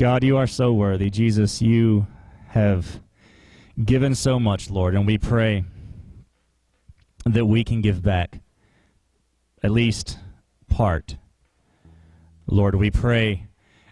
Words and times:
God, 0.00 0.24
you 0.24 0.38
are 0.38 0.46
so 0.46 0.72
worthy. 0.72 1.10
Jesus, 1.10 1.60
you 1.60 2.06
have 2.48 3.02
given 3.84 4.14
so 4.14 4.40
much, 4.40 4.70
Lord, 4.70 4.94
and 4.94 5.06
we 5.06 5.18
pray 5.18 5.62
that 7.26 7.44
we 7.44 7.64
can 7.64 7.82
give 7.82 8.00
back 8.00 8.40
at 9.62 9.70
least 9.70 10.18
part. 10.70 11.18
Lord, 12.46 12.76
we 12.76 12.90
pray 12.90 13.48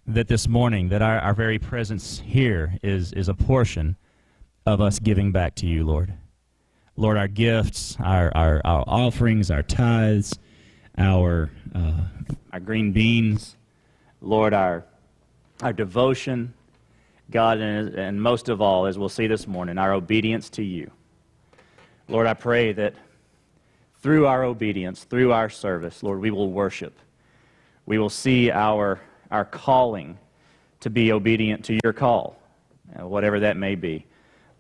that 0.07 0.29
this 0.29 0.49
morning 0.49 0.89
that 0.89 1.03
our, 1.03 1.19
our 1.19 1.35
very 1.35 1.59
presence 1.59 2.21
here 2.21 2.79
is, 2.83 3.13
is 3.13 3.29
a 3.29 3.35
portion 3.35 3.99
of 4.65 4.81
us 4.81 4.99
giving 4.99 5.31
back 5.31 5.57
to 5.57 5.67
you, 5.67 5.85
Lord. 5.85 6.15
Lord, 6.97 7.19
our 7.19 7.29
gifts, 7.29 7.99
our, 8.01 8.35
our, 8.35 8.63
our 8.65 8.83
offerings, 8.87 9.51
our 9.51 9.63
tithes, 9.63 10.39
our, 10.97 11.51
uh, 11.75 12.01
our 12.55 12.61
green 12.61 12.93
beans, 12.93 13.59
Lord, 14.23 14.55
our, 14.55 14.87
our 15.63 15.73
devotion, 15.73 16.55
God, 17.31 17.59
and, 17.59 17.95
and 17.95 18.23
most 18.23 18.49
of 18.49 18.61
all, 18.61 18.87
as 18.87 18.99
we'll 18.99 19.09
see 19.09 19.27
this 19.27 19.47
morning, 19.47 19.79
our 19.79 19.93
obedience 19.93 20.49
to 20.51 20.63
you. 20.63 20.91
Lord, 22.09 22.27
I 22.27 22.35
pray 22.35 22.73
that 22.73 22.95
through 24.01 24.27
our 24.27 24.45
obedience, 24.45 25.05
through 25.05 25.33
our 25.33 25.51
service, 25.51 26.03
Lord, 26.03 26.21
we 26.21 26.31
will 26.31 26.51
worship. 26.51 26.99
We 27.87 27.99
will 27.99 28.11
see 28.11 28.51
our, 28.51 29.01
our 29.31 29.45
calling 29.45 30.19
to 30.81 30.91
be 30.91 31.11
obedient 31.13 31.65
to 31.67 31.79
your 31.83 31.93
call, 31.93 32.39
uh, 32.99 33.07
whatever 33.07 33.41
that 33.41 33.57
may 33.57 33.75
be. 33.75 34.07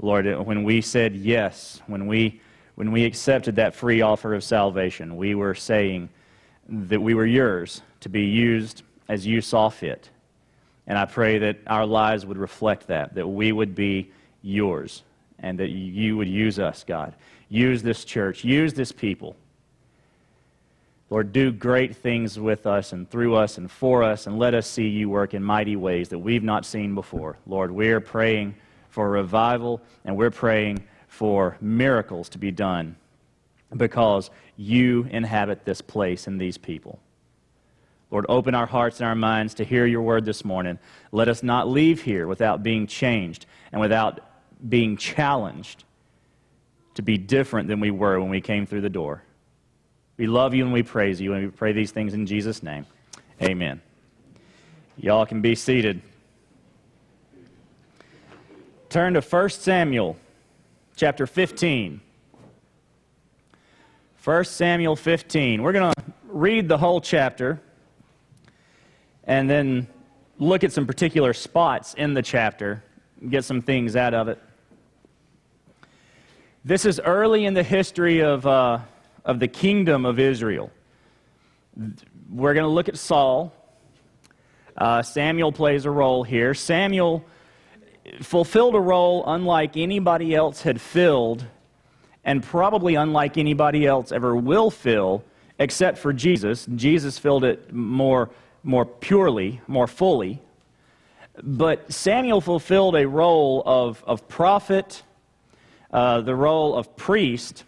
Lord, 0.01 0.27
when 0.45 0.65
we 0.65 0.80
said 0.80 1.15
yes, 1.15 1.80
when 1.87 2.07
we, 2.07 2.41
when 2.74 2.91
we 2.91 3.05
accepted 3.05 3.57
that 3.57 3.74
free 3.74 4.01
offer 4.01 4.35
of 4.35 4.43
salvation, 4.43 5.16
we 5.16 5.35
were 5.35 5.55
saying 5.55 6.09
that 6.69 7.01
we 7.01 7.15
were 7.15 7.27
yours 7.27 7.83
to 8.01 8.09
be 8.09 8.24
used 8.24 8.83
as 9.09 9.27
you 9.27 9.41
saw 9.41 9.69
fit. 9.69 10.10
And 10.88 10.98
I 10.98 11.05
pray 11.05 11.38
that 11.38 11.59
our 11.66 11.87
lives 11.87 12.27
would 12.27 12.38
reflect 12.38 12.88
that, 12.88 13.15
that 13.15 13.29
we 13.29 13.52
would 13.52 13.74
be 13.74 14.10
yours, 14.43 15.02
and 15.38 15.59
that 15.60 15.68
you 15.68 16.16
would 16.16 16.29
use 16.29 16.59
us, 16.59 16.82
God. 16.82 17.15
Use 17.51 17.82
this 17.82 18.04
church, 18.04 18.43
use 18.43 18.73
this 18.73 18.90
people. 18.90 19.37
Lord, 21.10 21.32
do 21.32 21.52
great 21.52 21.95
things 21.95 22.38
with 22.38 22.66
us 22.66 22.93
and 22.93 23.09
through 23.09 23.37
us 23.37 23.59
and 23.59 23.71
for 23.71 24.02
us, 24.02 24.27
and 24.27 24.38
let 24.38 24.54
us 24.54 24.66
see 24.66 24.88
you 24.88 25.09
work 25.10 25.35
in 25.35 25.43
mighty 25.43 25.77
ways 25.77 26.09
that 26.09 26.18
we've 26.18 26.43
not 26.43 26.66
seen 26.66 26.95
before. 26.95 27.38
Lord, 27.46 27.71
we're 27.71 28.01
praying 28.01 28.55
for 28.88 29.10
revival, 29.10 29.82
and 30.07 30.16
we're 30.16 30.30
praying 30.30 30.82
for 31.07 31.57
miracles 31.60 32.30
to 32.30 32.38
be 32.38 32.51
done 32.51 32.96
because 33.77 34.30
you 34.57 35.07
inhabit 35.10 35.65
this 35.66 35.82
place 35.82 36.27
and 36.27 36.40
these 36.40 36.57
people. 36.57 36.99
Lord, 38.10 38.24
open 38.28 38.54
our 38.54 38.66
hearts 38.66 39.01
and 39.01 39.09
our 39.09 39.14
minds 39.14 39.54
to 39.54 39.64
hear 39.64 39.84
your 39.84 40.02
word 40.02 40.24
this 40.24 40.45
morning. 40.45 40.78
Let 41.12 41.28
us 41.28 41.42
not 41.42 41.68
leave 41.68 42.02
here 42.02 42.26
without 42.26 42.62
being 42.62 42.87
changed 42.87 43.46
and 43.70 43.80
without 43.80 44.20
being 44.66 44.96
challenged 44.96 45.84
to 46.95 47.02
be 47.02 47.18
different 47.18 47.68
than 47.68 47.80
we 47.80 47.90
were 47.90 48.18
when 48.18 48.30
we 48.30 48.40
came 48.40 48.66
through 48.66 48.80
the 48.80 48.90
door. 48.90 49.23
We 50.16 50.26
love 50.26 50.54
you 50.54 50.65
and 50.65 50.73
we 50.73 50.82
praise 50.82 51.20
you, 51.20 51.34
and 51.34 51.45
we 51.45 51.50
pray 51.50 51.73
these 51.73 51.92
things 51.92 52.12
in 52.12 52.26
Jesus' 52.26 52.62
name. 52.62 52.87
Amen. 53.40 53.80
Y'all 54.96 55.26
can 55.26 55.40
be 55.40 55.54
seated. 55.54 56.02
Turn 58.88 59.15
to 59.15 59.20
1 59.20 59.48
Samuel 59.50 60.16
chapter 60.96 61.26
15. 61.26 62.00
1 64.25 64.44
Samuel 64.44 64.97
15. 64.97 65.62
We're 65.62 65.72
going 65.72 65.93
to 65.93 66.04
read 66.26 66.69
the 66.69 66.78
whole 66.78 67.00
chapter 67.00 67.60
and 69.28 69.48
then 69.48 69.87
look 70.38 70.65
at 70.65 70.72
some 70.72 70.87
particular 70.87 71.32
spots 71.32 71.94
in 71.94 72.15
the 72.15 72.22
chapter, 72.22 72.82
get 73.28 73.44
some 73.44 73.62
things 73.62 73.94
out 73.94 74.15
of 74.15 74.26
it. 74.26 74.43
This 76.65 76.84
is 76.84 76.99
early 76.99 77.44
in 77.44 77.55
the 77.55 77.62
history 77.62 78.21
of, 78.21 78.47
uh, 78.47 78.78
of 79.25 79.39
the 79.39 79.47
kingdom 79.47 80.05
of 80.05 80.19
Israel. 80.19 80.72
We're 82.31 82.55
going 82.55 82.65
to 82.65 82.71
look 82.71 82.89
at 82.89 82.97
Saul. 82.97 83.53
Uh, 84.77 85.03
Samuel 85.03 85.53
plays 85.53 85.84
a 85.84 85.91
role 85.91 86.25
here. 86.25 86.55
Samuel 86.55 87.25
fulfilled 88.22 88.75
a 88.75 88.81
role 88.81 89.25
unlike 89.27 89.77
anybody 89.77 90.34
else 90.34 90.62
had 90.62 90.81
filled, 90.81 91.45
and 92.25 92.43
probably 92.43 92.95
unlike 92.95 93.37
anybody 93.37 93.87
else 93.87 94.10
ever 94.10 94.34
will 94.34 94.71
fill, 94.71 95.25
except 95.59 95.99
for 95.99 96.12
Jesus. 96.12 96.66
Jesus 96.75 97.19
filled 97.19 97.45
it 97.45 97.72
more, 97.72 98.31
more 98.63 98.85
purely, 98.85 99.61
more 99.67 99.87
fully. 99.87 100.41
But 101.43 101.93
Samuel 101.93 102.41
fulfilled 102.41 102.97
a 102.97 103.07
role 103.07 103.63
of, 103.65 104.03
of 104.07 104.27
prophet, 104.29 105.03
uh, 105.93 106.21
the 106.21 106.35
role 106.35 106.75
of 106.75 106.97
priest, 106.97 107.65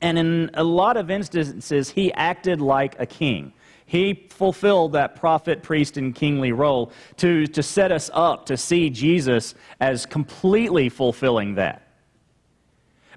and 0.00 0.18
in 0.18 0.50
a 0.54 0.64
lot 0.64 0.96
of 0.96 1.10
instances, 1.10 1.90
he 1.90 2.12
acted 2.12 2.60
like 2.60 2.94
a 2.98 3.06
king. 3.06 3.52
He 3.86 4.26
fulfilled 4.30 4.92
that 4.92 5.16
prophet, 5.16 5.62
priest, 5.62 5.96
and 5.96 6.14
kingly 6.14 6.52
role 6.52 6.92
to, 7.18 7.46
to 7.46 7.62
set 7.62 7.92
us 7.92 8.10
up 8.12 8.46
to 8.46 8.56
see 8.56 8.90
Jesus 8.90 9.54
as 9.80 10.04
completely 10.04 10.88
fulfilling 10.88 11.54
that. 11.54 11.85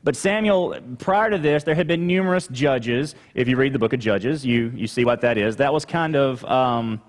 But 0.04 0.16
Samuel, 0.16 0.80
prior 0.98 1.30
to 1.30 1.38
this, 1.38 1.64
there 1.64 1.76
had 1.76 1.88
been 1.88 2.08
numerous 2.08 2.48
judges. 2.48 3.16
If 3.34 3.48
you 3.48 3.58
read 3.58 3.74
the 3.74 3.80
book 3.80 3.94
of 3.94 4.00
Judges, 4.00 4.46
you, 4.46 4.72
you 4.76 4.88
see 4.88 5.06
what 5.06 5.22
that 5.22 5.38
is. 5.38 5.58
That 5.58 5.74
was 5.74 5.86
kind 5.86 6.16
of 6.16 6.44
um, 6.46 7.02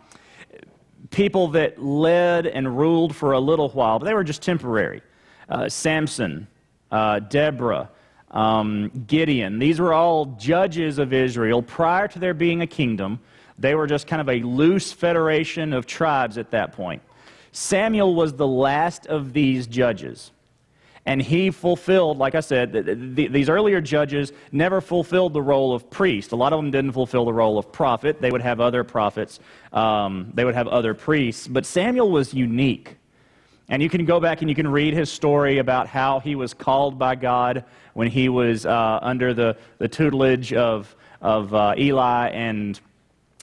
people 1.10 1.48
that 1.48 1.82
led 1.82 2.46
and 2.46 2.76
ruled 2.76 3.14
for 3.14 3.32
a 3.32 3.40
little 3.40 3.68
while, 3.70 3.98
but 3.98 4.06
they 4.06 4.14
were 4.14 4.24
just 4.24 4.42
temporary. 4.42 5.02
Uh, 5.48 5.68
Samson, 5.68 6.48
uh, 6.90 7.20
Deborah, 7.20 7.90
um, 8.30 8.90
Gideon, 9.06 9.58
these 9.58 9.80
were 9.80 9.92
all 9.92 10.26
judges 10.38 10.98
of 10.98 11.12
Israel 11.12 11.62
prior 11.62 12.08
to 12.08 12.18
there 12.18 12.34
being 12.34 12.62
a 12.62 12.66
kingdom 12.66 13.20
they 13.60 13.74
were 13.74 13.86
just 13.86 14.06
kind 14.06 14.20
of 14.22 14.28
a 14.28 14.40
loose 14.40 14.90
federation 14.90 15.74
of 15.74 15.86
tribes 15.86 16.38
at 16.38 16.50
that 16.50 16.72
point. 16.72 17.02
Samuel 17.52 18.14
was 18.14 18.32
the 18.32 18.46
last 18.46 19.06
of 19.06 19.34
these 19.34 19.66
judges. 19.66 20.32
And 21.06 21.22
he 21.22 21.50
fulfilled, 21.50 22.18
like 22.18 22.34
I 22.34 22.40
said, 22.40 22.72
the, 22.72 22.82
the, 22.82 23.28
these 23.28 23.48
earlier 23.48 23.80
judges 23.80 24.32
never 24.52 24.80
fulfilled 24.80 25.32
the 25.32 25.42
role 25.42 25.74
of 25.74 25.88
priest. 25.90 26.32
A 26.32 26.36
lot 26.36 26.52
of 26.52 26.58
them 26.58 26.70
didn't 26.70 26.92
fulfill 26.92 27.24
the 27.24 27.32
role 27.32 27.58
of 27.58 27.72
prophet. 27.72 28.20
They 28.20 28.30
would 28.30 28.42
have 28.42 28.60
other 28.60 28.84
prophets, 28.84 29.40
um, 29.72 30.30
they 30.34 30.44
would 30.44 30.54
have 30.54 30.68
other 30.68 30.94
priests. 30.94 31.48
But 31.48 31.64
Samuel 31.64 32.10
was 32.10 32.34
unique. 32.34 32.96
And 33.70 33.80
you 33.80 33.88
can 33.88 34.04
go 34.04 34.18
back 34.18 34.40
and 34.40 34.50
you 34.50 34.56
can 34.56 34.66
read 34.66 34.94
his 34.94 35.10
story 35.10 35.58
about 35.58 35.86
how 35.86 36.18
he 36.18 36.34
was 36.34 36.52
called 36.52 36.98
by 36.98 37.14
God 37.14 37.64
when 37.94 38.08
he 38.08 38.28
was 38.28 38.66
uh, 38.66 38.98
under 39.00 39.32
the, 39.32 39.56
the 39.78 39.86
tutelage 39.86 40.52
of, 40.52 40.94
of 41.22 41.54
uh, 41.54 41.74
Eli 41.78 42.30
and 42.30 42.80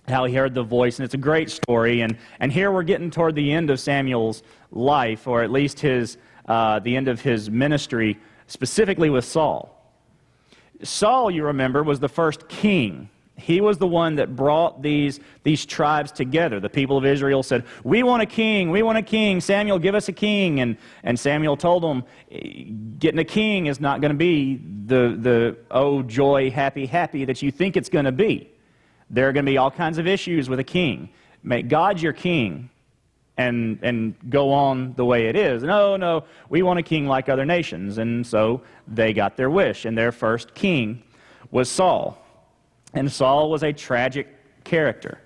how 0.07 0.25
he 0.25 0.33
heard 0.33 0.53
the 0.53 0.63
voice, 0.63 0.99
and 0.99 1.05
it's 1.05 1.13
a 1.13 1.17
great 1.17 1.49
story. 1.49 2.01
And, 2.01 2.17
and 2.39 2.51
here 2.51 2.71
we're 2.71 2.83
getting 2.83 3.11
toward 3.11 3.35
the 3.35 3.51
end 3.51 3.69
of 3.69 3.79
Samuel's 3.79 4.43
life, 4.71 5.27
or 5.27 5.43
at 5.43 5.51
least 5.51 5.79
his, 5.79 6.17
uh, 6.47 6.79
the 6.79 6.95
end 6.95 7.07
of 7.07 7.21
his 7.21 7.49
ministry, 7.49 8.17
specifically 8.47 9.09
with 9.09 9.25
Saul. 9.25 9.73
Saul, 10.83 11.31
you 11.31 11.43
remember, 11.45 11.83
was 11.83 11.99
the 11.99 12.09
first 12.09 12.47
king. 12.47 13.09
He 13.35 13.61
was 13.61 13.77
the 13.77 13.87
one 13.87 14.15
that 14.15 14.35
brought 14.35 14.81
these, 14.81 15.19
these 15.43 15.65
tribes 15.65 16.11
together. 16.11 16.59
The 16.59 16.69
people 16.69 16.97
of 16.97 17.05
Israel 17.05 17.43
said, 17.43 17.65
We 17.83 18.01
want 18.01 18.23
a 18.23 18.25
king, 18.25 18.71
we 18.71 18.81
want 18.81 18.97
a 18.97 19.03
king. 19.03 19.41
Samuel, 19.41 19.77
give 19.77 19.93
us 19.93 20.07
a 20.09 20.13
king. 20.13 20.59
And, 20.59 20.75
and 21.03 21.19
Samuel 21.19 21.55
told 21.55 21.83
them, 21.83 22.03
Getting 22.97 23.19
a 23.19 23.25
king 23.25 23.67
is 23.67 23.79
not 23.79 24.01
going 24.01 24.11
to 24.11 24.17
be 24.17 24.59
the, 24.85 25.17
the, 25.19 25.57
oh, 25.69 26.01
joy, 26.01 26.49
happy, 26.49 26.87
happy 26.87 27.25
that 27.25 27.41
you 27.43 27.51
think 27.51 27.77
it's 27.77 27.89
going 27.89 28.05
to 28.05 28.11
be. 28.11 28.49
There 29.09 29.29
are 29.29 29.33
going 29.33 29.45
to 29.45 29.51
be 29.51 29.57
all 29.57 29.71
kinds 29.71 29.99
of 29.99 30.07
issues 30.07 30.49
with 30.49 30.59
a 30.59 30.63
king. 30.63 31.09
Make 31.43 31.67
God 31.67 32.01
your 32.01 32.13
king 32.13 32.69
and, 33.37 33.79
and 33.83 34.15
go 34.29 34.51
on 34.51 34.93
the 34.93 35.05
way 35.05 35.27
it 35.27 35.35
is. 35.35 35.63
No, 35.63 35.95
no, 35.95 36.23
we 36.49 36.63
want 36.63 36.79
a 36.79 36.83
king 36.83 37.07
like 37.07 37.29
other 37.29 37.45
nations. 37.45 37.97
And 37.99 38.25
so 38.25 38.61
they 38.87 39.13
got 39.13 39.37
their 39.37 39.49
wish, 39.49 39.85
and 39.85 39.97
their 39.97 40.11
first 40.11 40.55
king 40.55 41.03
was 41.51 41.69
Saul. 41.69 42.17
And 42.93 43.11
Saul 43.11 43.49
was 43.49 43.63
a 43.63 43.71
tragic 43.71 44.27
character. 44.63 45.21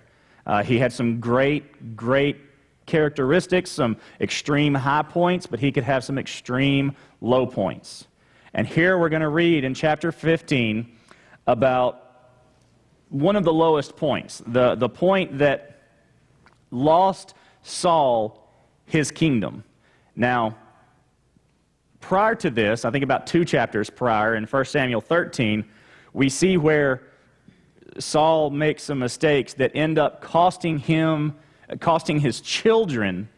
Uh, 0.45 0.63
he 0.63 0.77
had 0.77 0.91
some 0.91 1.19
great, 1.19 1.95
great 1.95 2.37
characteristics, 2.85 3.71
some 3.71 3.95
extreme 4.19 4.73
high 4.73 5.03
points, 5.03 5.47
but 5.47 5.59
he 5.59 5.71
could 5.71 5.83
have 5.83 6.03
some 6.03 6.17
extreme 6.17 6.95
low 7.21 7.45
points. 7.45 8.07
And 8.53 8.67
here 8.67 8.97
we're 8.97 9.09
going 9.09 9.21
to 9.21 9.29
read 9.29 9.63
in 9.63 9.73
chapter 9.73 10.11
15 10.11 10.97
about 11.47 11.97
one 13.07 13.35
of 13.35 13.43
the 13.43 13.53
lowest 13.53 13.95
points, 13.95 14.41
the, 14.45 14.75
the 14.75 14.89
point 14.89 15.37
that 15.37 15.81
lost 16.71 17.33
Saul 17.63 18.47
his 18.85 19.11
kingdom. 19.11 19.63
Now, 20.15 20.57
prior 21.99 22.35
to 22.35 22.49
this, 22.49 22.83
I 22.85 22.91
think 22.91 23.03
about 23.03 23.25
two 23.25 23.45
chapters 23.45 23.89
prior, 23.89 24.35
in 24.35 24.43
1 24.43 24.65
Samuel 24.65 25.01
13, 25.01 25.63
we 26.13 26.29
see 26.29 26.57
where 26.57 27.03
Saul 27.99 28.49
makes 28.49 28.83
some 28.83 28.99
mistakes 28.99 29.53
that 29.55 29.71
end 29.75 29.97
up 29.97 30.21
costing 30.21 30.77
him, 30.77 31.35
costing 31.79 32.19
his 32.19 32.41
children 32.41 33.29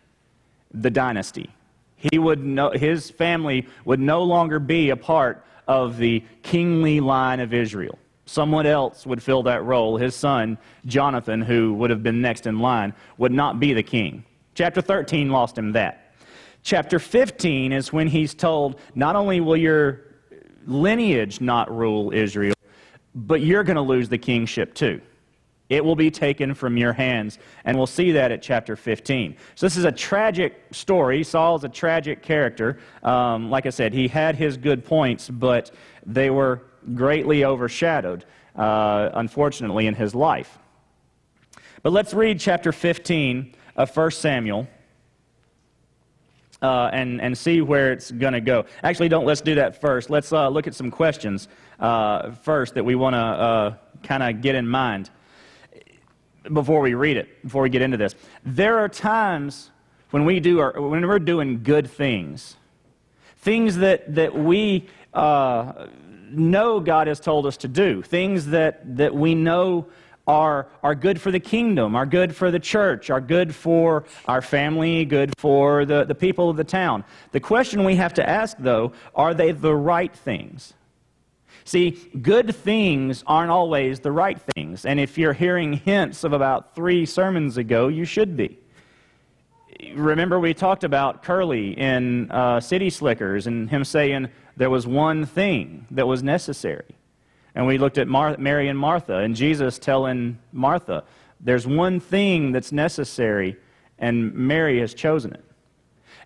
the 0.74 0.90
dynasty. 0.90 1.52
He 1.96 2.18
would 2.18 2.44
no, 2.44 2.72
his 2.72 3.10
family 3.10 3.68
would 3.86 4.00
no 4.00 4.24
longer 4.24 4.60
be 4.60 4.90
a 4.90 4.96
part 4.98 5.46
of 5.68 5.98
the 5.98 6.24
kingly 6.42 7.00
line 7.00 7.40
of 7.40 7.54
Israel. 7.54 7.98
Someone 8.34 8.66
else 8.66 9.06
would 9.06 9.22
fill 9.22 9.44
that 9.44 9.64
role. 9.64 9.96
His 9.96 10.16
son, 10.16 10.58
Jonathan, 10.88 11.40
who 11.40 11.76
would 11.76 11.92
have 11.92 12.02
been 12.02 12.20
next 12.20 12.48
in 12.48 12.58
line, 12.58 12.96
would 13.20 13.32
not 13.32 13.60
be 13.60 13.74
the 13.74 13.84
king. 13.84 14.26
Chapter 14.56 14.82
13 14.82 15.30
lost 15.30 15.56
him 15.56 15.74
that. 15.74 16.16
Chapter 16.64 16.98
15 16.98 17.72
is 17.72 17.94
when 17.94 18.08
he's 18.08 18.34
told, 18.34 18.80
not 18.96 19.16
only 19.16 19.40
will 19.40 19.56
your 19.56 20.02
lineage 20.66 21.42
not 21.42 21.72
rule 21.72 22.12
Israel, 22.12 22.56
but 23.14 23.42
you're 23.42 23.64
going 23.64 23.76
to 23.76 23.84
lose 23.84 24.10
the 24.10 24.18
kingship 24.18 24.74
too. 24.74 25.00
It 25.70 25.86
will 25.86 25.96
be 25.96 26.10
taken 26.10 26.56
from 26.56 26.76
your 26.76 26.94
hands. 26.94 27.38
And 27.66 27.78
we'll 27.78 27.86
see 27.86 28.14
that 28.14 28.32
at 28.32 28.42
chapter 28.42 28.76
15. 28.76 29.38
So, 29.54 29.68
this 29.68 29.78
is 29.78 29.86
a 29.86 29.92
tragic 29.92 30.60
story. 30.72 31.24
Saul 31.24 31.56
is 31.58 31.66
a 31.66 31.70
tragic 31.70 32.24
character. 32.24 32.80
Um, 33.04 33.52
like 33.52 33.68
I 33.68 33.70
said, 33.70 33.94
he 33.94 34.08
had 34.08 34.36
his 34.36 34.58
good 34.58 34.84
points, 34.84 35.30
but 35.30 35.70
they 36.04 36.32
were 36.32 36.64
greatly 36.96 37.46
overshadowed, 37.46 38.26
uh, 38.56 39.10
unfortunately, 39.14 39.88
in 39.88 39.96
his 39.96 40.14
life. 40.14 40.58
But 41.82 41.92
let's 41.92 42.14
read 42.14 42.40
chapter 42.40 42.72
15 42.72 43.54
of 43.76 43.96
1 43.96 44.12
Samuel. 44.12 44.68
Uh, 46.62 46.90
and, 46.94 47.20
and 47.20 47.38
see 47.38 47.60
where 47.60 47.92
it's 47.92 48.10
going 48.10 48.32
to 48.32 48.40
go. 48.40 48.64
Actually, 48.84 49.10
don't 49.10 49.26
let's 49.26 49.42
do 49.42 49.56
that 49.56 49.82
first. 49.82 50.10
Let's 50.10 50.32
uh, 50.32 50.48
look 50.48 50.66
at 50.66 50.74
some 50.74 50.90
questions 50.90 51.50
uh, 51.78 52.32
first 52.32 52.76
that 52.76 52.86
we 52.86 52.96
want 52.96 53.16
to 53.16 53.20
uh, 53.20 53.76
kind 54.02 54.24
of 54.24 54.42
get 54.42 54.56
in 54.56 54.66
mind 54.66 55.10
before 56.54 56.80
we 56.80 56.94
read 56.94 57.18
it, 57.18 57.44
before 57.44 57.64
we 57.64 57.70
get 57.70 57.82
into 57.82 57.98
this. 57.98 58.16
There 58.46 58.80
are 58.80 58.88
times 58.88 59.72
when 60.12 60.26
we 60.26 60.40
do 60.40 60.60
our, 60.60 60.80
when 60.80 61.06
we're 61.06 61.20
doing 61.20 61.64
good 61.64 61.90
things, 61.90 62.56
things 63.38 63.78
that, 63.78 64.16
that 64.16 64.34
we 64.34 64.88
uh, 65.14 65.88
know 66.34 66.80
God 66.80 67.08
has 67.08 67.20
told 67.20 67.46
us 67.46 67.58
to 67.58 67.68
do, 67.68 68.02
things 68.02 68.48
that, 68.48 68.98
that 68.98 69.14
we 69.14 69.36
know 69.36 69.88
are, 70.28 70.68
are 70.82 70.96
good 70.96 71.20
for 71.20 71.32
the 71.32 71.40
kingdom, 71.40 71.96
are 71.96 72.06
good 72.06 72.36
for 72.36 72.50
the 72.50 72.60
church, 72.60 73.10
are 73.10 73.22
good 73.22 73.54
for 73.54 74.06
our 74.26 74.42
family, 74.42 75.06
good 75.06 75.34
for 75.38 75.86
the, 75.86 76.06
the 76.06 76.16
people 76.16 76.50
of 76.50 76.58
the 76.58 76.64
town. 76.64 77.04
The 77.32 77.40
question 77.40 77.84
we 77.84 77.96
have 77.98 78.14
to 78.16 78.28
ask, 78.28 78.58
though, 78.58 78.94
are 79.16 79.34
they 79.34 79.52
the 79.52 79.76
right 79.76 80.14
things? 80.14 80.74
See, 81.66 81.92
good 82.22 82.56
things 82.56 83.24
aren't 83.26 83.52
always 83.52 84.00
the 84.00 84.12
right 84.12 84.40
things. 84.56 84.86
And 84.86 85.00
if 85.00 85.18
you're 85.18 85.34
hearing 85.34 85.74
hints 85.74 86.24
of 86.24 86.34
about 86.34 86.76
three 86.76 87.06
sermons 87.06 87.58
ago, 87.58 87.88
you 87.88 88.06
should 88.06 88.36
be. 88.36 88.60
Remember, 89.96 90.40
we 90.40 90.54
talked 90.54 90.84
about 90.84 91.24
Curly 91.24 91.78
in 91.78 92.30
uh, 92.32 92.60
City 92.60 92.90
Slickers 92.90 93.48
and 93.48 93.70
him 93.70 93.84
saying 93.84 94.30
there 94.56 94.70
was 94.70 94.86
one 94.86 95.26
thing 95.26 95.88
that 95.92 96.08
was 96.08 96.24
necessary. 96.24 96.96
And 97.56 97.68
we 97.68 97.78
looked 97.78 97.98
at 97.98 98.08
Mar- 98.08 98.38
Mary 98.38 98.68
and 98.68 98.78
Martha, 98.78 99.18
and 99.18 99.36
Jesus 99.36 99.80
telling 99.80 100.40
Martha, 100.52 101.04
there's 101.40 101.68
one 101.68 102.00
thing 102.00 102.52
that's 102.52 102.72
necessary, 102.72 103.58
and 104.00 104.34
Mary 104.34 104.80
has 104.80 104.94
chosen 104.94 105.34
it. 105.34 105.44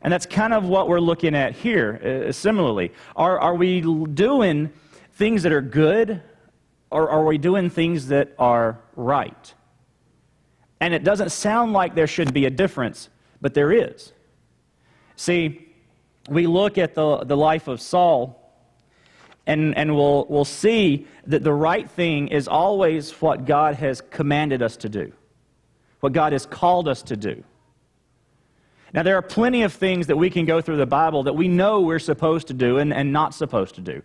And 0.01 0.13
that's 0.13 0.25
kind 0.25 0.53
of 0.53 0.65
what 0.65 0.87
we're 0.87 0.99
looking 0.99 1.35
at 1.35 1.53
here, 1.53 2.27
uh, 2.27 2.31
similarly. 2.31 2.93
Are, 3.15 3.39
are 3.39 3.55
we 3.55 3.81
doing 3.81 4.71
things 5.13 5.43
that 5.43 5.51
are 5.51 5.61
good, 5.61 6.21
or 6.91 7.09
are 7.09 7.25
we 7.25 7.37
doing 7.37 7.69
things 7.69 8.07
that 8.07 8.33
are 8.37 8.79
right? 8.95 9.53
And 10.79 10.93
it 10.93 11.03
doesn't 11.03 11.31
sound 11.31 11.73
like 11.73 11.95
there 11.95 12.07
should 12.07 12.33
be 12.33 12.45
a 12.45 12.49
difference, 12.49 13.09
but 13.41 13.53
there 13.53 13.71
is. 13.71 14.13
See, 15.15 15.66
we 16.27 16.47
look 16.47 16.77
at 16.77 16.93
the, 16.93 17.23
the 17.23 17.37
life 17.37 17.67
of 17.67 17.81
Saul, 17.81 18.43
and, 19.45 19.77
and 19.77 19.95
we'll, 19.95 20.25
we'll 20.29 20.45
see 20.45 21.07
that 21.25 21.43
the 21.43 21.53
right 21.53 21.89
thing 21.89 22.27
is 22.27 22.47
always 22.47 23.11
what 23.21 23.45
God 23.45 23.75
has 23.75 24.01
commanded 24.01 24.61
us 24.61 24.77
to 24.77 24.89
do, 24.89 25.13
what 26.01 26.13
God 26.13 26.33
has 26.33 26.45
called 26.45 26.87
us 26.87 27.01
to 27.03 27.15
do. 27.15 27.43
Now, 28.93 29.03
there 29.03 29.17
are 29.17 29.21
plenty 29.21 29.63
of 29.63 29.73
things 29.73 30.07
that 30.07 30.17
we 30.17 30.29
can 30.29 30.45
go 30.45 30.61
through 30.61 30.77
the 30.77 30.85
Bible 30.85 31.23
that 31.23 31.33
we 31.33 31.47
know 31.47 31.81
we're 31.81 31.99
supposed 31.99 32.47
to 32.47 32.53
do 32.53 32.77
and, 32.77 32.93
and 32.93 33.11
not 33.11 33.33
supposed 33.33 33.75
to 33.75 33.81
do. 33.81 34.01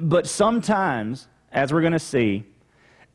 But 0.00 0.26
sometimes, 0.26 1.28
as 1.52 1.72
we're 1.72 1.82
going 1.82 1.92
to 1.92 1.98
see, 1.98 2.44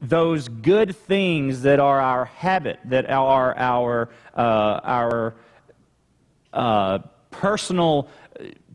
those 0.01 0.47
good 0.47 0.95
things 0.95 1.61
that 1.61 1.79
are 1.79 1.99
our 1.99 2.25
habit, 2.25 2.79
that 2.85 3.09
are 3.09 3.55
our, 3.57 4.09
uh, 4.35 4.79
our 4.83 5.35
uh, 6.53 6.99
personal 7.29 8.07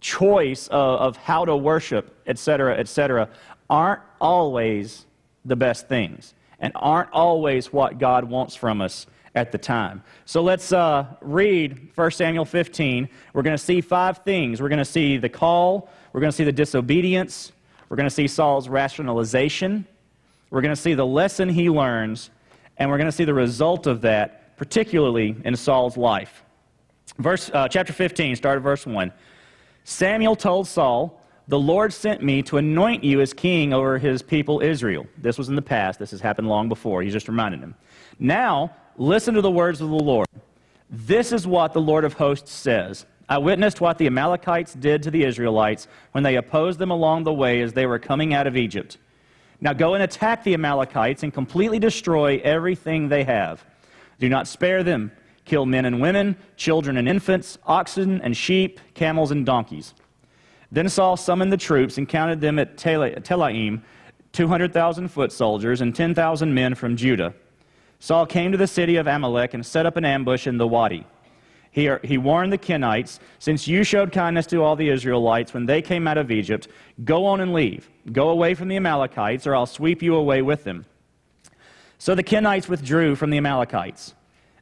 choice 0.00 0.68
of, 0.68 1.00
of 1.00 1.16
how 1.16 1.44
to 1.44 1.56
worship, 1.56 2.14
etc., 2.26 2.76
etc., 2.76 3.28
aren't 3.68 4.02
always 4.20 5.06
the 5.44 5.56
best 5.56 5.88
things 5.88 6.34
and 6.60 6.72
aren't 6.76 7.10
always 7.12 7.72
what 7.72 7.98
God 7.98 8.24
wants 8.24 8.54
from 8.54 8.80
us 8.80 9.06
at 9.34 9.52
the 9.52 9.58
time. 9.58 10.02
So 10.24 10.42
let's 10.42 10.72
uh, 10.72 11.06
read 11.20 11.90
1 11.94 12.10
Samuel 12.10 12.44
15. 12.44 13.08
We're 13.34 13.42
going 13.42 13.56
to 13.56 13.62
see 13.62 13.80
five 13.80 14.18
things. 14.18 14.62
We're 14.62 14.68
going 14.68 14.78
to 14.78 14.84
see 14.84 15.18
the 15.18 15.28
call, 15.28 15.90
we're 16.12 16.20
going 16.20 16.30
to 16.30 16.36
see 16.36 16.44
the 16.44 16.52
disobedience, 16.52 17.52
we're 17.88 17.96
going 17.96 18.08
to 18.08 18.14
see 18.14 18.26
Saul's 18.26 18.68
rationalization. 18.68 19.86
We're 20.50 20.60
going 20.60 20.74
to 20.74 20.80
see 20.80 20.94
the 20.94 21.06
lesson 21.06 21.48
he 21.48 21.68
learns, 21.68 22.30
and 22.78 22.88
we're 22.88 22.98
going 22.98 23.10
to 23.10 23.12
see 23.12 23.24
the 23.24 23.34
result 23.34 23.86
of 23.86 24.00
that, 24.02 24.56
particularly 24.56 25.36
in 25.44 25.56
Saul's 25.56 25.96
life. 25.96 26.44
Verse, 27.18 27.50
uh, 27.52 27.68
chapter 27.68 27.92
15, 27.92 28.36
start 28.36 28.56
at 28.56 28.62
verse 28.62 28.86
1. 28.86 29.12
Samuel 29.88 30.34
told 30.34 30.66
Saul, 30.66 31.22
The 31.46 31.60
Lord 31.60 31.92
sent 31.92 32.20
me 32.20 32.42
to 32.42 32.56
anoint 32.56 33.04
you 33.04 33.20
as 33.20 33.32
king 33.32 33.72
over 33.72 33.98
his 33.98 34.20
people 34.20 34.60
Israel. 34.60 35.06
This 35.16 35.38
was 35.38 35.48
in 35.48 35.54
the 35.54 35.62
past. 35.62 36.00
This 36.00 36.10
has 36.10 36.20
happened 36.20 36.48
long 36.48 36.68
before. 36.68 37.02
He's 37.02 37.12
just 37.12 37.28
reminding 37.28 37.60
him. 37.60 37.76
Now, 38.18 38.74
listen 38.96 39.32
to 39.34 39.40
the 39.40 39.50
words 39.50 39.80
of 39.80 39.88
the 39.88 39.94
Lord. 39.94 40.26
This 40.90 41.30
is 41.30 41.46
what 41.46 41.72
the 41.72 41.80
Lord 41.80 42.04
of 42.04 42.14
hosts 42.14 42.50
says. 42.50 43.06
I 43.28 43.38
witnessed 43.38 43.80
what 43.80 43.96
the 43.96 44.08
Amalekites 44.08 44.74
did 44.74 45.04
to 45.04 45.12
the 45.12 45.22
Israelites 45.22 45.86
when 46.10 46.24
they 46.24 46.34
opposed 46.34 46.80
them 46.80 46.90
along 46.90 47.22
the 47.22 47.32
way 47.32 47.60
as 47.60 47.72
they 47.72 47.86
were 47.86 48.00
coming 48.00 48.34
out 48.34 48.48
of 48.48 48.56
Egypt. 48.56 48.98
Now 49.60 49.72
go 49.72 49.94
and 49.94 50.02
attack 50.02 50.42
the 50.42 50.54
Amalekites 50.54 51.22
and 51.22 51.32
completely 51.32 51.78
destroy 51.78 52.40
everything 52.42 53.08
they 53.08 53.22
have. 53.22 53.64
Do 54.18 54.28
not 54.28 54.48
spare 54.48 54.82
them. 54.82 55.12
Kill 55.46 55.64
men 55.64 55.86
and 55.86 56.00
women, 56.00 56.36
children 56.56 56.98
and 56.98 57.08
infants, 57.08 57.56
oxen 57.66 58.20
and 58.20 58.36
sheep, 58.36 58.78
camels 58.94 59.30
and 59.30 59.46
donkeys. 59.46 59.94
Then 60.70 60.88
Saul 60.88 61.16
summoned 61.16 61.52
the 61.52 61.56
troops 61.56 61.96
and 61.96 62.08
counted 62.08 62.40
them 62.40 62.58
at 62.58 62.76
Telaim, 62.76 63.82
200,000 64.32 65.08
foot 65.08 65.32
soldiers 65.32 65.80
and 65.80 65.94
10,000 65.94 66.52
men 66.52 66.74
from 66.74 66.96
Judah. 66.96 67.32
Saul 68.00 68.26
came 68.26 68.52
to 68.52 68.58
the 68.58 68.66
city 68.66 68.96
of 68.96 69.06
Amalek 69.06 69.54
and 69.54 69.64
set 69.64 69.86
up 69.86 69.96
an 69.96 70.04
ambush 70.04 70.46
in 70.46 70.58
the 70.58 70.66
wadi. 70.66 71.06
He, 71.70 71.90
he 72.02 72.18
warned 72.18 72.52
the 72.52 72.58
Kenites, 72.58 73.20
Since 73.38 73.68
you 73.68 73.84
showed 73.84 74.10
kindness 74.10 74.46
to 74.48 74.62
all 74.62 74.76
the 74.76 74.88
Israelites 74.88 75.54
when 75.54 75.66
they 75.66 75.80
came 75.80 76.08
out 76.08 76.18
of 76.18 76.30
Egypt, 76.30 76.68
go 77.04 77.24
on 77.24 77.40
and 77.40 77.52
leave. 77.52 77.88
Go 78.12 78.30
away 78.30 78.54
from 78.54 78.68
the 78.68 78.76
Amalekites, 78.76 79.46
or 79.46 79.54
I'll 79.54 79.66
sweep 79.66 80.02
you 80.02 80.16
away 80.16 80.42
with 80.42 80.64
them. 80.64 80.86
So 81.98 82.14
the 82.14 82.24
Kenites 82.24 82.68
withdrew 82.68 83.14
from 83.14 83.30
the 83.30 83.36
Amalekites. 83.36 84.14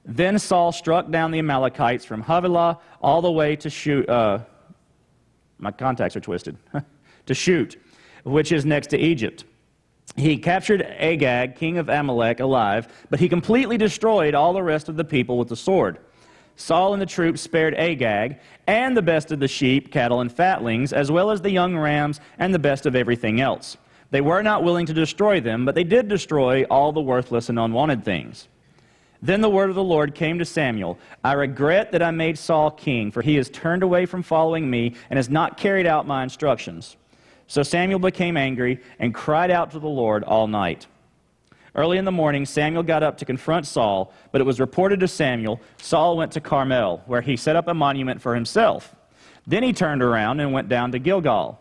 Then 0.05 0.39
Saul 0.39 0.73
struck 0.73 1.11
down 1.11 1.31
the 1.31 1.39
Amalekites 1.39 2.05
from 2.05 2.23
Havilah 2.23 2.79
all 3.01 3.23
the 3.23 3.33
way 3.33 3.57
to 3.57 3.71
Shoot. 3.71 4.09
Uh, 4.09 4.41
my 5.59 5.71
contacts 5.71 6.15
are 6.17 6.21
twisted. 6.21 6.57
to 7.27 7.35
Shute, 7.35 7.77
which 8.25 8.53
is 8.53 8.65
next 8.65 8.89
to 8.89 8.99
Egypt. 8.99 9.45
He 10.17 10.37
captured 10.37 10.83
Agag, 10.83 11.57
king 11.57 11.79
of 11.79 11.89
Amalek, 11.89 12.41
alive, 12.41 12.89
but 13.11 13.19
he 13.19 13.29
completely 13.29 13.79
destroyed 13.79 14.35
all 14.35 14.53
the 14.53 14.63
rest 14.63 14.89
of 14.89 14.97
the 14.97 15.05
people 15.05 15.39
with 15.39 15.49
the 15.49 15.57
sword. 15.57 15.99
Saul 16.57 16.93
and 16.93 17.03
the 17.03 17.07
troops 17.07 17.41
spared 17.41 17.75
Agag 17.75 18.39
and 18.67 18.97
the 18.97 19.03
best 19.03 19.33
of 19.33 19.41
the 19.41 19.49
sheep, 19.49 19.91
cattle, 19.91 20.21
and 20.21 20.31
fatlings, 20.31 20.93
as 20.93 21.11
well 21.11 21.31
as 21.31 21.41
the 21.41 21.51
young 21.51 21.77
rams 21.77 22.21
and 22.39 22.55
the 22.55 22.61
best 22.61 22.87
of 22.87 22.95
everything 22.95 23.41
else. 23.41 23.77
They 24.11 24.21
were 24.21 24.43
not 24.43 24.63
willing 24.63 24.87
to 24.87 24.95
destroy 24.95 25.41
them, 25.41 25.65
but 25.65 25.75
they 25.75 25.83
did 25.83 26.07
destroy 26.07 26.63
all 26.65 26.93
the 26.93 27.01
worthless 27.01 27.49
and 27.49 27.59
unwanted 27.59 28.05
things. 28.05 28.47
Then 29.23 29.41
the 29.41 29.51
word 29.51 29.71
of 29.71 29.77
the 29.77 29.83
Lord 29.83 30.15
came 30.15 30.39
to 30.39 30.45
Samuel 30.45 30.99
I 31.23 31.33
regret 31.33 31.93
that 31.93 32.03
I 32.03 32.11
made 32.11 32.39
Saul 32.39 32.71
king, 32.71 33.11
for 33.11 33.23
he 33.23 33.37
has 33.37 33.49
turned 33.49 33.83
away 33.83 34.07
from 34.07 34.23
following 34.23 34.69
me 34.69 34.95
and 35.11 35.17
has 35.17 35.31
not 35.31 35.57
carried 35.57 35.87
out 35.87 36.07
my 36.07 36.23
instructions. 36.23 36.97
So 37.47 37.63
Samuel 37.63 37.99
became 37.99 38.37
angry 38.37 38.81
and 38.99 39.15
cried 39.15 39.51
out 39.51 39.71
to 39.73 39.79
the 39.79 39.89
Lord 39.89 40.25
all 40.25 40.47
night. 40.47 40.87
Early 41.75 41.99
in 41.99 42.05
the 42.05 42.13
morning, 42.13 42.47
Samuel 42.47 42.85
got 42.85 43.03
up 43.03 43.19
to 43.19 43.25
confront 43.25 43.67
Saul, 43.67 44.13
but 44.31 44.41
it 44.41 44.45
was 44.45 44.61
reported 44.61 45.01
to 45.01 45.09
Samuel 45.09 45.61
Saul 45.79 46.17
went 46.17 46.33
to 46.33 46.41
Carmel, 46.41 47.03
where 47.07 47.21
he 47.21 47.37
set 47.37 47.57
up 47.57 47.67
a 47.67 47.75
monument 47.75 48.23
for 48.23 48.35
himself. 48.35 48.95
Then 49.47 49.63
he 49.63 49.73
turned 49.73 50.03
around 50.03 50.41
and 50.41 50.53
went 50.53 50.69
down 50.69 50.93
to 50.93 50.99
Gilgal. 50.99 51.61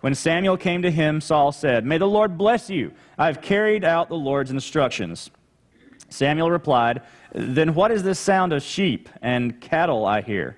When 0.00 0.14
Samuel 0.14 0.56
came 0.56 0.82
to 0.82 0.90
him, 0.90 1.20
Saul 1.20 1.52
said, 1.52 1.86
May 1.86 1.98
the 1.98 2.06
Lord 2.06 2.36
bless 2.36 2.68
you. 2.68 2.92
I 3.16 3.26
have 3.26 3.40
carried 3.40 3.84
out 3.84 4.08
the 4.08 4.16
Lord's 4.16 4.50
instructions. 4.50 5.30
Samuel 6.14 6.50
replied, 6.50 7.02
Then 7.32 7.74
what 7.74 7.90
is 7.90 8.02
this 8.02 8.18
sound 8.18 8.52
of 8.52 8.62
sheep 8.62 9.08
and 9.20 9.60
cattle 9.60 10.06
I 10.06 10.22
hear? 10.22 10.56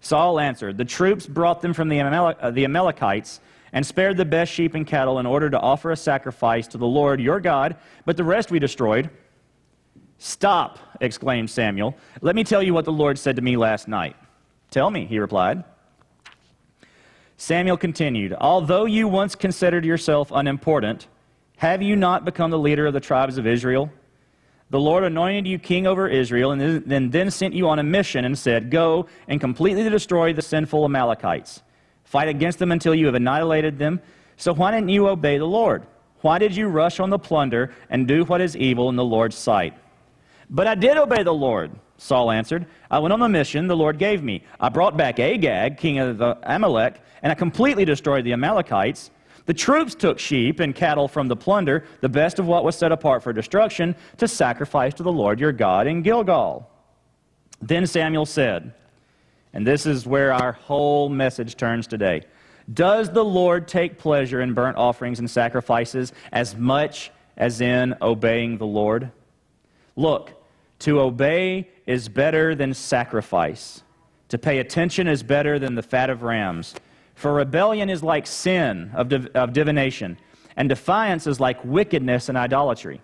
Saul 0.00 0.40
answered, 0.40 0.78
The 0.78 0.84
troops 0.84 1.26
brought 1.26 1.60
them 1.60 1.74
from 1.74 1.90
uh, 1.90 2.50
the 2.50 2.64
Amalekites 2.64 3.40
and 3.72 3.86
spared 3.86 4.16
the 4.16 4.24
best 4.24 4.50
sheep 4.50 4.74
and 4.74 4.86
cattle 4.86 5.18
in 5.18 5.26
order 5.26 5.50
to 5.50 5.60
offer 5.60 5.90
a 5.90 5.96
sacrifice 5.96 6.66
to 6.68 6.78
the 6.78 6.86
Lord 6.86 7.20
your 7.20 7.40
God, 7.40 7.76
but 8.06 8.16
the 8.16 8.24
rest 8.24 8.50
we 8.50 8.58
destroyed. 8.58 9.10
Stop, 10.18 10.78
exclaimed 11.00 11.50
Samuel. 11.50 11.94
Let 12.20 12.34
me 12.34 12.42
tell 12.42 12.62
you 12.62 12.74
what 12.74 12.84
the 12.84 12.92
Lord 12.92 13.18
said 13.18 13.36
to 13.36 13.42
me 13.42 13.56
last 13.56 13.86
night. 13.86 14.16
Tell 14.70 14.90
me, 14.90 15.04
he 15.04 15.18
replied. 15.18 15.62
Samuel 17.36 17.76
continued, 17.76 18.34
Although 18.34 18.86
you 18.86 19.08
once 19.08 19.34
considered 19.34 19.84
yourself 19.84 20.30
unimportant, 20.32 21.06
have 21.58 21.82
you 21.82 21.96
not 21.96 22.24
become 22.24 22.50
the 22.50 22.58
leader 22.58 22.86
of 22.86 22.94
the 22.94 23.00
tribes 23.00 23.36
of 23.38 23.46
Israel? 23.46 23.90
The 24.70 24.80
Lord 24.80 25.02
anointed 25.02 25.48
you 25.48 25.58
king 25.58 25.86
over 25.86 26.06
Israel 26.08 26.52
and 26.52 26.84
then, 26.86 27.10
then 27.10 27.30
sent 27.30 27.54
you 27.54 27.68
on 27.68 27.80
a 27.80 27.82
mission 27.82 28.24
and 28.24 28.38
said, 28.38 28.70
Go 28.70 29.06
and 29.26 29.40
completely 29.40 29.88
destroy 29.88 30.32
the 30.32 30.42
sinful 30.42 30.84
Amalekites. 30.84 31.62
Fight 32.04 32.28
against 32.28 32.60
them 32.60 32.70
until 32.70 32.94
you 32.94 33.06
have 33.06 33.16
annihilated 33.16 33.78
them. 33.78 34.00
So 34.36 34.54
why 34.54 34.70
didn't 34.70 34.88
you 34.90 35.08
obey 35.08 35.38
the 35.38 35.46
Lord? 35.46 35.86
Why 36.20 36.38
did 36.38 36.54
you 36.54 36.68
rush 36.68 37.00
on 37.00 37.10
the 37.10 37.18
plunder 37.18 37.72
and 37.88 38.06
do 38.06 38.24
what 38.24 38.40
is 38.40 38.56
evil 38.56 38.88
in 38.88 38.96
the 38.96 39.04
Lord's 39.04 39.36
sight? 39.36 39.74
But 40.48 40.66
I 40.66 40.74
did 40.74 40.96
obey 40.96 41.22
the 41.22 41.34
Lord, 41.34 41.72
Saul 41.96 42.30
answered. 42.30 42.66
I 42.90 42.98
went 42.98 43.12
on 43.12 43.20
the 43.20 43.28
mission 43.28 43.66
the 43.66 43.76
Lord 43.76 43.98
gave 43.98 44.22
me. 44.22 44.42
I 44.58 44.68
brought 44.68 44.96
back 44.96 45.18
Agag, 45.18 45.78
king 45.78 45.98
of 45.98 46.20
Amalek, 46.42 47.00
and 47.22 47.32
I 47.32 47.34
completely 47.34 47.84
destroyed 47.84 48.24
the 48.24 48.32
Amalekites. 48.32 49.10
The 49.50 49.54
troops 49.54 49.96
took 49.96 50.20
sheep 50.20 50.60
and 50.60 50.72
cattle 50.72 51.08
from 51.08 51.26
the 51.26 51.34
plunder, 51.34 51.84
the 52.02 52.08
best 52.08 52.38
of 52.38 52.46
what 52.46 52.62
was 52.62 52.76
set 52.76 52.92
apart 52.92 53.24
for 53.24 53.32
destruction, 53.32 53.96
to 54.18 54.28
sacrifice 54.28 54.94
to 54.94 55.02
the 55.02 55.10
Lord 55.10 55.40
your 55.40 55.50
God 55.50 55.88
in 55.88 56.02
Gilgal. 56.02 56.70
Then 57.60 57.84
Samuel 57.84 58.26
said, 58.26 58.72
and 59.52 59.66
this 59.66 59.86
is 59.86 60.06
where 60.06 60.32
our 60.32 60.52
whole 60.52 61.08
message 61.08 61.56
turns 61.56 61.88
today. 61.88 62.22
Does 62.72 63.10
the 63.10 63.24
Lord 63.24 63.66
take 63.66 63.98
pleasure 63.98 64.40
in 64.40 64.54
burnt 64.54 64.76
offerings 64.76 65.18
and 65.18 65.28
sacrifices 65.28 66.12
as 66.30 66.54
much 66.54 67.10
as 67.36 67.60
in 67.60 67.96
obeying 68.00 68.56
the 68.56 68.66
Lord? 68.66 69.10
Look, 69.96 70.30
to 70.78 71.00
obey 71.00 71.68
is 71.86 72.08
better 72.08 72.54
than 72.54 72.72
sacrifice. 72.72 73.82
To 74.28 74.38
pay 74.38 74.60
attention 74.60 75.08
is 75.08 75.24
better 75.24 75.58
than 75.58 75.74
the 75.74 75.82
fat 75.82 76.08
of 76.08 76.22
rams. 76.22 76.76
For 77.20 77.34
rebellion 77.34 77.90
is 77.90 78.02
like 78.02 78.26
sin 78.26 78.92
of, 78.94 79.10
div- 79.10 79.28
of 79.34 79.52
divination, 79.52 80.16
and 80.56 80.70
defiance 80.70 81.26
is 81.26 81.38
like 81.38 81.62
wickedness 81.62 82.30
and 82.30 82.38
idolatry. 82.38 83.02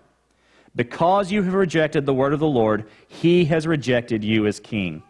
Because 0.75 1.31
you 1.31 1.43
have 1.43 1.53
rejected 1.53 2.07
the 2.07 2.15
word 2.15 2.33
of 2.33 2.39
the 2.39 2.47
Lord, 2.47 2.85
he 3.07 3.45
has 3.45 3.67
rejected 3.67 4.23
you 4.23 4.47
as 4.47 4.59
king. 4.59 5.03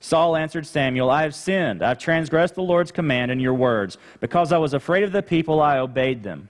Saul 0.00 0.34
answered 0.34 0.66
Samuel, 0.66 1.10
I 1.10 1.22
have 1.22 1.32
sinned. 1.32 1.80
I've 1.80 2.00
transgressed 2.00 2.56
the 2.56 2.62
Lord's 2.64 2.90
command 2.90 3.30
and 3.30 3.40
your 3.40 3.54
words. 3.54 3.98
Because 4.18 4.50
I 4.50 4.58
was 4.58 4.74
afraid 4.74 5.04
of 5.04 5.12
the 5.12 5.22
people, 5.22 5.62
I 5.62 5.78
obeyed 5.78 6.24
them. 6.24 6.48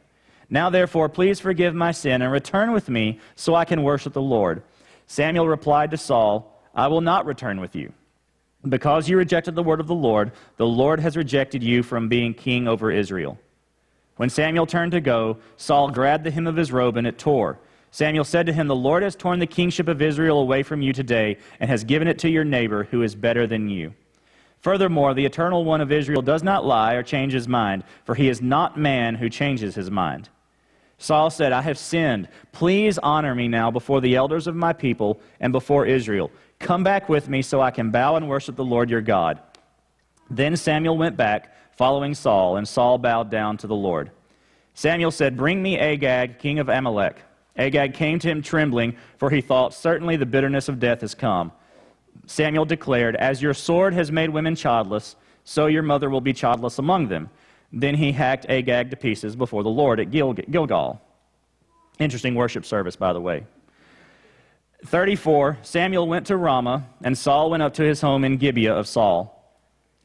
Now, 0.48 0.70
therefore, 0.70 1.10
please 1.10 1.38
forgive 1.38 1.74
my 1.74 1.92
sin 1.92 2.22
and 2.22 2.32
return 2.32 2.72
with 2.72 2.88
me 2.88 3.20
so 3.36 3.54
I 3.54 3.66
can 3.66 3.82
worship 3.82 4.14
the 4.14 4.22
Lord. 4.22 4.62
Samuel 5.06 5.48
replied 5.48 5.90
to 5.90 5.98
Saul, 5.98 6.62
I 6.74 6.86
will 6.86 7.02
not 7.02 7.26
return 7.26 7.60
with 7.60 7.76
you. 7.76 7.92
Because 8.68 9.09
you 9.09 9.16
rejected 9.16 9.54
the 9.54 9.62
word 9.62 9.80
of 9.80 9.87
the 9.87 9.94
Lord, 9.94 10.33
the 10.56 10.66
Lord 10.66 11.00
has 11.00 11.16
rejected 11.16 11.62
you 11.62 11.83
from 11.83 12.09
being 12.09 12.33
king 12.33 12.66
over 12.66 12.90
Israel. 12.90 13.38
When 14.16 14.30
Samuel 14.30 14.66
turned 14.66 14.92
to 14.92 15.00
go, 15.00 15.38
Saul 15.56 15.90
grabbed 15.90 16.25
the 16.25 16.30
hem 16.30 16.47
of 16.47 16.56
his 16.56 16.73
robe 16.73 16.97
and 16.97 17.06
it 17.06 17.18
tore. 17.18 17.59
Samuel 17.90 18.25
said 18.25 18.47
to 18.47 18.52
him, 18.52 18.66
The 18.66 18.75
Lord 18.75 19.02
has 19.02 19.14
torn 19.14 19.38
the 19.38 19.47
kingship 19.47 19.87
of 19.87 20.02
Israel 20.02 20.40
away 20.40 20.62
from 20.62 20.83
you 20.83 20.92
today 20.92 21.37
and 21.61 21.71
has 21.71 21.85
given 21.85 22.09
it 22.09 22.18
to 22.21 22.30
your 22.30 22.44
neighbor 22.44 22.85
who 22.85 23.02
is 23.02 23.14
better 23.14 23.47
than 23.47 23.68
you. 23.68 23.94
Furthermore, 24.62 25.14
the 25.14 25.26
eternal 25.26 25.64
one 25.64 25.80
of 25.80 25.92
Israel 25.92 26.23
does 26.23 26.42
not 26.42 26.64
lie 26.64 26.94
or 26.94 27.02
change 27.02 27.35
his 27.35 27.47
mind, 27.47 27.85
for 28.04 28.14
he 28.14 28.28
is 28.28 28.40
not 28.40 28.78
man 28.78 29.14
who 29.14 29.28
changes 29.28 29.75
his 29.75 29.90
mind. 29.90 30.28
Saul 30.97 31.28
said, 31.28 31.52
I 31.52 31.61
have 31.61 31.76
sinned. 31.76 32.28
Please 32.52 32.99
honor 32.99 33.35
me 33.35 33.47
now 33.47 33.71
before 33.71 34.00
the 34.00 34.16
elders 34.16 34.47
of 34.47 34.56
my 34.56 34.73
people 34.73 35.21
and 35.38 35.52
before 35.52 35.87
Israel. 35.87 36.30
Come 36.64 36.83
back 36.83 37.11
with 37.11 37.28
me 37.28 37.42
so 37.42 37.61
I 37.61 37.71
can 37.71 37.90
bow 37.90 38.16
and 38.16 38.26
worship 38.26 38.56
the 38.56 38.64
Lord 38.64 38.88
your 38.88 39.02
God. 39.02 39.38
Then 40.30 40.56
Samuel 40.56 40.97
went 40.97 41.14
back, 41.14 41.54
following 41.76 42.14
Saul, 42.14 42.56
and 42.56 42.66
Saul 42.66 42.97
bowed 42.97 43.30
down 43.30 43.59
to 43.59 43.66
the 43.66 43.75
Lord. 43.75 44.11
Samuel 44.73 45.11
said, 45.11 45.37
Bring 45.37 45.62
me 45.62 45.78
Agag, 45.78 46.38
king 46.38 46.59
of 46.59 46.71
Amalek. 46.71 47.18
Agag 47.54 47.92
came 47.92 48.18
to 48.18 48.30
him 48.30 48.40
trembling, 48.40 48.97
for 49.18 49.28
he 49.28 49.42
thought, 49.42 49.75
Certainly 49.75 50.16
the 50.16 50.25
bitterness 50.25 50.71
of 50.71 50.80
death 50.80 51.02
has 51.02 51.14
come. 51.14 51.52
Samuel 52.25 52.64
declared, 52.64 53.14
As 53.16 53.42
your 53.42 53.52
sword 53.52 53.92
has 53.92 54.11
made 54.11 54.30
women 54.30 54.56
childless, 54.56 55.16
so 55.44 55.66
your 55.66 55.83
mother 55.83 56.09
will 56.09 56.23
be 56.23 56.33
childless 56.33 56.78
among 56.78 57.09
them. 57.09 57.28
Then 57.75 57.94
he 57.94 58.11
hacked 58.11 58.47
Agag 58.49 58.88
to 58.88 58.97
pieces 58.97 59.37
before 59.37 59.62
the 59.62 59.68
Lord 59.68 60.00
at 60.00 60.11
Gil- 60.11 60.33
Gilgal. 60.33 61.02
Interesting 61.99 62.35
worship 62.35 62.64
service, 62.64 62.97
by 62.97 63.12
the 63.12 63.21
way. 63.21 63.44
34 64.86 65.58
Samuel 65.62 66.06
went 66.06 66.26
to 66.26 66.36
Ramah, 66.36 66.86
and 67.02 67.16
Saul 67.16 67.50
went 67.50 67.62
up 67.62 67.74
to 67.74 67.82
his 67.82 68.00
home 68.00 68.24
in 68.24 68.36
Gibeah 68.36 68.74
of 68.74 68.86
Saul. 68.86 69.30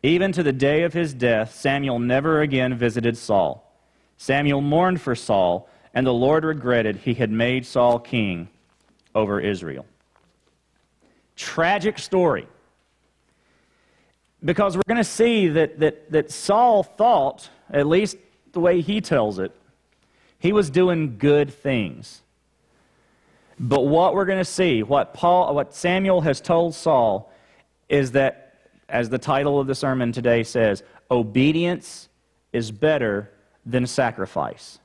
Even 0.02 0.32
to 0.32 0.44
the 0.44 0.54
day 0.54 0.84
of 0.84 0.94
his 0.94 1.14
death, 1.14 1.54
Samuel 1.54 2.00
never 2.00 2.42
again 2.42 2.74
visited 2.76 3.18
Saul. 3.18 3.70
Samuel 4.18 4.62
mourned 4.62 5.02
for 5.02 5.16
Saul, 5.16 5.70
and 5.94 6.08
the 6.08 6.14
Lord 6.14 6.46
regretted 6.46 6.98
he 6.98 7.14
had 7.14 7.32
made 7.32 7.66
Saul 7.66 8.00
king 8.00 8.48
over 9.14 9.42
Israel. 9.42 9.86
Tragic 11.36 12.00
story. 12.00 12.48
Because 14.44 14.78
we're 14.78 14.84
going 14.88 14.98
to 14.98 15.04
see 15.04 15.50
that, 15.50 15.80
that, 15.80 16.12
that 16.12 16.32
Saul 16.32 16.84
thought, 16.84 17.50
at 17.70 17.88
least 17.88 18.16
the 18.54 18.62
way 18.62 18.80
he 18.80 19.02
tells 19.02 19.40
it, 19.40 19.52
he 20.38 20.54
was 20.54 20.70
doing 20.70 21.18
good 21.18 21.54
things. 21.54 22.22
But 23.60 23.86
what 23.86 24.14
we're 24.14 24.26
going 24.26 24.40
to 24.40 24.46
see, 24.46 24.84
what, 24.84 25.14
Paul, 25.14 25.54
what 25.54 25.74
Samuel 25.74 26.22
has 26.22 26.40
told 26.40 26.74
Saul, 26.76 27.32
is 27.90 28.14
that, 28.14 28.54
as 28.88 29.10
the 29.10 29.18
title 29.18 29.60
of 29.60 29.68
the 29.68 29.76
sermon 29.76 30.12
today 30.12 30.44
says, 30.44 30.84
obedience 31.12 32.08
is 32.54 32.72
better 32.72 33.32
than 33.66 33.86
sacrifice. 33.86 34.80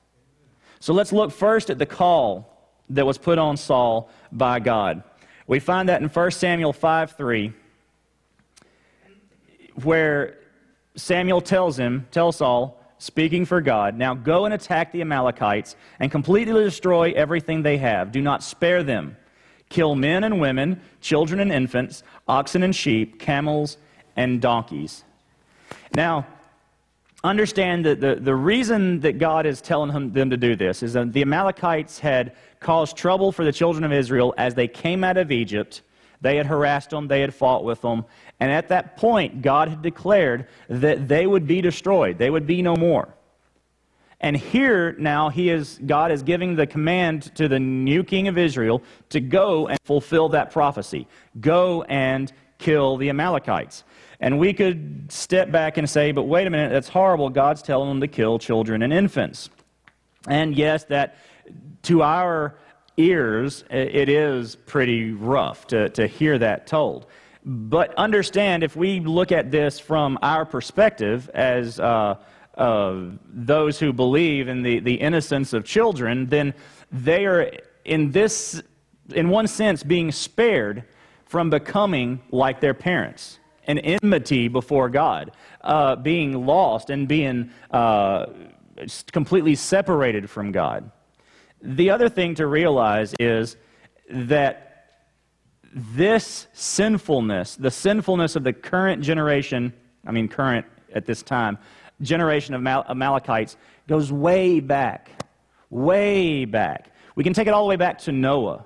So 0.80 0.92
let's 0.92 1.12
look 1.12 1.30
first 1.30 1.70
at 1.70 1.78
the 1.78 1.86
call 1.86 2.50
that 2.90 3.06
was 3.06 3.16
put 3.16 3.38
on 3.38 3.56
Saul 3.56 4.10
by 4.32 4.58
God. 4.60 5.02
We 5.46 5.60
find 5.60 5.88
that 5.88 6.02
in 6.02 6.08
1 6.08 6.30
Samuel 6.32 6.72
5 6.72 7.12
3, 7.12 7.52
where 9.82 10.38
Samuel 10.96 11.40
tells 11.40 11.78
him, 11.78 12.06
tells 12.10 12.36
Saul, 12.36 12.80
speaking 13.04 13.44
for 13.44 13.60
God, 13.60 13.96
Now 13.96 14.14
go 14.14 14.46
and 14.46 14.54
attack 14.54 14.90
the 14.90 15.02
Amalekites 15.02 15.76
and 16.00 16.10
completely 16.10 16.64
destroy 16.64 17.12
everything 17.12 17.62
they 17.62 17.76
have. 17.76 18.12
Do 18.12 18.22
not 18.22 18.42
spare 18.42 18.82
them. 18.82 19.16
Kill 19.68 19.94
men 19.94 20.24
and 20.24 20.40
women, 20.40 20.80
children 21.00 21.40
and 21.40 21.52
infants, 21.52 22.02
oxen 22.26 22.62
and 22.62 22.74
sheep, 22.74 23.18
camels 23.18 23.76
and 24.16 24.40
donkeys. 24.40 25.04
Now, 25.94 26.26
understand 27.22 27.84
that 27.84 28.00
the, 28.00 28.16
the 28.16 28.34
reason 28.34 29.00
that 29.00 29.18
God 29.18 29.44
is 29.44 29.60
telling 29.60 29.92
them, 29.92 30.12
them 30.12 30.30
to 30.30 30.36
do 30.36 30.56
this 30.56 30.82
is 30.82 30.94
that 30.94 31.12
the 31.12 31.22
Amalekites 31.22 31.98
had 31.98 32.34
caused 32.60 32.96
trouble 32.96 33.32
for 33.32 33.44
the 33.44 33.52
children 33.52 33.84
of 33.84 33.92
Israel 33.92 34.34
as 34.38 34.54
they 34.54 34.68
came 34.68 35.04
out 35.04 35.16
of 35.16 35.30
Egypt. 35.30 35.82
They 36.20 36.36
had 36.36 36.46
harassed 36.46 36.90
them, 36.90 37.08
they 37.08 37.20
had 37.20 37.34
fought 37.34 37.64
with 37.64 37.82
them, 37.82 38.06
and 38.40 38.50
at 38.50 38.68
that 38.68 38.96
point, 38.96 39.42
God 39.42 39.68
had 39.68 39.82
declared 39.82 40.48
that 40.68 41.08
they 41.08 41.26
would 41.26 41.46
be 41.46 41.60
destroyed. 41.60 42.18
They 42.18 42.30
would 42.30 42.46
be 42.46 42.62
no 42.62 42.76
more. 42.76 43.14
And 44.20 44.36
here 44.36 44.92
now, 44.98 45.28
he 45.28 45.50
is, 45.50 45.78
God 45.84 46.10
is 46.10 46.22
giving 46.22 46.56
the 46.56 46.66
command 46.66 47.34
to 47.36 47.46
the 47.46 47.60
new 47.60 48.02
king 48.02 48.26
of 48.26 48.38
Israel 48.38 48.82
to 49.10 49.20
go 49.20 49.68
and 49.68 49.78
fulfill 49.84 50.30
that 50.30 50.50
prophecy. 50.50 51.06
Go 51.40 51.82
and 51.82 52.32
kill 52.58 52.96
the 52.96 53.10
Amalekites. 53.10 53.84
And 54.20 54.38
we 54.38 54.54
could 54.54 55.12
step 55.12 55.50
back 55.50 55.76
and 55.76 55.88
say, 55.88 56.12
but 56.12 56.22
wait 56.22 56.46
a 56.46 56.50
minute, 56.50 56.72
that's 56.72 56.88
horrible. 56.88 57.28
God's 57.28 57.60
telling 57.60 57.88
them 57.88 58.00
to 58.00 58.08
kill 58.08 58.38
children 58.38 58.82
and 58.82 58.92
infants. 58.92 59.50
And 60.26 60.56
yes, 60.56 60.84
that 60.84 61.16
to 61.82 62.02
our 62.02 62.56
ears, 62.96 63.64
it 63.68 64.08
is 64.08 64.56
pretty 64.56 65.12
rough 65.12 65.66
to, 65.66 65.90
to 65.90 66.06
hear 66.06 66.38
that 66.38 66.66
told. 66.66 67.06
But 67.44 67.94
understand, 67.96 68.62
if 68.62 68.74
we 68.74 69.00
look 69.00 69.30
at 69.30 69.50
this 69.50 69.78
from 69.78 70.18
our 70.22 70.46
perspective 70.46 71.30
as 71.34 71.78
uh, 71.78 72.16
uh, 72.56 73.00
those 73.28 73.78
who 73.78 73.92
believe 73.92 74.48
in 74.48 74.62
the, 74.62 74.80
the 74.80 74.94
innocence 74.94 75.52
of 75.52 75.64
children, 75.64 76.26
then 76.26 76.54
they 76.90 77.26
are, 77.26 77.50
in 77.84 78.10
this, 78.12 78.62
in 79.14 79.28
one 79.28 79.46
sense, 79.46 79.82
being 79.82 80.10
spared 80.10 80.84
from 81.26 81.50
becoming 81.50 82.20
like 82.30 82.60
their 82.60 82.74
parents 82.74 83.40
an 83.66 83.78
enmity 83.78 84.48
before 84.48 84.88
God, 84.88 85.32
uh, 85.62 85.96
being 85.96 86.46
lost 86.46 86.90
and 86.90 87.08
being 87.08 87.50
uh, 87.70 88.26
completely 89.12 89.54
separated 89.54 90.28
from 90.28 90.52
God. 90.52 90.90
The 91.62 91.90
other 91.90 92.08
thing 92.08 92.34
to 92.36 92.46
realize 92.46 93.14
is 93.18 93.56
that 94.10 94.73
this 95.74 96.46
sinfulness, 96.52 97.56
the 97.56 97.70
sinfulness 97.70 98.36
of 98.36 98.44
the 98.44 98.52
current 98.52 99.02
generation, 99.02 99.72
I 100.06 100.12
mean, 100.12 100.28
current 100.28 100.64
at 100.94 101.04
this 101.04 101.22
time, 101.22 101.58
generation 102.00 102.54
of 102.54 102.62
Mal- 102.62 102.86
Amalekites, 102.88 103.56
goes 103.88 104.12
way 104.12 104.60
back. 104.60 105.10
Way 105.70 106.44
back. 106.44 106.92
We 107.16 107.24
can 107.24 107.32
take 107.32 107.48
it 107.48 107.54
all 107.54 107.64
the 107.64 107.68
way 107.68 107.76
back 107.76 107.98
to 108.00 108.12
Noah. 108.12 108.64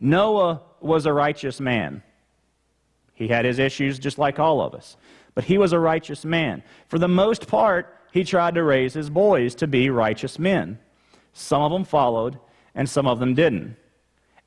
Noah 0.00 0.62
was 0.80 1.06
a 1.06 1.12
righteous 1.12 1.60
man. 1.60 2.02
He 3.14 3.28
had 3.28 3.44
his 3.44 3.58
issues 3.58 3.98
just 3.98 4.18
like 4.18 4.38
all 4.38 4.60
of 4.60 4.74
us, 4.74 4.96
but 5.34 5.44
he 5.44 5.58
was 5.58 5.72
a 5.72 5.78
righteous 5.78 6.24
man. 6.24 6.62
For 6.88 6.98
the 6.98 7.08
most 7.08 7.46
part, 7.46 7.96
he 8.12 8.24
tried 8.24 8.54
to 8.54 8.64
raise 8.64 8.94
his 8.94 9.10
boys 9.10 9.54
to 9.56 9.66
be 9.66 9.90
righteous 9.90 10.38
men. 10.38 10.78
Some 11.32 11.62
of 11.62 11.70
them 11.70 11.84
followed, 11.84 12.38
and 12.74 12.88
some 12.88 13.06
of 13.06 13.20
them 13.20 13.34
didn't. 13.34 13.76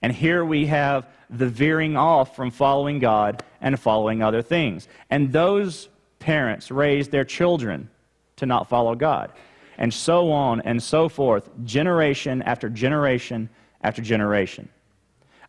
And 0.03 0.11
here 0.11 0.43
we 0.43 0.65
have 0.65 1.07
the 1.29 1.47
veering 1.47 1.95
off 1.95 2.35
from 2.35 2.51
following 2.51 2.99
God 2.99 3.41
and 3.61 3.79
following 3.79 4.21
other 4.21 4.41
things. 4.41 4.89
And 5.09 5.31
those 5.31 5.87
parents 6.19 6.69
raised 6.69 7.09
their 7.09 7.23
children 7.23 7.89
to 8.35 8.45
not 8.45 8.67
follow 8.67 8.95
God. 8.95 9.31
And 9.77 9.93
so 9.93 10.31
on 10.31 10.61
and 10.61 10.83
so 10.83 11.07
forth, 11.07 11.49
generation 11.63 12.41
after 12.41 12.69
generation 12.69 13.49
after 13.81 14.01
generation. 14.01 14.67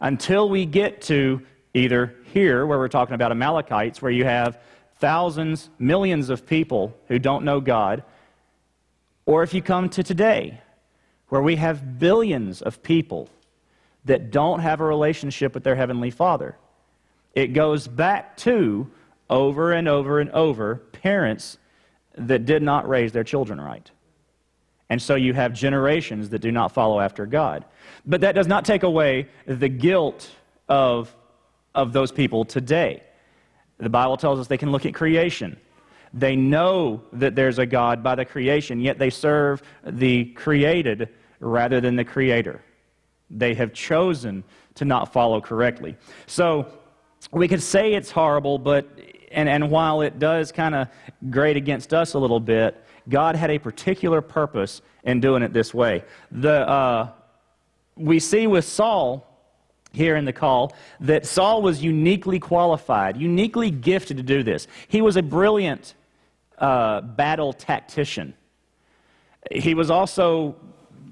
Until 0.00 0.48
we 0.48 0.66
get 0.66 1.02
to 1.02 1.42
either 1.74 2.14
here, 2.32 2.64
where 2.64 2.78
we're 2.78 2.88
talking 2.88 3.16
about 3.16 3.32
Amalekites, 3.32 4.00
where 4.00 4.12
you 4.12 4.24
have 4.24 4.60
thousands, 4.98 5.68
millions 5.80 6.30
of 6.30 6.46
people 6.46 6.96
who 7.08 7.18
don't 7.18 7.44
know 7.44 7.60
God, 7.60 8.04
or 9.26 9.42
if 9.42 9.52
you 9.52 9.62
come 9.62 9.88
to 9.90 10.04
today, 10.04 10.60
where 11.28 11.42
we 11.42 11.56
have 11.56 11.98
billions 11.98 12.62
of 12.62 12.82
people 12.82 13.28
that 14.04 14.30
don't 14.30 14.60
have 14.60 14.80
a 14.80 14.84
relationship 14.84 15.54
with 15.54 15.64
their 15.64 15.76
Heavenly 15.76 16.10
Father. 16.10 16.56
It 17.34 17.48
goes 17.48 17.88
back 17.88 18.36
to 18.38 18.90
over 19.28 19.72
and 19.72 19.88
over 19.88 20.20
and 20.20 20.30
over 20.30 20.76
parents 20.76 21.58
that 22.16 22.44
did 22.44 22.62
not 22.62 22.88
raise 22.88 23.12
their 23.12 23.24
children 23.24 23.60
right. 23.60 23.90
And 24.90 25.00
so 25.00 25.14
you 25.14 25.32
have 25.34 25.52
generations 25.52 26.28
that 26.30 26.40
do 26.40 26.52
not 26.52 26.72
follow 26.72 27.00
after 27.00 27.26
God. 27.26 27.64
But 28.04 28.20
that 28.20 28.34
does 28.34 28.46
not 28.46 28.64
take 28.64 28.82
away 28.82 29.28
the 29.46 29.68
guilt 29.68 30.30
of, 30.68 31.14
of 31.74 31.92
those 31.92 32.12
people 32.12 32.44
today. 32.44 33.02
The 33.78 33.88
Bible 33.88 34.16
tells 34.16 34.38
us 34.38 34.46
they 34.46 34.58
can 34.58 34.70
look 34.70 34.86
at 34.86 34.94
creation. 34.94 35.58
They 36.12 36.36
know 36.36 37.02
that 37.14 37.34
there's 37.34 37.58
a 37.58 37.66
God 37.66 38.02
by 38.02 38.14
the 38.14 38.24
creation, 38.24 38.78
yet 38.78 38.98
they 38.98 39.10
serve 39.10 39.62
the 39.84 40.26
created 40.26 41.08
rather 41.40 41.80
than 41.80 41.96
the 41.96 42.04
creator. 42.04 42.62
They 43.36 43.54
have 43.54 43.72
chosen 43.72 44.44
to 44.76 44.84
not 44.84 45.12
follow 45.12 45.40
correctly. 45.40 45.96
So 46.26 46.66
we 47.32 47.48
could 47.48 47.62
say 47.62 47.94
it's 47.94 48.10
horrible, 48.10 48.58
but 48.58 48.88
and, 49.32 49.48
and 49.48 49.70
while 49.70 50.00
it 50.00 50.18
does 50.18 50.52
kind 50.52 50.74
of 50.74 50.88
grate 51.28 51.56
against 51.56 51.92
us 51.92 52.14
a 52.14 52.18
little 52.18 52.40
bit, 52.40 52.82
God 53.08 53.36
had 53.36 53.50
a 53.50 53.58
particular 53.58 54.20
purpose 54.20 54.80
in 55.02 55.20
doing 55.20 55.42
it 55.42 55.52
this 55.52 55.74
way. 55.74 56.04
The, 56.30 56.68
uh, 56.68 57.10
we 57.96 58.18
see 58.18 58.46
with 58.46 58.64
Saul 58.64 59.26
here 59.92 60.16
in 60.16 60.24
the 60.24 60.32
call 60.32 60.74
that 61.00 61.26
Saul 61.26 61.62
was 61.62 61.82
uniquely 61.82 62.38
qualified, 62.38 63.16
uniquely 63.16 63.70
gifted 63.70 64.16
to 64.16 64.22
do 64.22 64.42
this. 64.42 64.66
He 64.88 65.02
was 65.02 65.16
a 65.16 65.22
brilliant 65.22 65.94
uh, 66.58 67.00
battle 67.00 67.52
tactician. 67.52 68.34
He 69.52 69.74
was 69.74 69.90
also 69.90 70.56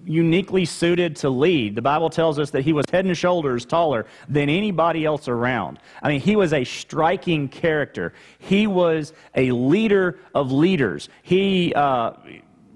uniquely 0.04 0.64
suited 0.64 1.16
to 1.16 1.30
lead. 1.30 1.75
The 1.75 1.82
Bible 1.82 2.11
tells 2.11 2.38
us 2.38 2.50
that 2.50 2.62
he 2.62 2.73
was 2.73 2.87
head 2.90 3.04
and 3.04 3.16
shoulders 3.16 3.64
taller 3.64 4.06
than 4.28 4.49
anybody 4.49 5.04
else 5.04 5.28
around. 5.28 5.78
I 6.02 6.09
mean, 6.09 6.21
he 6.21 6.37
was 6.37 6.52
a 6.52 6.64
striking 6.64 7.49
character. 7.49 8.12
He 8.38 8.66
was 8.66 9.12
a 9.35 9.53
leader 9.53 10.18
of 10.35 10.53
leaders. 10.53 11.09
He 11.22 11.72
uh, 11.74 12.12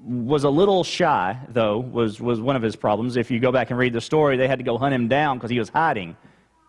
was 0.04 0.44
a 0.44 0.50
little 0.50 0.84
shy, 0.84 1.38
though, 1.48 1.78
was, 1.78 2.20
was 2.20 2.40
one 2.40 2.56
of 2.56 2.62
his 2.62 2.76
problems. 2.76 3.16
If 3.16 3.30
you 3.30 3.40
go 3.40 3.50
back 3.50 3.70
and 3.70 3.78
read 3.78 3.92
the 3.92 4.00
story, 4.00 4.36
they 4.36 4.46
had 4.46 4.58
to 4.58 4.64
go 4.64 4.78
hunt 4.78 4.94
him 4.94 5.08
down 5.08 5.38
because 5.38 5.50
he 5.50 5.58
was 5.58 5.68
hiding 5.68 6.16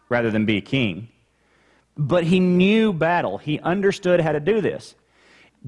rather 0.10 0.32
than 0.32 0.46
be 0.46 0.62
king. 0.62 1.10
But 1.98 2.24
he 2.24 2.40
knew 2.40 2.94
battle, 2.94 3.38
he 3.38 3.60
understood 3.60 4.20
how 4.22 4.32
to 4.32 4.40
do 4.40 4.62
this. 4.62 4.96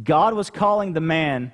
God 0.04 0.34
was 0.34 0.50
calling 0.50 0.94
the 0.94 1.02
man 1.02 1.52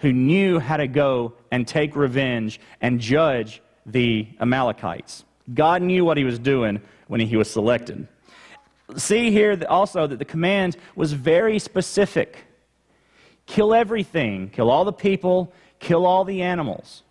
who 0.00 0.12
knew 0.12 0.58
how 0.58 0.76
to 0.76 0.86
go 0.86 1.34
and 1.50 1.66
take 1.66 1.96
revenge 1.96 2.60
and 2.80 3.00
judge 3.00 3.62
the 3.86 4.28
Amalekites. 4.40 5.24
God 5.52 5.82
knew 5.82 6.04
what 6.04 6.16
he 6.16 6.24
was 6.24 6.38
doing 6.38 6.80
when 7.08 7.20
he 7.20 7.36
was 7.36 7.50
selected. 7.50 8.06
See 8.96 9.30
here 9.30 9.60
also 9.68 10.06
that 10.06 10.18
the 10.18 10.24
command 10.24 10.76
was 10.96 11.12
very 11.12 11.58
specific 11.58 12.46
kill 13.46 13.74
everything, 13.74 14.48
kill 14.50 14.70
all 14.70 14.84
the 14.84 14.92
people, 14.92 15.52
kill 15.80 16.06
all 16.06 16.24
the 16.24 16.42
animals. 16.42 17.02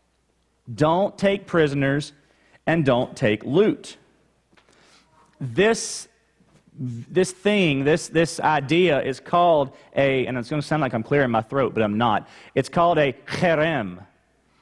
Don't 0.74 1.18
take 1.18 1.46
prisoners, 1.46 2.14
and 2.66 2.86
don't 2.86 3.18
take 3.18 3.44
loot. 3.44 3.98
This 5.42 6.08
this 6.80 7.32
thing, 7.32 7.84
this, 7.84 8.08
this 8.08 8.40
idea 8.40 9.02
is 9.02 9.20
called 9.20 9.76
a, 9.96 10.26
and 10.26 10.38
it's 10.38 10.50
going 10.50 10.62
to 10.62 10.68
sound 10.68 10.82
like 10.82 10.94
I'm 10.94 11.04
clearing 11.04 11.30
my 11.30 11.42
throat, 11.42 11.74
but 11.74 11.84
I'm 11.84 11.98
not. 11.98 12.28
It's 12.56 12.70
called 12.70 12.98
a 12.98 13.12
cherem. 13.28 14.06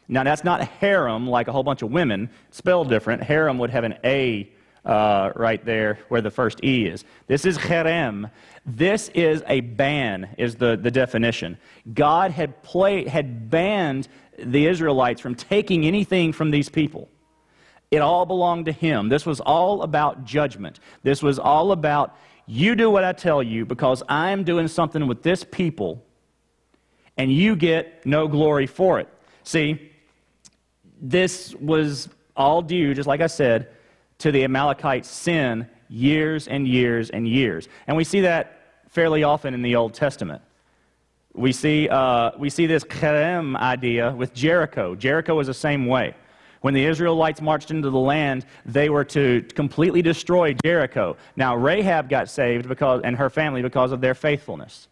Now, 0.07 0.23
that's 0.23 0.43
not 0.43 0.61
harem 0.61 1.27
like 1.27 1.47
a 1.47 1.51
whole 1.51 1.63
bunch 1.63 1.83
of 1.83 1.91
women, 1.91 2.29
spelled 2.49 2.89
different. 2.89 3.21
Harem 3.21 3.59
would 3.59 3.69
have 3.69 3.83
an 3.83 3.95
A 4.03 4.49
uh, 4.83 5.31
right 5.35 5.63
there 5.63 5.99
where 6.07 6.21
the 6.21 6.31
first 6.31 6.63
E 6.63 6.87
is. 6.87 7.03
This 7.27 7.45
is 7.45 7.57
cherem. 7.57 8.31
This 8.65 9.09
is 9.09 9.43
a 9.47 9.59
ban, 9.59 10.29
is 10.37 10.55
the, 10.55 10.77
the 10.81 10.89
definition. 10.89 11.57
God 11.93 12.31
had, 12.31 12.63
play, 12.63 13.07
had 13.07 13.49
banned 13.49 14.07
the 14.39 14.65
Israelites 14.65 15.21
from 15.21 15.35
taking 15.35 15.85
anything 15.85 16.33
from 16.33 16.49
these 16.51 16.69
people. 16.69 17.09
It 17.89 17.99
all 17.99 18.25
belonged 18.25 18.65
to 18.65 18.71
him. 18.71 19.09
This 19.09 19.25
was 19.25 19.39
all 19.39 19.81
about 19.81 20.25
judgment. 20.25 20.79
This 21.03 21.23
was 21.23 21.39
all 21.39 21.71
about 21.71 22.17
you 22.45 22.75
do 22.75 22.89
what 22.89 23.03
I 23.03 23.13
tell 23.13 23.41
you 23.43 23.65
because 23.65 24.03
I'm 24.07 24.43
doing 24.43 24.67
something 24.67 25.07
with 25.07 25.21
this 25.21 25.43
people 25.43 26.03
and 27.17 27.31
you 27.31 27.55
get 27.55 28.05
no 28.05 28.27
glory 28.27 28.67
for 28.67 28.99
it. 28.99 29.09
See, 29.43 29.91
this 31.01 31.53
was 31.55 32.09
all 32.35 32.61
due, 32.61 32.93
just 32.93 33.07
like 33.07 33.21
I 33.21 33.27
said, 33.27 33.69
to 34.19 34.31
the 34.31 34.43
Amalekites' 34.43 35.09
sin 35.09 35.67
years 35.89 36.47
and 36.47 36.67
years 36.67 37.09
and 37.09 37.27
years. 37.27 37.67
And 37.87 37.97
we 37.97 38.03
see 38.03 38.21
that 38.21 38.61
fairly 38.89 39.23
often 39.23 39.53
in 39.53 39.61
the 39.61 39.75
Old 39.75 39.93
Testament. 39.93 40.41
We 41.33 41.51
see, 41.51 41.87
uh, 41.89 42.31
we 42.37 42.49
see 42.49 42.65
this 42.65 42.83
cherem 42.83 43.55
idea 43.57 44.11
with 44.11 44.33
Jericho. 44.33 44.95
Jericho 44.95 45.35
was 45.35 45.47
the 45.47 45.53
same 45.53 45.85
way. 45.85 46.15
When 46.61 46.73
the 46.73 46.85
Israelites 46.85 47.41
marched 47.41 47.71
into 47.71 47.89
the 47.89 47.99
land, 47.99 48.45
they 48.65 48.89
were 48.89 49.03
to 49.05 49.41
completely 49.55 50.01
destroy 50.01 50.55
Jericho. 50.63 51.17
Now, 51.35 51.55
Rahab 51.55 52.09
got 52.09 52.29
saved 52.29 52.67
because, 52.67 53.01
and 53.03 53.15
her 53.15 53.29
family 53.29 53.61
because 53.61 53.91
of 53.91 54.01
their 54.01 54.15
faithfulness. 54.15 54.87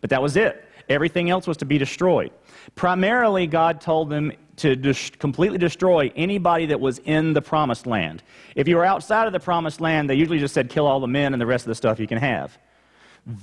But 0.00 0.10
that 0.10 0.22
was 0.22 0.36
it. 0.36 0.64
Everything 0.88 1.28
else 1.28 1.46
was 1.46 1.56
to 1.58 1.64
be 1.64 1.76
destroyed. 1.76 2.30
Primarily, 2.74 3.46
God 3.46 3.80
told 3.80 4.10
them 4.10 4.32
to 4.56 4.74
dis- 4.74 5.10
completely 5.10 5.58
destroy 5.58 6.10
anybody 6.16 6.66
that 6.66 6.80
was 6.80 6.98
in 7.00 7.32
the 7.32 7.42
promised 7.42 7.86
land. 7.86 8.22
If 8.54 8.68
you 8.68 8.76
were 8.76 8.84
outside 8.84 9.26
of 9.26 9.32
the 9.32 9.40
promised 9.40 9.80
land, 9.80 10.08
they 10.08 10.14
usually 10.14 10.38
just 10.38 10.54
said, 10.54 10.70
kill 10.70 10.86
all 10.86 11.00
the 11.00 11.06
men 11.06 11.32
and 11.32 11.40
the 11.40 11.46
rest 11.46 11.64
of 11.64 11.68
the 11.68 11.74
stuff 11.74 12.00
you 12.00 12.06
can 12.06 12.18
have. 12.18 12.56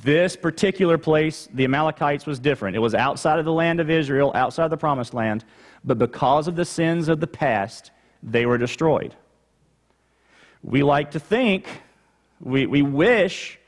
This 0.03 0.35
particular 0.35 0.97
place, 0.97 1.47
the 1.53 1.63
Amalekites, 1.65 2.25
was 2.25 2.39
different. 2.39 2.75
It 2.75 2.79
was 2.79 2.95
outside 2.95 3.37
of 3.37 3.45
the 3.45 3.53
land 3.53 3.79
of 3.79 3.89
Israel, 3.89 4.31
outside 4.33 4.65
of 4.65 4.71
the 4.71 4.77
promised 4.77 5.13
land, 5.13 5.45
but 5.85 5.97
because 5.97 6.47
of 6.47 6.55
the 6.55 6.65
sins 6.65 7.07
of 7.07 7.19
the 7.19 7.27
past, 7.27 7.91
they 8.23 8.45
were 8.45 8.57
destroyed. 8.57 9.15
We 10.63 10.83
like 10.83 11.11
to 11.11 11.19
think, 11.19 11.67
we, 12.41 12.65
we 12.65 12.81
wish 12.81 13.59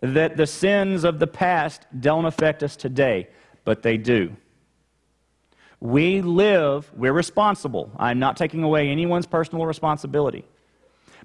that 0.00 0.36
the 0.36 0.46
sins 0.46 1.04
of 1.04 1.18
the 1.18 1.26
past 1.26 1.86
don't 1.98 2.24
affect 2.24 2.62
us 2.62 2.76
today, 2.76 3.28
but 3.64 3.82
they 3.82 3.98
do. 3.98 4.34
We 5.80 6.22
live, 6.22 6.90
we're 6.96 7.12
responsible. 7.12 7.92
I'm 7.98 8.18
not 8.18 8.36
taking 8.36 8.62
away 8.62 8.88
anyone's 8.88 9.26
personal 9.26 9.66
responsibility 9.66 10.44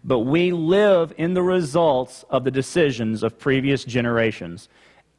but 0.06 0.20
we 0.20 0.52
live 0.52 1.14
in 1.18 1.34
the 1.34 1.42
results 1.42 2.24
of 2.30 2.44
the 2.44 2.52
decisions 2.52 3.24
of 3.24 3.40
previous 3.40 3.84
generations. 3.84 4.70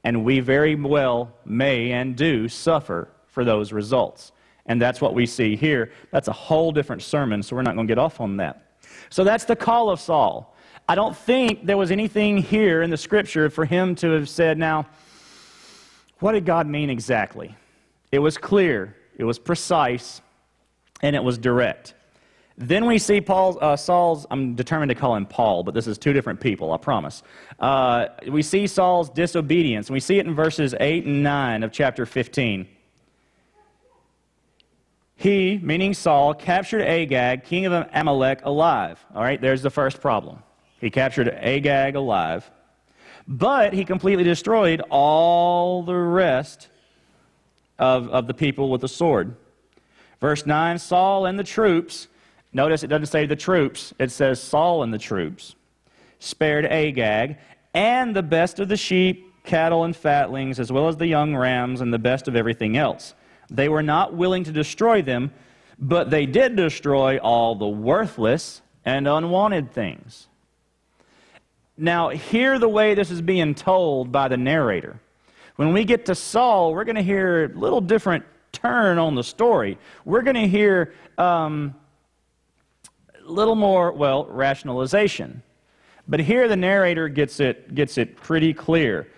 And 0.05 0.24
we 0.24 0.38
very 0.38 0.76
well 0.76 1.33
may 1.44 1.90
and 1.90 2.14
do 2.14 2.48
suffer 2.48 3.09
for 3.26 3.44
those 3.44 3.72
results. 3.72 4.31
And 4.66 4.81
that's 4.81 5.00
what 5.00 5.14
we 5.14 5.26
see 5.26 5.57
here. 5.57 5.92
That's 6.11 6.29
a 6.29 6.33
whole 6.33 6.72
different 6.72 7.02
sermon, 7.02 7.42
so 7.42 7.57
we're 7.57 7.62
not 7.62 7.74
going 7.74 7.87
to 7.87 7.90
get 7.90 7.98
off 7.98 8.20
on 8.20 8.37
that. 8.38 8.72
So 9.11 9.24
that's 9.24 9.44
the 9.44 9.57
call 9.57 9.90
of 9.90 10.00
Saul. 10.00 10.55
I 10.88 10.94
don't 10.94 11.16
think 11.16 11.66
there 11.66 11.76
was 11.76 11.90
anything 11.90 12.38
here 12.38 12.83
in 12.83 12.90
the 12.90 12.96
scripture 12.96 13.50
for 13.50 13.64
him 13.64 13.94
to 13.96 14.11
have 14.11 14.29
said, 14.29 14.59
now, 14.59 14.87
what 16.20 16.33
did 16.33 16.46
God 16.46 16.66
mean 16.66 16.90
exactly? 16.90 17.55
It 18.12 18.20
was 18.20 18.38
clear, 18.38 18.96
it 19.16 19.24
was 19.24 19.38
precise, 19.38 20.20
and 21.02 21.14
it 21.14 21.22
was 21.22 21.38
direct. 21.38 21.94
Then 22.59 22.87
we 22.87 22.98
see 22.98 23.20
Paul, 23.20 23.59
uh, 23.61 23.76
Saul's, 23.76 24.26
I'm 24.31 24.55
determined 24.55 24.88
to 24.88 24.94
call 24.94 25.14
him 25.14 25.26
Paul, 25.26 25.62
but 25.62 25.74
this 25.74 25.87
is 25.87 25.98
two 25.98 26.14
different 26.14 26.40
people, 26.40 26.72
I 26.72 26.79
promise. 26.79 27.22
Uh, 27.61 28.07
we 28.29 28.42
see 28.42 28.66
Saul's 28.66 29.11
disobedience, 29.11 29.88
and 29.88 29.94
we 29.94 30.00
see 30.00 30.18
it 30.18 30.26
in 30.26 30.35
verses 30.35 30.74
8 30.81 31.05
and 31.05 31.22
9 31.22 31.62
of 31.64 31.72
chapter 31.72 32.07
15. 32.07 32.66
He, 35.16 35.59
meaning 35.62 35.94
Saul, 35.94 36.35
captured 36.35 36.83
Agag, 36.83 37.44
king 37.44 37.66
of 37.66 37.88
Amalek, 37.92 38.40
alive. 38.44 39.05
All 39.14 39.22
right, 39.22 39.40
there's 39.40 39.62
the 39.62 39.70
first 39.70 40.00
problem. 40.00 40.42
He 40.79 40.90
captured 40.90 41.29
Agag 41.29 41.96
alive, 41.96 42.50
but 43.26 43.72
he 43.72 43.85
completely 43.85 44.24
destroyed 44.24 44.83
all 44.90 45.83
the 45.83 45.94
rest 45.94 46.68
of, 47.79 48.09
of 48.11 48.26
the 48.26 48.35
people 48.35 48.70
with 48.70 48.83
the 48.83 48.88
sword. 48.88 49.35
Verse 50.20 50.44
9 50.44 50.79
Saul 50.79 51.26
and 51.26 51.38
the 51.38 51.44
troops 51.44 52.09
Notice 52.57 52.83
it 52.83 52.87
doesn't 52.87 53.09
say 53.09 53.26
the 53.26 53.37
troops, 53.37 53.92
it 53.98 54.11
says 54.11 54.42
Saul 54.42 54.83
and 54.83 54.92
the 54.92 54.98
troops 54.98 55.57
spared 56.20 56.64
Agag 56.64 57.37
and 57.74 58.16
the 58.16 58.22
best 58.22 58.59
of 58.59 58.68
the 58.68 58.79
sheep, 58.79 59.31
cattle, 59.44 59.85
and 59.85 59.94
fatlings, 59.94 60.59
as 60.59 60.72
well 60.72 60.88
as 60.88 60.96
the 60.96 61.07
young 61.07 61.37
rams 61.37 61.83
and 61.83 61.92
the 61.92 61.98
best 61.98 62.29
of 62.29 62.35
everything 62.35 62.79
else. 62.79 63.12
They 63.50 63.68
were 63.68 63.82
not 63.82 64.14
willing 64.14 64.44
to 64.44 64.52
destroy 64.52 65.02
them, 65.02 65.32
but 65.78 66.11
they 66.11 66.26
did 66.26 66.56
destroy 66.56 67.18
all 67.18 67.54
the 67.54 67.68
worthless 67.68 68.62
and 68.85 69.06
unwanted 69.06 69.72
things. 69.72 70.28
Now, 71.76 72.09
hear 72.09 72.59
the 72.59 72.68
way 72.68 72.94
this 72.94 73.11
is 73.11 73.20
being 73.20 73.54
told 73.54 74.11
by 74.11 74.28
the 74.28 74.37
narrator. 74.37 74.98
When 75.56 75.72
we 75.72 75.85
get 75.85 76.06
to 76.06 76.14
Saul, 76.14 76.72
we're 76.72 76.85
going 76.85 76.96
to 76.96 77.02
hear 77.02 77.44
a 77.44 77.48
little 77.48 77.80
different 77.80 78.24
turn 78.52 78.98
on 78.98 79.14
the 79.14 79.24
story. 79.24 79.78
We're 80.04 80.22
going 80.22 80.37
to 80.37 80.48
hear 80.48 80.94
um, 81.18 81.74
little 83.24 83.54
more, 83.54 83.92
well, 83.92 84.26
rationalization. 84.26 85.42
But 86.09 86.20
here 86.20 86.48
the 86.48 86.56
narrator 86.56 87.09
gets 87.09 87.40
it, 87.40 87.74
gets 87.74 87.98
it 87.98 88.16
pretty 88.16 88.54
clear. 88.54 89.09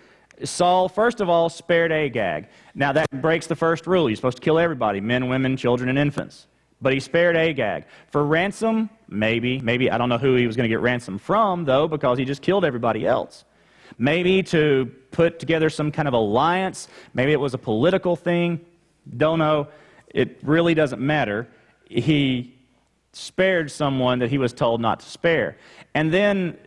Saul, 0.43 0.89
first 0.89 1.21
of 1.21 1.29
all, 1.29 1.49
spared 1.49 1.91
Agag. 1.91 2.47
Now, 2.75 2.91
that 2.93 3.09
breaks 3.21 3.47
the 3.47 3.55
first 3.55 3.87
rule. 3.87 4.07
He's 4.07 4.17
supposed 4.17 4.37
to 4.37 4.43
kill 4.43 4.59
everybody 4.59 5.01
men, 5.01 5.27
women, 5.27 5.57
children, 5.57 5.89
and 5.89 5.97
infants. 5.97 6.47
But 6.81 6.93
he 6.93 6.99
spared 6.99 7.35
Agag. 7.35 7.85
For 8.07 8.23
ransom, 8.23 8.89
maybe. 9.09 9.59
Maybe, 9.59 9.91
I 9.91 9.97
don't 9.97 10.09
know 10.09 10.17
who 10.17 10.35
he 10.35 10.47
was 10.47 10.55
going 10.55 10.63
to 10.63 10.69
get 10.69 10.79
ransom 10.79 11.17
from, 11.17 11.65
though, 11.65 11.87
because 11.87 12.17
he 12.17 12.25
just 12.25 12.41
killed 12.41 12.63
everybody 12.63 13.05
else. 13.05 13.43
Maybe 13.97 14.43
to 14.43 14.89
put 15.11 15.39
together 15.39 15.69
some 15.69 15.91
kind 15.91 16.07
of 16.07 16.13
alliance. 16.13 16.87
Maybe 17.13 17.33
it 17.33 17.39
was 17.39 17.53
a 17.53 17.57
political 17.57 18.15
thing. 18.15 18.61
Don't 19.17 19.39
know. 19.39 19.67
It 20.07 20.39
really 20.43 20.73
doesn't 20.73 21.01
matter. 21.01 21.47
He 21.85 22.55
spared 23.11 23.71
someone 23.71 24.19
that 24.19 24.29
he 24.29 24.37
was 24.37 24.53
told 24.53 24.79
not 24.79 25.01
to 25.01 25.05
spare. 25.05 25.57
And 25.95 26.13
then 26.13 26.57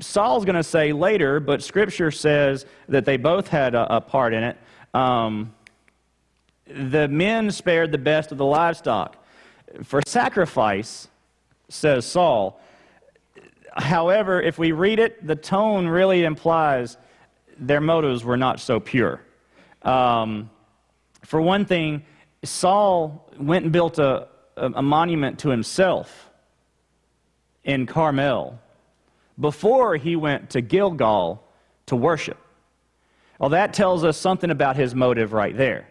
Saul's 0.00 0.44
going 0.44 0.56
to 0.56 0.62
say 0.62 0.92
later, 0.92 1.40
but 1.40 1.62
Scripture 1.62 2.10
says 2.10 2.66
that 2.88 3.04
they 3.04 3.16
both 3.16 3.48
had 3.48 3.74
a, 3.74 3.96
a 3.96 4.00
part 4.00 4.32
in 4.32 4.44
it. 4.44 4.56
Um, 4.94 5.54
the 6.66 7.08
men 7.08 7.50
spared 7.50 7.92
the 7.92 7.98
best 7.98 8.30
of 8.30 8.38
the 8.38 8.44
livestock. 8.44 9.16
For 9.82 10.00
sacrifice, 10.06 11.08
says 11.68 12.06
Saul. 12.06 12.60
However, 13.72 14.40
if 14.40 14.58
we 14.58 14.72
read 14.72 14.98
it, 14.98 15.26
the 15.26 15.36
tone 15.36 15.86
really 15.86 16.24
implies 16.24 16.96
their 17.58 17.80
motives 17.80 18.24
were 18.24 18.36
not 18.36 18.60
so 18.60 18.80
pure. 18.80 19.20
Um, 19.82 20.50
for 21.24 21.40
one 21.40 21.64
thing, 21.64 22.04
Saul 22.44 23.30
went 23.38 23.64
and 23.64 23.72
built 23.72 23.98
a, 23.98 24.28
a 24.56 24.82
monument 24.82 25.40
to 25.40 25.50
himself 25.50 26.30
in 27.64 27.86
Carmel 27.86 28.58
before 29.38 29.96
he 29.96 30.16
went 30.16 30.50
to 30.50 30.60
Gilgal 30.60 31.44
to 31.86 31.96
worship. 31.96 32.38
Well, 33.38 33.50
that 33.50 33.72
tells 33.72 34.04
us 34.04 34.16
something 34.16 34.50
about 34.50 34.76
his 34.76 34.94
motive 34.94 35.32
right 35.32 35.56
there. 35.56 35.88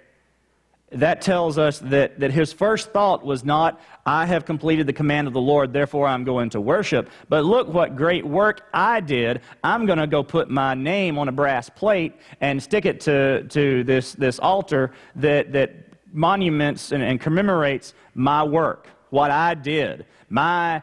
That 0.91 1.21
tells 1.21 1.57
us 1.57 1.79
that, 1.79 2.19
that 2.21 2.31
his 2.31 2.53
first 2.53 2.91
thought 2.91 3.25
was 3.25 3.43
not, 3.43 3.81
I 4.05 4.25
have 4.25 4.45
completed 4.45 4.87
the 4.87 4.93
command 4.93 5.27
of 5.27 5.33
the 5.33 5.41
Lord, 5.41 5.73
therefore 5.73 6.07
I'm 6.07 6.23
going 6.23 6.49
to 6.51 6.61
worship. 6.61 7.09
But 7.27 7.43
look 7.43 7.67
what 7.67 7.97
great 7.97 8.25
work 8.25 8.61
I 8.73 9.01
did. 9.01 9.41
I'm 9.63 9.85
going 9.85 9.99
to 9.99 10.07
go 10.07 10.23
put 10.23 10.49
my 10.49 10.75
name 10.75 11.17
on 11.17 11.27
a 11.27 11.31
brass 11.33 11.69
plate 11.69 12.15
and 12.39 12.63
stick 12.63 12.85
it 12.85 13.01
to, 13.01 13.43
to 13.43 13.83
this, 13.83 14.13
this 14.13 14.39
altar 14.39 14.93
that, 15.17 15.51
that 15.51 15.75
monuments 16.13 16.93
and, 16.93 17.03
and 17.03 17.19
commemorates 17.19 17.93
my 18.13 18.43
work, 18.43 18.87
what 19.09 19.29
I 19.29 19.55
did, 19.55 20.05
my 20.29 20.81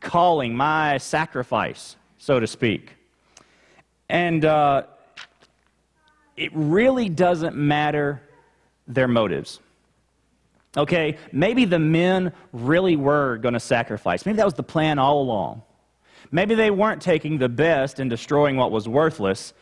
calling, 0.00 0.54
my 0.54 0.98
sacrifice, 0.98 1.96
so 2.18 2.40
to 2.40 2.46
speak. 2.46 2.92
And 4.08 4.44
uh, 4.44 4.84
it 6.36 6.50
really 6.54 7.08
doesn't 7.08 7.56
matter 7.56 8.22
their 8.86 9.08
motives. 9.08 9.60
Okay, 10.76 11.18
maybe 11.32 11.64
the 11.64 11.78
men 11.78 12.32
really 12.52 12.96
were 12.96 13.36
going 13.36 13.54
to 13.54 13.60
sacrifice. 13.60 14.24
Maybe 14.24 14.36
that 14.36 14.44
was 14.44 14.54
the 14.54 14.62
plan 14.62 14.98
all 14.98 15.20
along. 15.20 15.62
Maybe 16.30 16.54
they 16.54 16.70
weren't 16.70 17.02
taking 17.02 17.36
the 17.36 17.48
best 17.48 17.98
and 17.98 18.08
destroying 18.08 18.56
what 18.56 18.70
was 18.70 18.88
worthless 18.88 19.52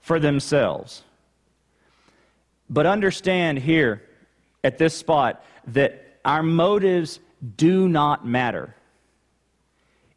for 0.00 0.18
themselves. 0.18 1.02
But 2.70 2.86
understand 2.86 3.58
here 3.58 4.02
at 4.62 4.78
this 4.78 4.96
spot 4.96 5.44
that 5.68 6.18
our 6.24 6.42
motives 6.42 7.20
do 7.56 7.88
not 7.88 8.26
matter 8.26 8.74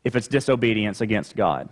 if 0.07 0.15
it's 0.15 0.27
disobedience 0.27 1.01
against 1.01 1.35
God. 1.35 1.69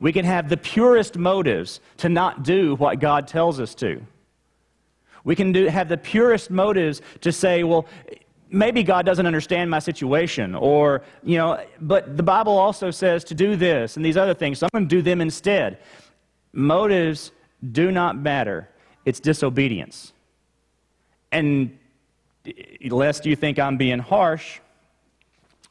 We 0.00 0.12
can 0.12 0.24
have 0.24 0.48
the 0.48 0.56
purest 0.56 1.16
motives 1.16 1.80
to 1.98 2.08
not 2.08 2.42
do 2.42 2.74
what 2.76 3.00
God 3.00 3.28
tells 3.28 3.60
us 3.60 3.74
to. 3.76 4.02
We 5.24 5.36
can 5.36 5.52
do, 5.52 5.66
have 5.66 5.88
the 5.88 5.96
purest 5.96 6.50
motives 6.50 7.02
to 7.20 7.30
say, 7.30 7.62
well, 7.62 7.86
maybe 8.48 8.82
God 8.82 9.06
doesn't 9.06 9.26
understand 9.26 9.70
my 9.70 9.78
situation, 9.78 10.54
or, 10.54 11.02
you 11.22 11.36
know, 11.38 11.62
but 11.80 12.16
the 12.16 12.22
Bible 12.22 12.58
also 12.58 12.90
says 12.90 13.22
to 13.24 13.34
do 13.34 13.54
this 13.56 13.96
and 13.96 14.04
these 14.04 14.16
other 14.16 14.34
things, 14.34 14.58
so 14.58 14.66
I'm 14.66 14.70
going 14.80 14.88
to 14.88 14.96
do 14.96 15.02
them 15.02 15.20
instead. 15.20 15.78
Motives 16.52 17.30
do 17.70 17.92
not 17.92 18.18
matter, 18.18 18.68
it's 19.04 19.20
disobedience. 19.20 20.12
And 21.30 21.78
lest 22.88 23.26
you 23.26 23.36
think 23.36 23.58
I'm 23.58 23.76
being 23.76 23.98
harsh, 23.98 24.60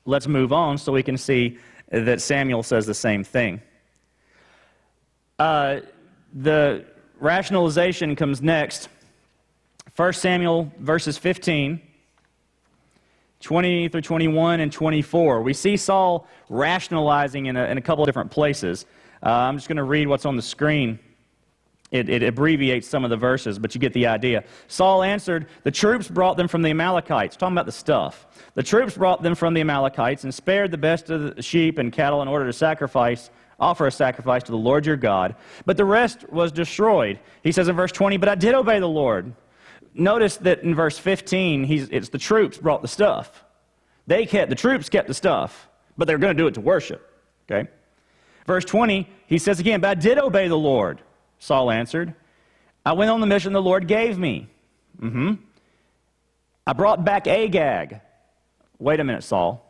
let's 0.09 0.27
move 0.27 0.51
on 0.51 0.77
so 0.77 0.91
we 0.91 1.03
can 1.03 1.17
see 1.17 1.57
that 1.91 2.19
Samuel 2.21 2.63
says 2.63 2.85
the 2.85 2.93
same 2.93 3.23
thing. 3.23 3.61
Uh, 5.37 5.79
the 6.33 6.85
rationalization 7.19 8.15
comes 8.15 8.41
next. 8.41 8.89
1 9.95 10.13
Samuel 10.13 10.71
verses 10.79 11.17
15, 11.17 11.81
20 13.39 13.89
through 13.89 14.01
21, 14.01 14.59
and 14.59 14.71
24. 14.71 15.41
We 15.41 15.53
see 15.53 15.77
Saul 15.77 16.27
rationalizing 16.49 17.45
in 17.45 17.55
a, 17.55 17.65
in 17.65 17.77
a 17.77 17.81
couple 17.81 18.03
of 18.03 18.07
different 18.07 18.31
places. 18.31 18.85
Uh, 19.23 19.29
I'm 19.29 19.57
just 19.57 19.67
going 19.67 19.77
to 19.77 19.83
read 19.83 20.07
what's 20.07 20.25
on 20.25 20.35
the 20.35 20.41
screen. 20.41 20.99
It, 21.91 22.07
it, 22.07 22.21
abbreviates 22.21 22.87
some 22.87 23.03
of 23.03 23.09
the 23.09 23.17
verses, 23.17 23.57
but 23.57 23.73
you 23.73 23.81
get 23.81 23.93
the 23.93 24.05
idea. 24.05 24.43
Saul 24.67 25.01
answered, 25.01 25.47
The 25.63 25.71
troops 25.71 26.07
brought 26.07 26.37
them 26.37 26.47
from 26.47 26.61
the 26.61 26.69
Amalekites. 26.69 27.35
Talking 27.35 27.55
about 27.55 27.65
the 27.65 27.71
stuff. 27.71 28.27
The 28.53 28.61
troops 28.61 28.95
brought 28.95 29.23
them 29.23 29.33
from 29.33 29.55
the 29.55 29.61
Amalekites 29.61 30.23
and 30.23 30.31
spared 30.31 30.69
the 30.69 30.77
best 30.77 31.09
of 31.09 31.35
the 31.35 31.41
sheep 31.41 31.79
and 31.79 31.91
cattle 31.91 32.21
in 32.21 32.27
order 32.27 32.45
to 32.45 32.53
sacrifice, 32.53 33.31
offer 33.59 33.87
a 33.87 33.91
sacrifice 33.91 34.43
to 34.43 34.51
the 34.51 34.57
Lord 34.57 34.85
your 34.85 34.97
God. 34.97 35.35
But 35.65 35.77
the 35.77 35.85
rest 35.85 36.29
was 36.29 36.51
destroyed. 36.51 37.19
He 37.41 37.51
says 37.51 37.67
in 37.67 37.75
verse 37.75 37.91
20, 37.91 38.17
But 38.17 38.29
I 38.29 38.35
did 38.35 38.53
obey 38.53 38.79
the 38.79 38.87
Lord. 38.87 39.33
Notice 39.95 40.37
that 40.37 40.61
in 40.61 40.75
verse 40.75 40.99
15, 40.99 41.89
it's 41.91 42.09
the 42.09 42.19
troops 42.19 42.59
brought 42.59 42.83
the 42.83 42.87
stuff. 42.87 43.43
They 44.05 44.27
kept, 44.27 44.49
the 44.49 44.55
troops 44.55 44.89
kept 44.89 45.07
the 45.07 45.15
stuff, 45.15 45.67
but 45.97 46.07
they're 46.07 46.19
going 46.19 46.37
to 46.37 46.41
do 46.41 46.47
it 46.47 46.53
to 46.53 46.61
worship. 46.61 47.11
Okay? 47.49 47.67
Verse 48.45 48.65
20, 48.65 49.09
he 49.25 49.39
says 49.39 49.59
again, 49.59 49.81
But 49.81 49.89
I 49.89 49.93
did 49.95 50.19
obey 50.19 50.47
the 50.47 50.57
Lord. 50.57 51.01
Saul 51.39 51.71
answered, 51.71 52.13
I 52.85 52.93
went 52.93 53.09
on 53.09 53.21
the 53.21 53.27
mission 53.27 53.53
the 53.53 53.61
Lord 53.61 53.87
gave 53.87 54.17
me. 54.17 54.47
Mm-hmm. 55.01 55.33
I 56.67 56.73
brought 56.73 57.03
back 57.03 57.27
Agag. 57.27 58.01
Wait 58.77 58.99
a 58.99 59.03
minute, 59.03 59.23
Saul. 59.23 59.65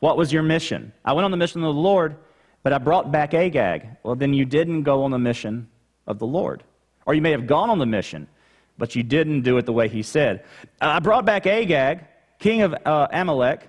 What 0.00 0.16
was 0.16 0.32
your 0.32 0.42
mission? 0.42 0.92
I 1.04 1.12
went 1.12 1.24
on 1.24 1.30
the 1.30 1.36
mission 1.36 1.62
of 1.62 1.74
the 1.74 1.80
Lord, 1.80 2.16
but 2.62 2.72
I 2.72 2.78
brought 2.78 3.10
back 3.10 3.34
Agag. 3.34 3.88
Well, 4.02 4.14
then 4.14 4.34
you 4.34 4.44
didn't 4.44 4.82
go 4.82 5.04
on 5.04 5.10
the 5.10 5.18
mission 5.18 5.68
of 6.06 6.18
the 6.18 6.26
Lord. 6.26 6.62
Or 7.06 7.14
you 7.14 7.22
may 7.22 7.30
have 7.30 7.46
gone 7.46 7.70
on 7.70 7.78
the 7.78 7.86
mission, 7.86 8.28
but 8.76 8.94
you 8.94 9.02
didn't 9.02 9.42
do 9.42 9.56
it 9.58 9.66
the 9.66 9.72
way 9.72 9.88
he 9.88 10.02
said. 10.02 10.44
I 10.80 11.00
brought 11.00 11.24
back 11.24 11.46
Agag, 11.46 12.04
king 12.38 12.62
of 12.62 12.74
uh, 12.84 13.08
Amalek, 13.10 13.68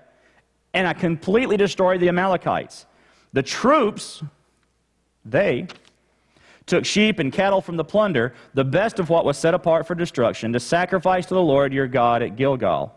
and 0.74 0.88
I 0.88 0.94
completely 0.94 1.58
destroyed 1.58 2.00
the 2.00 2.10
Amalekites. 2.10 2.86
The 3.34 3.44
troops, 3.44 4.24
they 5.26 5.68
took 6.70 6.86
sheep 6.86 7.20
and 7.20 7.34
cattle 7.34 7.62
from 7.62 7.76
the 7.76 7.84
plunder, 7.84 8.34
the 8.54 8.64
best 8.64 9.00
of 9.00 9.10
what 9.10 9.26
was 9.26 9.38
set 9.38 9.54
apart 9.54 9.86
for 9.86 9.96
destruction, 9.96 10.54
to 10.54 10.60
sacrifice 10.60 11.26
to 11.26 11.34
the 11.34 11.42
Lord 11.42 11.74
your 11.74 11.88
God 11.88 12.22
at 12.22 12.36
Gilgal. 12.36 12.96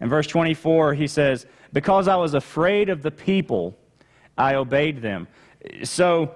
In 0.00 0.08
verse 0.08 0.26
24, 0.26 0.94
he 0.94 1.06
says, 1.06 1.46
Because 1.72 2.08
I 2.08 2.16
was 2.16 2.34
afraid 2.34 2.88
of 2.88 3.02
the 3.02 3.10
people, 3.10 3.78
I 4.36 4.54
obeyed 4.54 5.02
them. 5.02 5.28
So, 5.84 6.34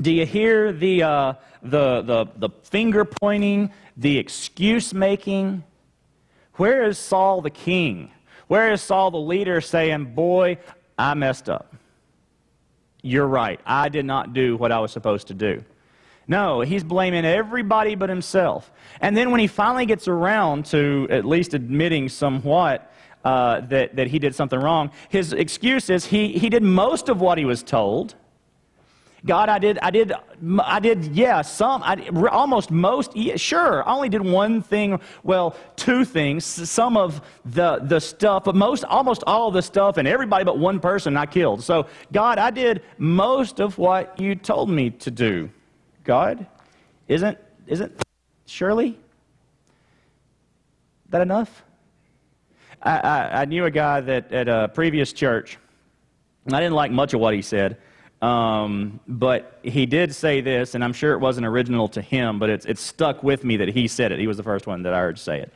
do 0.00 0.12
you 0.12 0.26
hear 0.26 0.72
the, 0.72 1.02
uh, 1.02 1.32
the, 1.62 2.02
the, 2.02 2.26
the 2.36 2.50
finger 2.64 3.04
pointing, 3.04 3.70
the 3.96 4.18
excuse 4.18 4.92
making? 4.92 5.62
Where 6.54 6.84
is 6.84 6.98
Saul 6.98 7.40
the 7.40 7.50
king? 7.50 8.10
Where 8.48 8.72
is 8.72 8.82
Saul 8.82 9.10
the 9.10 9.18
leader 9.18 9.60
saying, 9.60 10.14
Boy, 10.14 10.58
I 10.98 11.14
messed 11.14 11.48
up? 11.48 11.74
You're 13.02 13.26
right. 13.26 13.60
I 13.64 13.88
did 13.88 14.04
not 14.04 14.32
do 14.32 14.56
what 14.56 14.72
I 14.72 14.80
was 14.80 14.90
supposed 14.90 15.28
to 15.28 15.34
do. 15.34 15.62
No, 16.28 16.60
he's 16.60 16.82
blaming 16.82 17.24
everybody 17.24 17.94
but 17.94 18.08
himself. 18.08 18.72
And 19.00 19.16
then 19.16 19.30
when 19.30 19.40
he 19.40 19.46
finally 19.46 19.86
gets 19.86 20.08
around 20.08 20.66
to 20.66 21.06
at 21.08 21.24
least 21.24 21.54
admitting 21.54 22.08
somewhat 22.08 22.92
uh, 23.24 23.60
that, 23.62 23.96
that 23.96 24.08
he 24.08 24.18
did 24.18 24.34
something 24.34 24.58
wrong, 24.58 24.90
his 25.08 25.32
excuse 25.32 25.88
is 25.88 26.06
he, 26.06 26.32
he 26.32 26.48
did 26.48 26.62
most 26.62 27.08
of 27.08 27.20
what 27.20 27.38
he 27.38 27.44
was 27.44 27.62
told. 27.62 28.16
God, 29.24 29.48
I 29.48 29.58
did, 29.58 29.78
I 29.78 29.90
did, 29.90 30.12
I 30.60 30.78
did, 30.78 31.06
yeah, 31.06 31.42
some, 31.42 31.82
I, 31.82 32.08
almost 32.30 32.70
most, 32.70 33.16
yeah, 33.16 33.34
sure, 33.36 33.86
I 33.88 33.92
only 33.92 34.08
did 34.08 34.20
one 34.20 34.62
thing, 34.62 35.00
well, 35.24 35.56
two 35.74 36.04
things, 36.04 36.44
some 36.44 36.96
of 36.96 37.20
the, 37.44 37.80
the 37.82 37.98
stuff, 37.98 38.44
but 38.44 38.54
most, 38.54 38.84
almost 38.84 39.24
all 39.26 39.50
the 39.50 39.62
stuff, 39.62 39.96
and 39.96 40.06
everybody 40.06 40.44
but 40.44 40.58
one 40.58 40.78
person 40.78 41.16
I 41.16 41.26
killed. 41.26 41.64
So, 41.64 41.86
God, 42.12 42.38
I 42.38 42.50
did 42.50 42.82
most 42.98 43.58
of 43.58 43.78
what 43.78 44.20
you 44.20 44.36
told 44.36 44.70
me 44.70 44.90
to 44.90 45.10
do. 45.10 45.50
God, 46.06 46.46
isn't, 47.08 47.36
isn't, 47.66 48.00
surely, 48.46 48.96
that 51.08 51.20
enough? 51.20 51.64
I, 52.80 52.98
I, 52.98 53.40
I 53.42 53.44
knew 53.44 53.64
a 53.64 53.70
guy 53.70 54.00
that 54.00 54.32
at 54.32 54.48
a 54.48 54.70
previous 54.72 55.12
church, 55.12 55.58
and 56.44 56.54
I 56.54 56.60
didn't 56.60 56.74
like 56.74 56.92
much 56.92 57.12
of 57.12 57.20
what 57.20 57.34
he 57.34 57.42
said. 57.42 57.78
Um, 58.22 59.00
but 59.08 59.58
he 59.62 59.84
did 59.84 60.14
say 60.14 60.40
this, 60.40 60.76
and 60.76 60.84
I'm 60.84 60.92
sure 60.92 61.12
it 61.12 61.18
wasn't 61.18 61.46
original 61.46 61.88
to 61.88 62.00
him, 62.00 62.38
but 62.38 62.50
it's, 62.50 62.64
it's 62.66 62.80
stuck 62.80 63.24
with 63.24 63.42
me 63.42 63.56
that 63.56 63.68
he 63.68 63.88
said 63.88 64.12
it. 64.12 64.20
He 64.20 64.28
was 64.28 64.36
the 64.36 64.44
first 64.44 64.66
one 64.68 64.82
that 64.84 64.94
I 64.94 65.00
heard 65.00 65.18
say 65.18 65.40
it. 65.40 65.52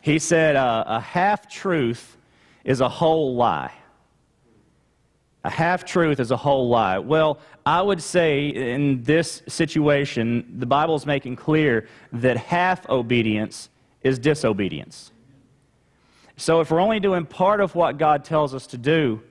He 0.00 0.18
said, 0.18 0.56
uh, 0.56 0.84
A 0.86 1.00
half 1.00 1.48
truth 1.48 2.16
is 2.64 2.80
a 2.80 2.88
whole 2.88 3.34
lie. 3.34 3.72
A 5.44 5.50
half 5.50 5.84
truth 5.84 6.20
is 6.20 6.30
a 6.30 6.36
whole 6.36 6.68
lie. 6.68 6.98
Well, 6.98 7.38
I 7.64 7.80
would 7.80 8.02
say 8.02 8.48
in 8.48 9.02
this 9.02 9.42
situation, 9.48 10.56
the 10.58 10.66
Bible 10.66 10.94
is 10.94 11.06
making 11.06 11.36
clear 11.36 11.88
that 12.12 12.36
half 12.36 12.86
obedience 12.88 13.70
is 14.02 14.18
disobedience. 14.18 15.12
So 16.36 16.60
if 16.60 16.70
we're 16.70 16.80
only 16.80 17.00
doing 17.00 17.24
part 17.24 17.60
of 17.60 17.74
what 17.74 17.96
God 17.96 18.24
tells 18.24 18.54
us 18.54 18.66
to 18.68 18.78
do, 18.78 19.22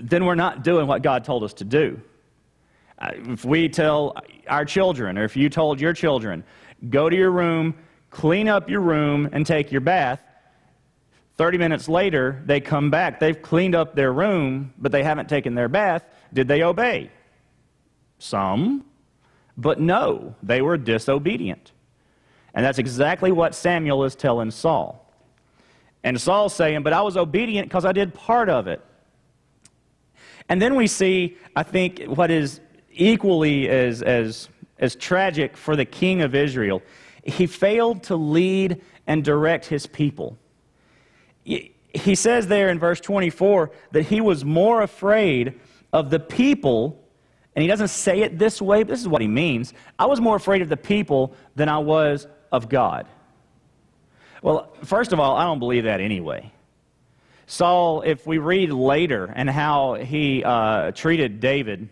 then 0.00 0.26
we're 0.26 0.34
not 0.34 0.64
doing 0.64 0.86
what 0.86 1.02
God 1.02 1.24
told 1.24 1.44
us 1.44 1.54
to 1.54 1.64
do. 1.64 2.00
Uh, 2.98 3.10
if 3.14 3.44
we 3.44 3.68
tell 3.68 4.16
our 4.48 4.64
children, 4.64 5.16
or 5.16 5.24
if 5.24 5.36
you 5.36 5.48
told 5.48 5.80
your 5.80 5.92
children, 5.92 6.44
go 6.90 7.08
to 7.08 7.16
your 7.16 7.30
room, 7.30 7.74
clean 8.10 8.48
up 8.48 8.68
your 8.68 8.80
room, 8.80 9.28
and 9.32 9.46
take 9.46 9.72
your 9.72 9.80
bath, 9.80 10.20
30 11.36 11.58
minutes 11.58 11.88
later, 11.88 12.42
they 12.44 12.60
come 12.60 12.90
back. 12.90 13.18
They've 13.18 13.40
cleaned 13.40 13.74
up 13.74 13.94
their 13.94 14.12
room, 14.12 14.72
but 14.78 14.92
they 14.92 15.02
haven't 15.02 15.28
taken 15.28 15.54
their 15.54 15.68
bath. 15.68 16.04
Did 16.32 16.48
they 16.48 16.62
obey? 16.62 17.10
Some, 18.18 18.84
but 19.56 19.80
no, 19.80 20.34
they 20.42 20.62
were 20.62 20.76
disobedient. 20.76 21.72
And 22.54 22.64
that's 22.64 22.78
exactly 22.78 23.32
what 23.32 23.54
Samuel 23.54 24.04
is 24.04 24.14
telling 24.14 24.50
Saul. 24.50 25.10
And 26.04 26.20
Saul's 26.20 26.54
saying, 26.54 26.82
But 26.82 26.92
I 26.92 27.02
was 27.02 27.16
obedient 27.16 27.68
because 27.68 27.84
I 27.84 27.92
did 27.92 28.12
part 28.12 28.48
of 28.48 28.66
it. 28.66 28.80
And 30.48 30.60
then 30.60 30.74
we 30.74 30.86
see, 30.86 31.36
I 31.56 31.62
think, 31.62 32.02
what 32.04 32.30
is 32.30 32.60
equally 32.92 33.68
as, 33.68 34.02
as, 34.02 34.48
as 34.78 34.96
tragic 34.96 35.56
for 35.56 35.76
the 35.76 35.84
king 35.84 36.20
of 36.20 36.34
Israel. 36.34 36.82
He 37.24 37.46
failed 37.46 38.02
to 38.04 38.16
lead 38.16 38.82
and 39.06 39.24
direct 39.24 39.66
his 39.66 39.86
people. 39.86 40.36
He 41.44 42.14
says 42.14 42.46
there 42.46 42.70
in 42.70 42.78
verse 42.78 43.00
24 43.00 43.70
that 43.92 44.02
he 44.02 44.20
was 44.20 44.44
more 44.44 44.82
afraid 44.82 45.60
of 45.92 46.10
the 46.10 46.20
people, 46.20 47.04
and 47.54 47.62
he 47.62 47.68
doesn't 47.68 47.88
say 47.88 48.20
it 48.20 48.38
this 48.38 48.62
way, 48.62 48.82
but 48.82 48.88
this 48.90 49.00
is 49.00 49.08
what 49.08 49.20
he 49.20 49.28
means. 49.28 49.74
I 49.98 50.06
was 50.06 50.20
more 50.20 50.36
afraid 50.36 50.62
of 50.62 50.68
the 50.68 50.76
people 50.76 51.34
than 51.54 51.68
I 51.68 51.78
was 51.78 52.26
of 52.50 52.68
God. 52.68 53.06
Well, 54.42 54.72
first 54.84 55.12
of 55.12 55.20
all, 55.20 55.36
I 55.36 55.44
don't 55.44 55.58
believe 55.58 55.84
that 55.84 56.00
anyway. 56.00 56.52
Saul, 57.46 58.02
if 58.02 58.26
we 58.26 58.38
read 58.38 58.72
later 58.72 59.30
and 59.34 59.48
how 59.48 59.94
he 59.94 60.42
uh, 60.42 60.92
treated 60.92 61.40
David, 61.40 61.88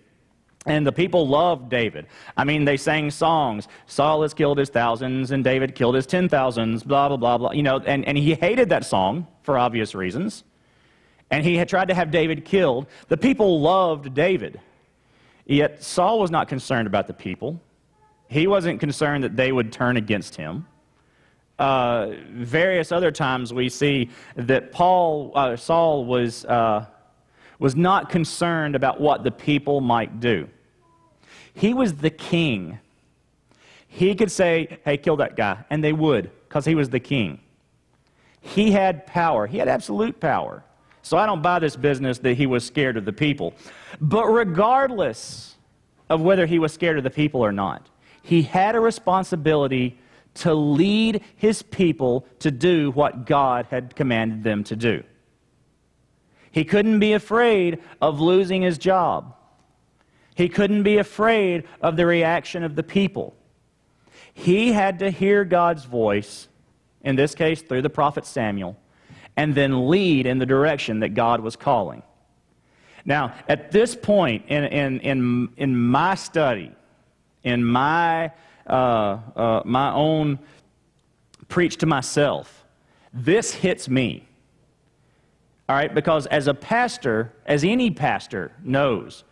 and 0.67 0.87
the 0.87 0.93
people 0.93 1.27
loved 1.27 1.71
David. 1.71 2.07
I 2.37 2.45
mean, 2.45 2.65
they 2.65 2.77
sang 2.77 3.11
songs. 3.11 3.69
Saul 3.87 4.23
has 4.23 4.35
killed 4.35 4.59
his 4.59 4.69
thousands, 4.69 5.31
and 5.31 5.43
David 5.43 5.75
killed 5.75 5.95
his 5.95 6.07
ten 6.07 6.29
thousands, 6.29 6.83
blah, 6.83 7.09
blah, 7.09 7.17
blah, 7.17 7.39
blah. 7.39 7.53
You 7.53 7.63
know, 7.63 7.79
and, 7.79 8.05
and 8.07 8.19
he 8.19 8.35
hated 8.35 8.69
that 8.69 8.85
song 8.85 9.27
for 9.43 9.57
obvious 9.57 9.95
reasons. 9.95 10.45
And 11.31 11.45
he 11.45 11.57
had 11.57 11.69
tried 11.69 11.89
to 11.89 11.95
have 11.95 12.11
David 12.11 12.45
killed. 12.45 12.87
The 13.09 13.17
people 13.17 13.61
loved 13.61 14.15
David. 14.15 14.61
Yet 15.47 15.83
Saul 15.83 16.21
was 16.21 16.31
not 16.31 16.49
concerned 16.49 16.87
about 16.87 17.07
the 17.07 17.15
people. 17.15 17.61
He 18.29 18.47
wasn't 18.47 18.81
concerned 18.81 19.25
that 19.25 19.37
they 19.37 19.53
would 19.53 19.73
turn 19.73 19.97
against 19.97 20.37
him 20.37 20.67
uh, 21.61 22.15
various 22.31 22.91
other 22.91 23.13
times 23.13 23.53
we 23.53 23.69
see 23.69 24.09
that 24.35 24.73
Paul, 24.73 25.31
uh, 25.35 25.57
Saul 25.57 26.07
was, 26.07 26.47
uh, 26.47 26.87
was 27.61 27.77
not 27.77 28.09
concerned 28.09 28.75
about 28.75 29.01
what 29.01 29.23
the 29.23 29.31
people 29.31 29.81
might 29.81 30.19
do. 30.19 30.49
He 31.55 31.73
was 31.75 31.95
the 31.95 32.11
king. 32.11 32.81
He 33.87 34.15
could 34.17 34.33
say, 34.33 34.79
hey, 34.85 34.97
kill 34.97 35.17
that 35.17 35.37
guy, 35.37 35.65
and 35.71 35.85
they 35.85 35.93
would, 35.93 36.31
because 36.49 36.65
he 36.65 36.75
was 36.75 36.89
the 36.89 36.99
king. 36.99 37.39
He 38.41 38.73
had 38.73 39.07
power, 39.07 39.47
he 39.47 39.59
had 39.59 39.69
absolute 39.69 40.19
power. 40.19 40.65
So 41.03 41.17
I 41.17 41.27
don't 41.27 41.43
buy 41.43 41.59
this 41.59 41.77
business 41.77 42.19
that 42.19 42.35
he 42.35 42.47
was 42.47 42.65
scared 42.65 42.97
of 42.97 43.05
the 43.05 43.13
people. 43.13 43.55
But 44.01 44.27
regardless 44.27 45.57
of 46.09 46.23
whether 46.23 46.47
he 46.47 46.59
was 46.59 46.73
scared 46.73 46.99
of 46.99 47.05
the 47.05 47.11
people 47.11 47.43
or 47.43 47.53
not, 47.53 47.89
he 48.23 48.43
had 48.43 48.75
a 48.75 48.81
responsibility 48.81 49.99
to 50.35 50.55
lead 50.55 51.23
his 51.37 51.63
people 51.63 52.27
to 52.39 52.51
do 52.51 52.91
what 52.93 53.27
God 53.27 53.67
had 53.71 53.97
commanded 53.97 54.45
them 54.45 54.63
to 54.65 54.77
do. 54.77 55.03
He 56.51 56.65
couldn't 56.65 56.99
be 56.99 57.13
afraid 57.13 57.79
of 58.01 58.21
losing 58.21 58.63
his 58.63 58.79
job. 58.79 59.35
He 60.35 60.49
couldn't 60.49 60.83
be 60.83 60.99
afraid 60.99 61.65
of 61.81 61.97
the 61.97 62.07
reaction 62.07 62.65
of 62.65 62.75
the 62.75 62.83
people. 62.83 63.37
He 64.33 64.73
had 64.73 64.99
to 65.01 65.11
hear 65.11 65.45
God's 65.45 65.85
voice, 65.85 66.49
in 67.03 67.17
this 67.17 67.35
case 67.35 67.63
through 67.63 67.83
the 67.83 67.91
prophet 67.91 68.27
Samuel, 68.27 68.77
and 69.37 69.55
then 69.55 69.89
lead 69.89 70.27
in 70.27 70.39
the 70.39 70.47
direction 70.47 71.01
that 71.01 71.11
God 71.11 71.41
was 71.41 71.57
calling. 71.57 72.03
Now, 73.05 73.35
at 73.49 73.71
this 73.71 73.95
point 73.95 74.45
in, 74.49 74.65
in, 74.65 75.01
in, 75.01 75.49
in 75.57 75.77
my 75.77 76.15
study, 76.15 76.73
in 77.43 77.65
my 77.65 78.33
uh, 78.71 79.19
uh, 79.35 79.63
my 79.65 79.93
own 79.93 80.39
preach 81.49 81.77
to 81.79 81.87
myself. 81.87 82.65
This 83.13 83.53
hits 83.53 83.89
me. 83.89 84.29
All 85.71 85.77
right, 85.77 85.95
because 85.95 86.27
as 86.27 86.49
a 86.49 86.55
pastor, 86.55 87.33
as 87.47 87.63
any 87.63 87.93
pastor 87.93 88.51
knows, 88.65 89.23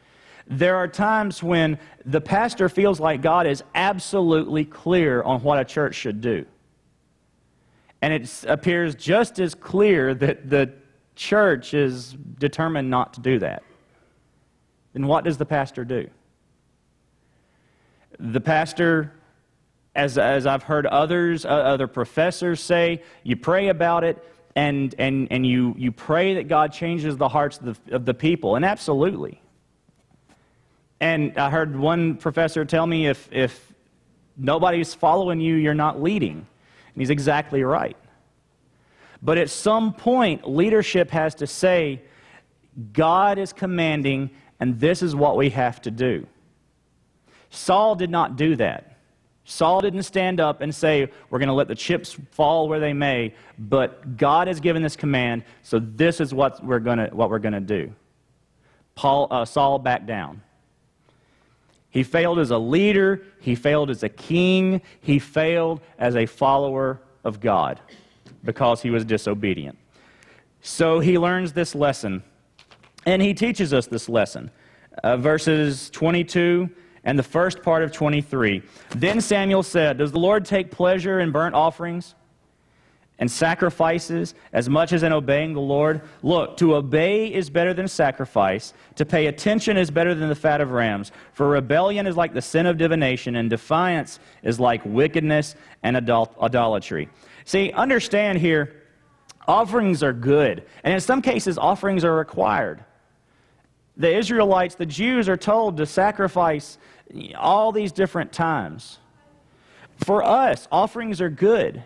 there 0.46 0.77
are 0.77 0.87
times 0.87 1.42
when 1.42 1.81
the 2.07 2.20
pastor 2.20 2.68
feels 2.68 3.01
like 3.01 3.22
God 3.22 3.48
is 3.48 3.64
absolutely 3.74 4.64
clear 4.64 5.20
on 5.22 5.42
what 5.42 5.59
a 5.59 5.64
church 5.64 5.96
should 5.96 6.20
do. 6.20 6.46
And 8.03 8.14
it 8.14 8.44
appears 8.46 8.94
just 8.94 9.40
as 9.40 9.57
clear 9.57 10.14
that 10.14 10.48
the 10.48 10.72
church 11.16 11.74
is 11.74 12.12
determined 12.38 12.88
not 12.88 13.14
to 13.14 13.20
do 13.20 13.40
that. 13.40 13.64
Then 14.92 15.09
what 15.09 15.24
does 15.24 15.38
the 15.38 15.44
pastor 15.44 15.85
do? 15.85 16.09
The 18.20 18.40
pastor 18.40 19.12
as, 19.96 20.16
as 20.16 20.46
I've 20.46 20.62
heard 20.62 20.87
others, 20.87 21.44
uh, 21.44 21.48
other 21.48 21.88
professors 21.88 22.61
say, 22.61 23.03
you 23.24 23.35
pray 23.35 23.70
about 23.70 24.05
it 24.05 24.24
and, 24.56 24.94
and, 24.98 25.28
and 25.30 25.46
you, 25.46 25.74
you 25.78 25.92
pray 25.92 26.34
that 26.34 26.48
God 26.48 26.72
changes 26.72 27.16
the 27.16 27.28
hearts 27.28 27.58
of 27.58 27.84
the, 27.84 27.94
of 27.94 28.04
the 28.04 28.14
people. 28.14 28.56
And 28.56 28.64
absolutely. 28.64 29.40
And 31.00 31.38
I 31.38 31.50
heard 31.50 31.76
one 31.76 32.16
professor 32.16 32.64
tell 32.64 32.87
me 32.87 33.06
if, 33.06 33.28
if 33.32 33.72
nobody's 34.37 34.94
following 34.94 35.40
you, 35.40 35.54
you're 35.54 35.74
not 35.74 36.02
leading. 36.02 36.37
And 36.38 36.96
he's 36.96 37.11
exactly 37.11 37.62
right. 37.62 37.96
But 39.22 39.38
at 39.38 39.50
some 39.50 39.92
point, 39.92 40.48
leadership 40.48 41.11
has 41.11 41.37
to 41.37 41.46
say, 41.46 42.02
God 42.92 43.38
is 43.38 43.52
commanding, 43.52 44.30
and 44.61 44.78
this 44.78 45.02
is 45.02 45.14
what 45.14 45.37
we 45.37 45.50
have 45.50 45.80
to 45.82 45.90
do. 45.90 46.26
Saul 47.50 47.96
did 47.96 48.11
not 48.11 48.37
do 48.37 48.56
that. 48.56 48.97
Saul 49.50 49.80
didn't 49.80 50.02
stand 50.02 50.40
up 50.40 50.61
and 50.61 50.74
say, 50.74 51.11
We're 51.30 51.38
going 51.38 51.48
to 51.48 51.54
let 51.54 51.68
the 51.68 51.74
chips 51.74 52.18
fall 52.32 52.68
where 52.68 52.78
they 52.78 52.92
may, 52.92 53.34
but 53.58 54.18
God 54.18 54.46
has 54.46 54.61
given 54.61 54.82
this 54.82 54.94
command, 54.94 55.42
so 55.62 55.78
this 55.78 56.20
is 56.20 56.34
what 56.34 56.62
we're 56.62 56.78
going 56.80 56.98
to, 56.98 57.61
do. 57.61 57.90
Paul, 58.94 59.26
uh, 59.30 59.46
Saul 59.46 59.78
backed 59.78 60.04
down. 60.04 60.42
He 61.88 62.02
failed 62.02 62.38
as 62.38 62.50
a 62.50 62.58
leader, 62.58 63.22
he 63.40 63.54
failed 63.54 63.88
as 63.88 64.02
a 64.02 64.11
king, 64.11 64.82
he 65.00 65.18
failed 65.18 65.80
as 65.98 66.14
a 66.14 66.26
follower 66.26 67.00
of 67.24 67.40
God 67.40 67.80
because 68.44 68.82
he 68.82 68.90
was 68.90 69.02
disobedient. 69.02 69.78
So 70.61 71.00
he 71.00 71.16
learns 71.16 71.54
this 71.54 71.74
lesson, 71.74 72.22
and 73.06 73.22
he 73.22 73.32
teaches 73.32 73.72
us 73.72 73.87
this 73.87 74.11
lesson. 74.11 74.50
Uh, 75.02 75.16
verses 75.16 75.88
22 75.88 76.68
and 77.09 77.18
the 77.18 77.23
first 77.23 77.62
part 77.62 77.83
of 77.83 77.90
23. 77.90 78.62
Then 78.90 79.23
Samuel 79.23 79.62
said, 79.62 79.97
Does 79.97 80.12
the 80.12 80.18
Lord 80.18 80.44
take 80.44 80.71
pleasure 80.71 81.21
in 81.21 81.33
burnt 81.33 81.55
offerings 81.55 82.14
and 83.18 83.31
sacrifices 83.31 84.35
as 84.53 84.68
much 84.68 84.92
as 84.92 85.03
in 85.03 85.14
obeying 85.14 85.55
the 85.55 85.61
Lord? 85.61 86.03
Look, 86.23 86.59
to 86.59 86.77
obey 86.77 87.33
is 87.33 87.49
better 87.49 87.73
than 87.73 87.88
sacrifice, 87.88 88.75
to 88.97 89.07
pay 89.07 89.29
attention 89.29 89.79
is 89.79 89.90
better 89.90 90.14
than 90.14 90.29
the 90.29 90.35
fat 90.35 90.61
of 90.61 90.73
rams. 90.73 91.11
For 91.33 91.49
rebellion 91.49 92.07
is 92.07 92.14
like 92.14 92.35
the 92.35 92.42
sin 92.42 92.66
of 92.66 92.77
divination, 92.77 93.37
and 93.37 93.49
defiance 93.49 94.21
is 94.42 94.61
like 94.61 94.83
wickedness 94.85 95.55
and 95.83 95.97
idolatry. 95.97 97.09
See, 97.47 97.73
understand 97.73 98.37
here, 98.37 98.83
offerings 99.47 100.03
are 100.03 100.12
good, 100.12 100.66
and 100.85 100.92
in 100.92 101.01
some 101.01 101.23
cases, 101.23 101.57
offerings 101.57 102.05
are 102.05 102.14
required 102.14 102.85
the 103.99 104.16
Israelites, 104.16 104.77
the 104.77 104.87
Jews, 104.87 105.29
are 105.29 105.37
told 105.37 105.77
to 105.77 105.85
sacrifice 105.85 106.79
all 107.37 107.73
these 107.73 107.92
different 107.92 108.33
times. 108.33 108.99
For 110.05 110.23
us, 110.23 110.68
offerings 110.71 111.21
are 111.21 111.31
good. 111.31 111.83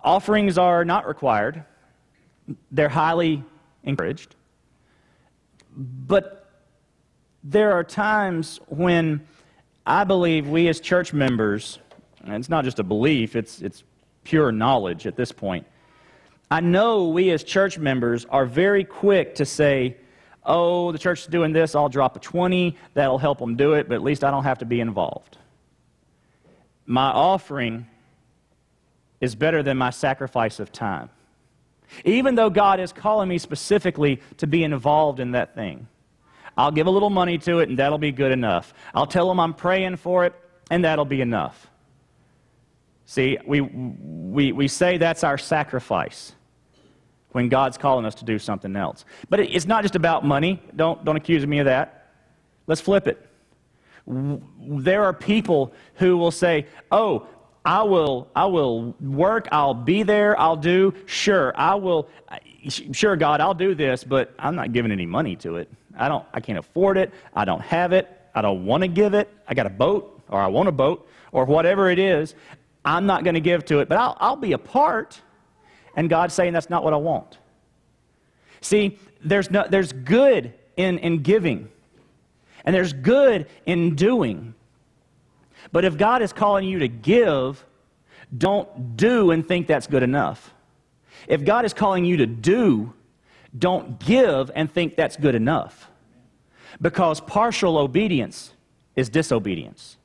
Offerings 0.00 0.58
are 0.58 0.84
not 0.84 1.06
required, 1.06 1.64
they're 2.70 2.88
highly 2.88 3.42
encouraged. 3.82 4.36
But 5.76 6.50
there 7.42 7.72
are 7.72 7.84
times 7.84 8.60
when 8.68 9.26
I 9.86 10.04
believe 10.04 10.48
we 10.48 10.68
as 10.68 10.80
church 10.80 11.12
members, 11.12 11.78
and 12.22 12.34
it's 12.34 12.48
not 12.48 12.64
just 12.64 12.78
a 12.78 12.84
belief, 12.84 13.34
it's, 13.34 13.60
it's 13.60 13.84
pure 14.22 14.52
knowledge 14.52 15.06
at 15.06 15.16
this 15.16 15.32
point. 15.32 15.66
I 16.50 16.60
know 16.60 17.08
we 17.08 17.30
as 17.30 17.44
church 17.44 17.78
members 17.78 18.24
are 18.26 18.46
very 18.46 18.84
quick 18.84 19.34
to 19.36 19.44
say, 19.44 19.96
oh, 20.48 20.90
the 20.90 20.98
church 20.98 21.20
is 21.20 21.26
doing 21.26 21.52
this, 21.52 21.74
I'll 21.74 21.88
drop 21.88 22.16
a 22.16 22.18
20. 22.18 22.76
That'll 22.94 23.18
help 23.18 23.38
them 23.38 23.54
do 23.54 23.74
it, 23.74 23.88
but 23.88 23.94
at 23.94 24.02
least 24.02 24.24
I 24.24 24.30
don't 24.30 24.44
have 24.44 24.58
to 24.58 24.64
be 24.64 24.80
involved. 24.80 25.36
My 26.86 27.10
offering 27.10 27.86
is 29.20 29.34
better 29.34 29.62
than 29.62 29.76
my 29.76 29.90
sacrifice 29.90 30.58
of 30.58 30.72
time. 30.72 31.10
Even 32.04 32.34
though 32.34 32.50
God 32.50 32.80
is 32.80 32.92
calling 32.92 33.28
me 33.28 33.38
specifically 33.38 34.20
to 34.38 34.46
be 34.46 34.64
involved 34.64 35.20
in 35.20 35.32
that 35.32 35.54
thing, 35.54 35.86
I'll 36.56 36.70
give 36.70 36.86
a 36.86 36.90
little 36.90 37.10
money 37.10 37.38
to 37.38 37.60
it 37.60 37.68
and 37.68 37.78
that'll 37.78 37.98
be 37.98 38.12
good 38.12 38.32
enough. 38.32 38.74
I'll 38.94 39.06
tell 39.06 39.28
them 39.28 39.38
I'm 39.38 39.54
praying 39.54 39.96
for 39.96 40.24
it 40.24 40.34
and 40.70 40.84
that'll 40.84 41.04
be 41.04 41.20
enough. 41.20 41.68
See, 43.06 43.38
we, 43.46 43.60
we, 43.60 44.52
we 44.52 44.68
say 44.68 44.98
that's 44.98 45.24
our 45.24 45.38
sacrifice 45.38 46.32
when 47.32 47.48
God's 47.48 47.76
calling 47.76 48.04
us 48.04 48.14
to 48.16 48.24
do 48.24 48.38
something 48.38 48.74
else. 48.74 49.04
But 49.28 49.40
it's 49.40 49.66
not 49.66 49.82
just 49.82 49.96
about 49.96 50.24
money. 50.24 50.62
Don't, 50.76 51.04
don't 51.04 51.16
accuse 51.16 51.46
me 51.46 51.58
of 51.58 51.66
that. 51.66 52.12
Let's 52.66 52.80
flip 52.80 53.06
it. 53.06 53.24
There 54.06 55.04
are 55.04 55.12
people 55.12 55.72
who 55.94 56.16
will 56.16 56.30
say, 56.30 56.66
oh, 56.90 57.26
I 57.64 57.82
will, 57.82 58.28
I 58.34 58.46
will 58.46 58.94
work, 59.00 59.48
I'll 59.52 59.74
be 59.74 60.02
there, 60.02 60.38
I'll 60.40 60.56
do, 60.56 60.94
sure, 61.04 61.52
I 61.54 61.74
will, 61.74 62.08
sure, 62.66 63.14
God, 63.16 63.42
I'll 63.42 63.52
do 63.52 63.74
this, 63.74 64.04
but 64.04 64.32
I'm 64.38 64.54
not 64.54 64.72
giving 64.72 64.90
any 64.90 65.04
money 65.04 65.36
to 65.36 65.56
it. 65.56 65.68
I, 65.98 66.08
don't, 66.08 66.24
I 66.32 66.40
can't 66.40 66.58
afford 66.58 66.96
it, 66.96 67.12
I 67.34 67.44
don't 67.44 67.60
have 67.60 67.92
it, 67.92 68.08
I 68.34 68.40
don't 68.40 68.64
want 68.64 68.84
to 68.84 68.88
give 68.88 69.12
it, 69.12 69.28
I 69.46 69.52
got 69.52 69.66
a 69.66 69.70
boat, 69.70 70.22
or 70.30 70.40
I 70.40 70.46
want 70.46 70.70
a 70.70 70.72
boat, 70.72 71.06
or 71.32 71.44
whatever 71.44 71.90
it 71.90 71.98
is. 71.98 72.34
I'm 72.86 73.04
not 73.04 73.22
going 73.22 73.34
to 73.34 73.40
give 73.40 73.66
to 73.66 73.80
it, 73.80 73.88
but 73.90 73.98
I'll, 73.98 74.16
I'll 74.18 74.36
be 74.36 74.52
a 74.52 74.58
part 74.58 75.20
and 75.98 76.08
God's 76.08 76.32
saying 76.32 76.52
that's 76.52 76.70
not 76.70 76.84
what 76.84 76.94
I 76.94 76.96
want. 76.96 77.38
See, 78.60 79.00
there's, 79.20 79.50
no, 79.50 79.66
there's 79.68 79.92
good 79.92 80.54
in, 80.76 80.98
in 80.98 81.24
giving, 81.24 81.68
and 82.64 82.72
there's 82.72 82.92
good 82.92 83.48
in 83.66 83.96
doing. 83.96 84.54
But 85.72 85.84
if 85.84 85.98
God 85.98 86.22
is 86.22 86.32
calling 86.32 86.68
you 86.68 86.78
to 86.78 86.86
give, 86.86 87.66
don't 88.36 88.96
do 88.96 89.32
and 89.32 89.46
think 89.46 89.66
that's 89.66 89.88
good 89.88 90.04
enough. 90.04 90.54
If 91.26 91.44
God 91.44 91.64
is 91.64 91.74
calling 91.74 92.04
you 92.04 92.18
to 92.18 92.26
do, 92.26 92.92
don't 93.58 93.98
give 93.98 94.52
and 94.54 94.72
think 94.72 94.94
that's 94.94 95.16
good 95.16 95.34
enough. 95.34 95.90
Because 96.80 97.20
partial 97.20 97.76
obedience 97.76 98.52
is 98.94 99.08
disobedience. 99.08 99.96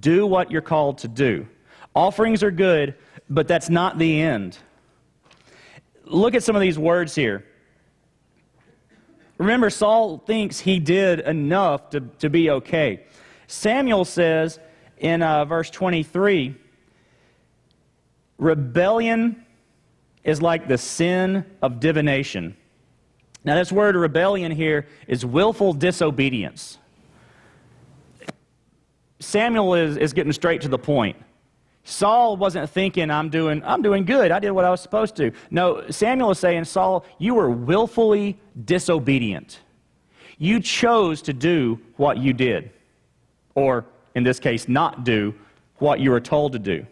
Do 0.00 0.26
what 0.26 0.50
you're 0.50 0.60
called 0.60 0.98
to 0.98 1.08
do. 1.08 1.46
Offerings 1.94 2.42
are 2.42 2.50
good, 2.50 2.96
but 3.30 3.46
that's 3.46 3.70
not 3.70 3.96
the 3.96 4.20
end 4.20 4.58
look 6.12 6.34
at 6.34 6.42
some 6.42 6.56
of 6.56 6.62
these 6.62 6.78
words 6.78 7.14
here. 7.14 7.44
Remember, 9.38 9.70
Saul 9.70 10.18
thinks 10.18 10.60
he 10.60 10.78
did 10.78 11.20
enough 11.20 11.90
to, 11.90 12.00
to 12.00 12.30
be 12.30 12.50
okay. 12.50 13.04
Samuel 13.46 14.04
says 14.04 14.60
in 14.98 15.22
uh, 15.22 15.44
verse 15.44 15.68
23 15.70 16.56
rebellion 18.38 19.44
is 20.24 20.40
like 20.40 20.68
the 20.68 20.78
sin 20.78 21.44
of 21.60 21.80
divination. 21.80 22.56
Now, 23.44 23.56
this 23.56 23.72
word 23.72 23.96
rebellion 23.96 24.52
here 24.52 24.86
is 25.08 25.26
willful 25.26 25.72
disobedience. 25.72 26.78
Samuel 29.18 29.74
is, 29.74 29.96
is 29.96 30.12
getting 30.12 30.32
straight 30.32 30.60
to 30.62 30.68
the 30.68 30.78
point. 30.78 31.16
Saul 31.84 32.36
wasn't 32.36 32.70
thinking, 32.70 33.10
I'm 33.10 33.28
doing, 33.28 33.62
I'm 33.64 33.82
doing 33.82 34.04
good. 34.04 34.30
I 34.30 34.38
did 34.38 34.52
what 34.52 34.64
I 34.64 34.70
was 34.70 34.80
supposed 34.80 35.16
to. 35.16 35.32
No, 35.50 35.82
Samuel 35.90 36.30
is 36.30 36.38
saying, 36.38 36.64
Saul, 36.64 37.04
you 37.18 37.34
were 37.34 37.50
willfully 37.50 38.38
disobedient. 38.64 39.60
You 40.38 40.60
chose 40.60 41.22
to 41.22 41.32
do 41.32 41.80
what 41.96 42.18
you 42.18 42.32
did. 42.32 42.70
Or, 43.54 43.84
in 44.14 44.22
this 44.22 44.38
case, 44.38 44.68
not 44.68 45.04
do 45.04 45.34
what 45.78 45.98
you 45.98 46.10
were 46.10 46.20
told 46.20 46.52
to 46.52 46.58
do. 46.58 46.86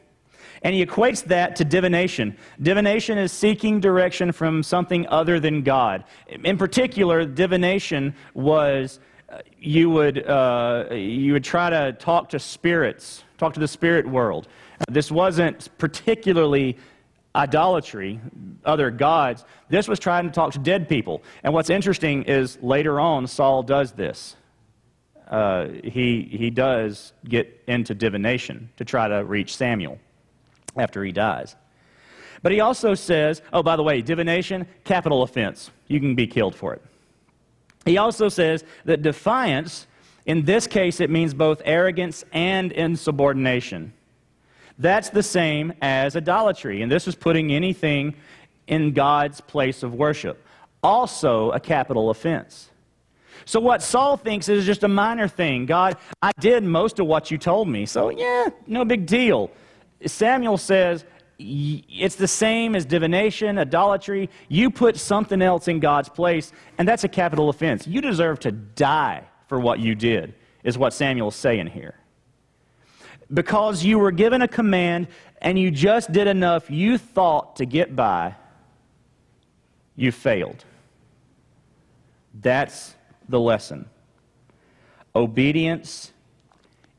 And 0.63 0.75
he 0.75 0.85
equates 0.85 1.25
that 1.25 1.57
to 1.57 1.65
divination. 1.65 2.37
Divination 2.61 3.17
is 3.17 3.33
seeking 3.33 3.81
direction 3.81 4.31
from 4.33 4.63
something 4.63 5.07
other 5.09 5.41
than 5.41 5.63
God. 5.63 6.05
In 6.29 6.59
particular, 6.59 7.25
divination 7.25 8.15
was 8.35 9.01
uh, 9.31 9.39
you 9.59 9.89
would, 9.91 10.27
uh, 10.27 10.87
you 10.91 11.33
would 11.33 11.45
try 11.45 11.71
to 11.71 11.93
talk 11.95 12.29
to 12.31 12.39
spirits, 12.39 13.23
talk 13.41 13.55
to 13.55 13.61
the 13.61 13.69
spirit 13.69 14.07
world. 14.07 14.47
This 14.89 15.11
wasn't 15.11 15.77
particularly 15.79 16.77
idolatry, 17.35 18.21
other 18.65 18.91
gods. 18.91 19.45
This 19.69 19.89
was 19.89 19.99
trying 19.99 20.25
to 20.27 20.31
talk 20.31 20.53
to 20.53 20.59
dead 20.59 20.89
people. 20.89 21.23
And 21.43 21.55
what's 21.55 21.71
interesting 21.71 22.25
is 22.25 22.59
later 22.61 23.01
on, 23.01 23.27
Saul 23.27 23.63
does 23.63 23.93
this. 23.93 24.37
Uh, 25.29 25.69
he, 25.85 26.29
he 26.31 26.51
does 26.51 27.13
get 27.29 27.63
into 27.69 27.95
divination 27.95 28.69
to 28.77 28.85
try 28.85 29.07
to 29.09 29.25
reach 29.25 29.57
Samuel 29.57 29.99
after 30.77 31.05
he 31.05 31.13
dies. 31.13 31.57
But 32.43 32.53
he 32.53 32.61
also 32.61 32.95
says, 32.95 33.43
oh, 33.53 33.63
by 33.63 33.77
the 33.77 33.83
way, 33.83 34.03
divination, 34.03 34.67
capital 34.85 35.23
offense. 35.23 35.71
You 35.87 36.01
can 36.01 36.15
be 36.15 36.27
killed 36.27 36.55
for 36.55 36.75
it. 36.75 36.83
He 37.85 37.97
also 37.97 38.29
says 38.29 38.65
that 38.85 39.03
defiance, 39.03 39.87
in 40.27 40.45
this 40.45 40.67
case, 40.67 41.01
it 41.01 41.11
means 41.11 41.35
both 41.35 41.63
arrogance 41.65 42.25
and 42.33 42.73
insubordination. 42.73 43.93
That's 44.79 45.11
the 45.11 45.23
same 45.23 45.73
as 45.83 46.17
idolatry. 46.17 46.83
And 46.83 46.91
this 46.91 47.07
is 47.07 47.15
putting 47.15 47.53
anything 47.53 48.15
in 48.67 48.93
God's 48.93 49.41
place 49.41 49.83
of 49.83 49.95
worship. 49.95 50.43
Also, 50.83 51.51
a 51.51 51.61
capital 51.61 52.11
offense. 52.11 52.71
So, 53.45 53.61
what 53.61 53.83
Saul 53.83 54.17
thinks 54.17 54.49
is 54.49 54.65
just 54.65 54.83
a 54.83 54.89
minor 54.89 55.29
thing. 55.29 55.67
God, 55.67 55.97
I 56.23 56.33
did 56.41 56.63
most 56.63 56.99
of 56.99 57.07
what 57.07 57.31
you 57.31 57.39
told 57.39 57.69
me. 57.69 57.87
So, 57.87 58.11
yeah, 58.11 58.49
no 58.67 58.85
big 58.85 59.07
deal. 59.07 59.51
Samuel 60.07 60.57
says, 60.57 61.05
it's 61.39 62.17
the 62.17 62.29
same 62.29 62.75
as 62.75 62.85
divination, 62.85 63.59
idolatry. 63.59 64.29
You 64.49 64.71
put 64.71 64.97
something 64.97 65.41
else 65.41 65.69
in 65.69 65.81
God's 65.81 66.09
place, 66.09 66.53
and 66.79 66.87
that's 66.87 67.05
a 67.05 67.09
capital 67.09 67.49
offense. 67.49 67.87
You 67.87 68.01
deserve 68.01 68.41
to 68.41 68.53
die 68.53 69.25
for 69.51 69.59
what 69.59 69.81
you 69.81 69.97
did, 69.97 70.33
is 70.63 70.79
what 70.79 70.93
Samuel's 70.93 71.35
saying 71.35 71.67
here 71.67 71.97
because 73.33 73.85
you 73.85 73.99
were 73.99 74.11
given 74.11 74.43
a 74.43 74.49
command 74.49 75.09
and 75.41 75.59
you 75.59 75.71
just 75.71 76.13
did 76.13 76.27
enough 76.27 76.71
you 76.71 76.99
thought 76.99 77.57
to 77.57 77.65
get 77.65 77.95
by, 77.95 78.35
you 79.97 80.13
failed. 80.13 80.65
That's 82.41 82.95
the 83.29 83.41
lesson. 83.41 83.89
Obedience 85.15 86.13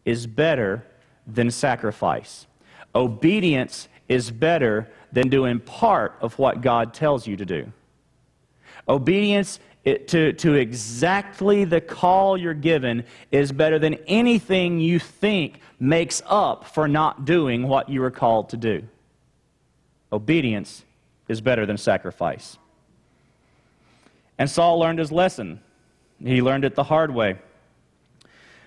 is 0.06 0.28
better 0.28 0.86
than 1.28 1.52
sacrifice. 1.52 2.48
Obedience 2.94 3.88
is 4.10 4.30
better 4.30 4.90
than 5.14 5.30
doing 5.30 5.60
part 5.60 6.18
of 6.22 6.38
what 6.38 6.62
God 6.62 6.94
tells 6.94 7.28
you 7.28 7.38
to 7.38 7.46
do. 7.46 7.72
Obedience 8.88 9.60
to, 9.86 10.34
to 10.34 10.54
exactly 10.54 11.64
the 11.66 11.82
call 11.82 12.38
you're 12.38 12.54
given 12.54 13.04
is 13.32 13.52
better 13.52 13.80
than 13.80 13.96
anything 14.08 14.80
you 14.80 15.00
think 15.00 15.60
makes 15.80 16.22
up 16.28 16.68
for 16.68 16.88
not 16.88 17.26
doing 17.26 17.68
what 17.68 17.90
you 17.90 18.02
were 18.02 18.12
called 18.12 18.50
to 18.50 18.58
do. 18.58 18.84
Obedience 20.14 20.84
is 21.28 21.42
better 21.42 21.66
than 21.66 21.78
sacrifice. 21.78 22.58
And 24.38 24.50
Saul 24.50 24.80
learned 24.80 25.00
his 25.00 25.12
lesson. 25.12 25.62
He 26.24 26.42
learned 26.42 26.66
it 26.66 26.76
the 26.76 26.84
hard 26.84 27.14
way. 27.14 27.40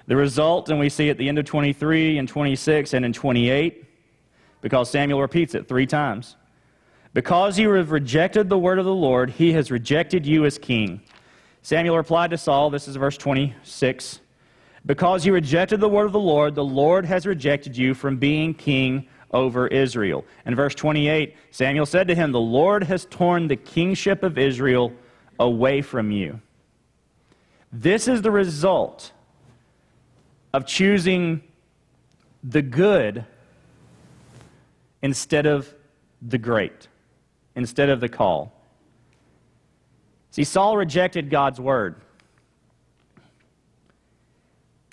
The 0.06 0.16
result, 0.16 0.68
and 0.68 0.78
we 0.78 0.88
see 0.88 1.10
at 1.10 1.18
the 1.18 1.28
end 1.28 1.38
of 1.38 1.44
23 1.44 2.18
and 2.18 2.28
26 2.28 2.92
and 2.92 3.04
in 3.04 3.12
28, 3.12 3.84
because 4.60 4.90
Samuel 4.90 5.20
repeats 5.20 5.54
it 5.54 5.68
three 5.68 5.86
times. 5.86 6.36
Because 7.14 7.58
you 7.58 7.70
have 7.70 7.92
rejected 7.92 8.48
the 8.48 8.58
word 8.58 8.78
of 8.78 8.84
the 8.84 8.94
Lord, 8.94 9.30
he 9.30 9.52
has 9.52 9.70
rejected 9.70 10.26
you 10.26 10.44
as 10.44 10.58
king. 10.58 11.00
Samuel 11.62 11.96
replied 11.96 12.30
to 12.32 12.36
Saul, 12.38 12.68
this 12.68 12.88
is 12.88 12.96
verse 12.96 13.16
26, 13.16 14.20
Because 14.84 15.24
you 15.24 15.32
rejected 15.32 15.80
the 15.80 15.88
word 15.88 16.06
of 16.06 16.12
the 16.12 16.20
Lord, 16.20 16.54
the 16.54 16.64
Lord 16.64 17.06
has 17.06 17.24
rejected 17.24 17.76
you 17.76 17.94
from 17.94 18.18
being 18.18 18.52
king 18.52 19.08
over 19.30 19.66
Israel. 19.68 20.24
And 20.44 20.54
verse 20.54 20.74
28, 20.74 21.36
Samuel 21.50 21.86
said 21.86 22.08
to 22.08 22.14
him, 22.14 22.32
The 22.32 22.40
Lord 22.40 22.82
has 22.84 23.06
torn 23.06 23.48
the 23.48 23.56
kingship 23.56 24.22
of 24.22 24.36
Israel 24.36 24.92
away 25.38 25.82
from 25.82 26.10
you. 26.10 26.40
This 27.72 28.06
is 28.06 28.22
the 28.22 28.30
result 28.30 29.12
of 30.52 30.66
choosing 30.66 31.42
the 32.44 32.62
good 32.62 33.24
instead 35.02 35.46
of 35.46 35.74
the 36.22 36.38
great, 36.38 36.88
instead 37.56 37.88
of 37.88 38.00
the 38.00 38.08
call. 38.08 38.52
See, 40.30 40.44
Saul 40.44 40.76
rejected 40.76 41.30
God's 41.30 41.60
word. 41.60 41.96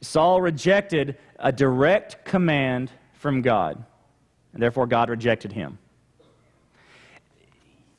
Saul 0.02 0.42
rejected 0.42 1.18
a 1.40 1.52
direct 1.52 2.26
command 2.26 2.92
from 3.14 3.42
God, 3.42 3.84
and 4.54 4.62
therefore 4.62 4.88
God 4.88 5.10
rejected 5.10 5.52
him. 5.52 5.78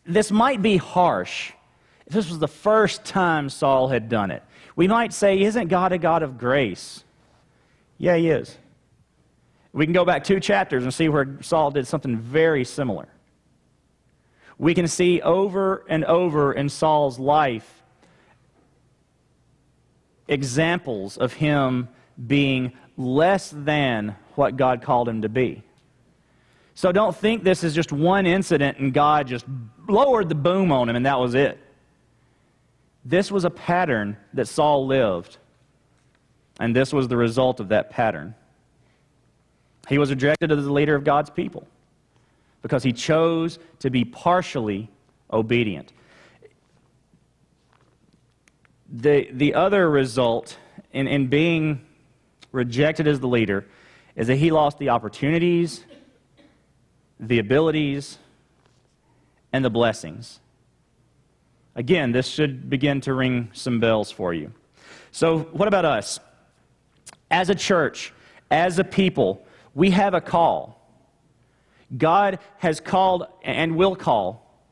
This 0.05 0.31
might 0.31 0.63
be 0.63 0.77
harsh 0.77 1.53
if 2.07 2.13
this 2.13 2.29
was 2.29 2.39
the 2.39 2.49
first 2.49 3.05
time 3.05 3.49
Saul 3.49 3.89
had 3.89 4.09
done 4.09 4.31
it. 4.31 4.43
We 4.75 4.89
might 4.89 5.13
say, 5.13 5.41
Isn't 5.41 5.69
God 5.69 5.93
a 5.93 5.99
God 5.99 6.23
of 6.23 6.39
grace? 6.39 7.05
Yeah, 7.99 8.17
he 8.17 8.31
is. 8.31 8.57
We 9.73 9.87
can 9.87 9.93
go 9.93 10.05
back 10.05 10.25
two 10.25 10.41
chapters 10.41 10.83
and 10.83 10.93
see 10.93 11.09
where 11.09 11.39
Saul 11.41 11.71
did 11.71 11.87
something 11.87 12.19
very 12.19 12.65
similar. 12.65 13.09
We 14.63 14.75
can 14.75 14.87
see 14.87 15.21
over 15.21 15.85
and 15.89 16.05
over 16.05 16.53
in 16.53 16.69
Saul's 16.69 17.19
life 17.19 17.83
examples 20.29 21.17
of 21.17 21.33
him 21.33 21.89
being 22.29 22.73
less 22.97 23.51
than 23.51 24.15
what 24.37 24.57
God 24.57 24.81
called 24.81 25.09
him 25.09 25.23
to 25.23 25.29
be. 25.29 25.65
So 26.77 26.93
don't 26.93 27.15
think 27.15 27.43
this 27.43 27.65
is 27.65 27.75
just 27.75 27.91
one 27.91 28.25
incident 28.25 28.79
and 28.79 28.95
God 28.95 29.27
just 29.27 29.47
lowered 29.89 30.29
the 30.29 30.37
boom 30.37 30.71
on 30.71 30.89
him 30.89 30.95
and 30.95 31.07
that 31.07 31.19
was 31.19 31.35
it. 31.35 31.59
This 33.05 33.33
was 33.33 33.45
a 33.45 33.51
pattern 33.51 34.17
that 34.33 34.47
Saul 34.47 34.87
lived 34.87 35.39
and 36.61 36.75
this 36.75 36.93
was 36.93 37.09
the 37.09 37.17
result 37.17 37.59
of 37.59 37.71
that 37.71 37.91
pattern. 37.91 38.33
He 39.89 39.99
was 39.99 40.11
rejected 40.11 40.53
as 40.53 40.65
the 40.65 40.73
leader 40.73 40.95
of 40.95 41.03
God's 41.03 41.31
people 41.31 41.67
because 42.63 42.83
he 42.83 42.93
chose 42.93 43.59
to 43.81 43.91
be 43.91 44.05
partially 44.05 44.89
obedient. 45.33 45.93
The, 48.89 49.29
the 49.33 49.55
other 49.55 49.91
result 49.91 50.57
in, 50.93 51.09
in 51.09 51.27
being 51.27 51.85
rejected 52.53 53.09
as 53.09 53.21
the 53.21 53.29
leader 53.29 53.67
is 54.15 54.27
that 54.29 54.37
he 54.37 54.51
lost 54.51 54.79
the 54.79 54.91
opportunities, 54.91 55.85
the 57.19 57.39
abilities, 57.39 58.19
and 59.53 59.65
the 59.65 59.71
blessings. 59.71 60.41
Again, 61.75 62.13
this 62.13 62.27
should 62.27 62.69
begin 62.69 63.01
to 63.03 63.15
ring 63.15 63.51
some 63.55 63.81
bells 63.81 64.11
for 64.11 64.35
you. 64.35 64.53
So, 65.11 65.41
what 65.53 65.69
about 65.69 65.85
us? 65.85 66.21
As 67.31 67.49
a 67.49 67.55
church, 67.55 68.13
as 68.51 68.79
a 68.79 68.85
people, 68.85 69.45
we 69.75 69.91
have 69.91 70.13
a 70.13 70.21
call. 70.21 70.82
God 71.97 72.39
has 72.59 72.81
called 72.81 73.27
and 73.43 73.77
will 73.77 73.97
call 73.97 74.63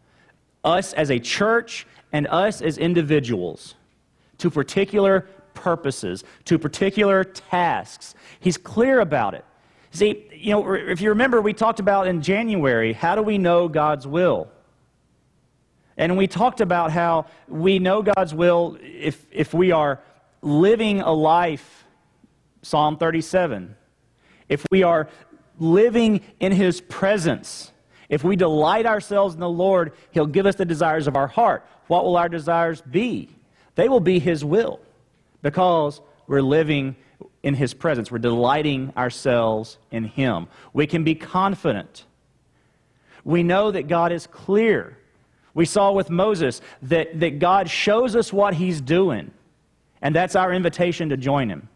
us 0.65 0.93
as 0.93 1.11
a 1.11 1.19
church 1.19 1.87
and 2.13 2.27
us 2.29 2.63
as 2.63 2.79
individuals 2.79 3.75
to 4.39 4.51
particular 4.51 5.27
purposes, 5.55 6.25
to 6.47 6.59
particular 6.59 7.25
tasks. 7.25 8.15
He's 8.41 8.57
clear 8.57 9.01
about 9.01 9.35
it. 9.35 9.45
See, 9.91 10.27
you 10.33 10.53
know, 10.53 10.75
if 10.75 11.01
you 11.01 11.11
remember, 11.11 11.41
we 11.41 11.53
talked 11.53 11.81
about 11.81 12.07
in 12.07 12.23
January, 12.23 12.93
how 12.93 13.17
do 13.17 13.23
we 13.23 13.39
know 13.39 13.69
God's 13.69 14.07
will? 14.07 14.49
And 15.97 16.17
we 16.17 16.27
talked 16.27 16.61
about 16.61 16.93
how 16.93 17.27
we 17.49 17.79
know 17.79 18.03
God's 18.03 18.33
will 18.33 18.79
if, 18.81 19.27
if 19.31 19.53
we 19.53 19.73
are 19.73 20.01
living 20.41 21.01
a 21.01 21.13
life 21.13 21.85
Psalm 22.63 22.97
37. 22.97 23.75
If 24.49 24.67
we 24.71 24.83
are 24.83 25.09
living 25.61 26.23
in 26.41 26.53
His 26.53 26.81
presence, 26.81 27.71
if 28.09 28.25
we 28.25 28.35
delight 28.35 28.87
ourselves 28.87 29.35
in 29.35 29.41
the 29.41 29.49
Lord, 29.49 29.93
He'll 30.11 30.27
give 30.27 30.47
us 30.47 30.57
the 30.57 30.65
desires 30.65 31.07
of 31.07 31.15
our 31.15 31.29
heart. 31.29 31.65
What 31.87 32.05
will 32.05 32.17
our 32.17 32.29
desires 32.29 32.81
be? 32.81 33.29
They 33.77 33.89
will 33.89 34.01
be 34.01 34.19
His 34.19 34.45
will 34.45 34.81
because 35.43 36.01
we're 36.27 36.43
living 36.43 36.97
in 37.43 37.55
His 37.55 37.75
presence. 37.75 38.11
We're 38.11 38.19
delighting 38.19 38.93
ourselves 38.97 39.79
in 39.91 40.05
Him. 40.05 40.49
We 40.73 40.87
can 40.87 41.05
be 41.05 41.15
confident. 41.15 42.05
We 43.25 43.43
know 43.43 43.71
that 43.71 43.87
God 43.87 44.13
is 44.13 44.27
clear. 44.27 44.97
We 45.55 45.67
saw 45.67 45.93
with 45.93 46.11
Moses 46.11 46.61
that, 46.83 47.21
that 47.21 47.39
God 47.39 47.69
shows 47.69 48.17
us 48.17 48.33
what 48.33 48.55
He's 48.55 48.81
doing, 48.81 49.31
and 50.01 50.15
that's 50.15 50.37
our 50.37 50.53
invitation 50.53 51.11
to 51.11 51.17
join 51.17 51.49
Him. 51.49 51.69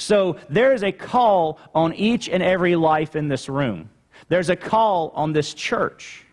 So 0.00 0.36
there 0.48 0.72
is 0.72 0.82
a 0.82 0.92
call 0.92 1.58
on 1.74 1.92
each 1.94 2.28
and 2.28 2.42
every 2.42 2.74
life 2.74 3.16
in 3.16 3.28
this 3.28 3.48
room. 3.48 3.90
There's 4.28 4.48
a 4.48 4.56
call 4.56 5.12
on 5.14 5.32
this 5.32 5.52
church 5.52 6.24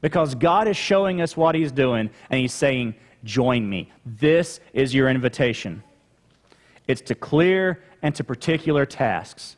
because 0.00 0.34
God 0.34 0.66
is 0.66 0.76
showing 0.76 1.20
us 1.20 1.36
what 1.36 1.54
He's 1.54 1.72
doing 1.72 2.10
and 2.30 2.40
He's 2.40 2.54
saying, 2.54 2.94
Join 3.24 3.68
me. 3.68 3.92
This 4.04 4.58
is 4.72 4.92
your 4.92 5.08
invitation. 5.08 5.84
It's 6.88 7.02
to 7.02 7.14
clear 7.14 7.84
and 8.02 8.12
to 8.16 8.24
particular 8.24 8.84
tasks. 8.84 9.56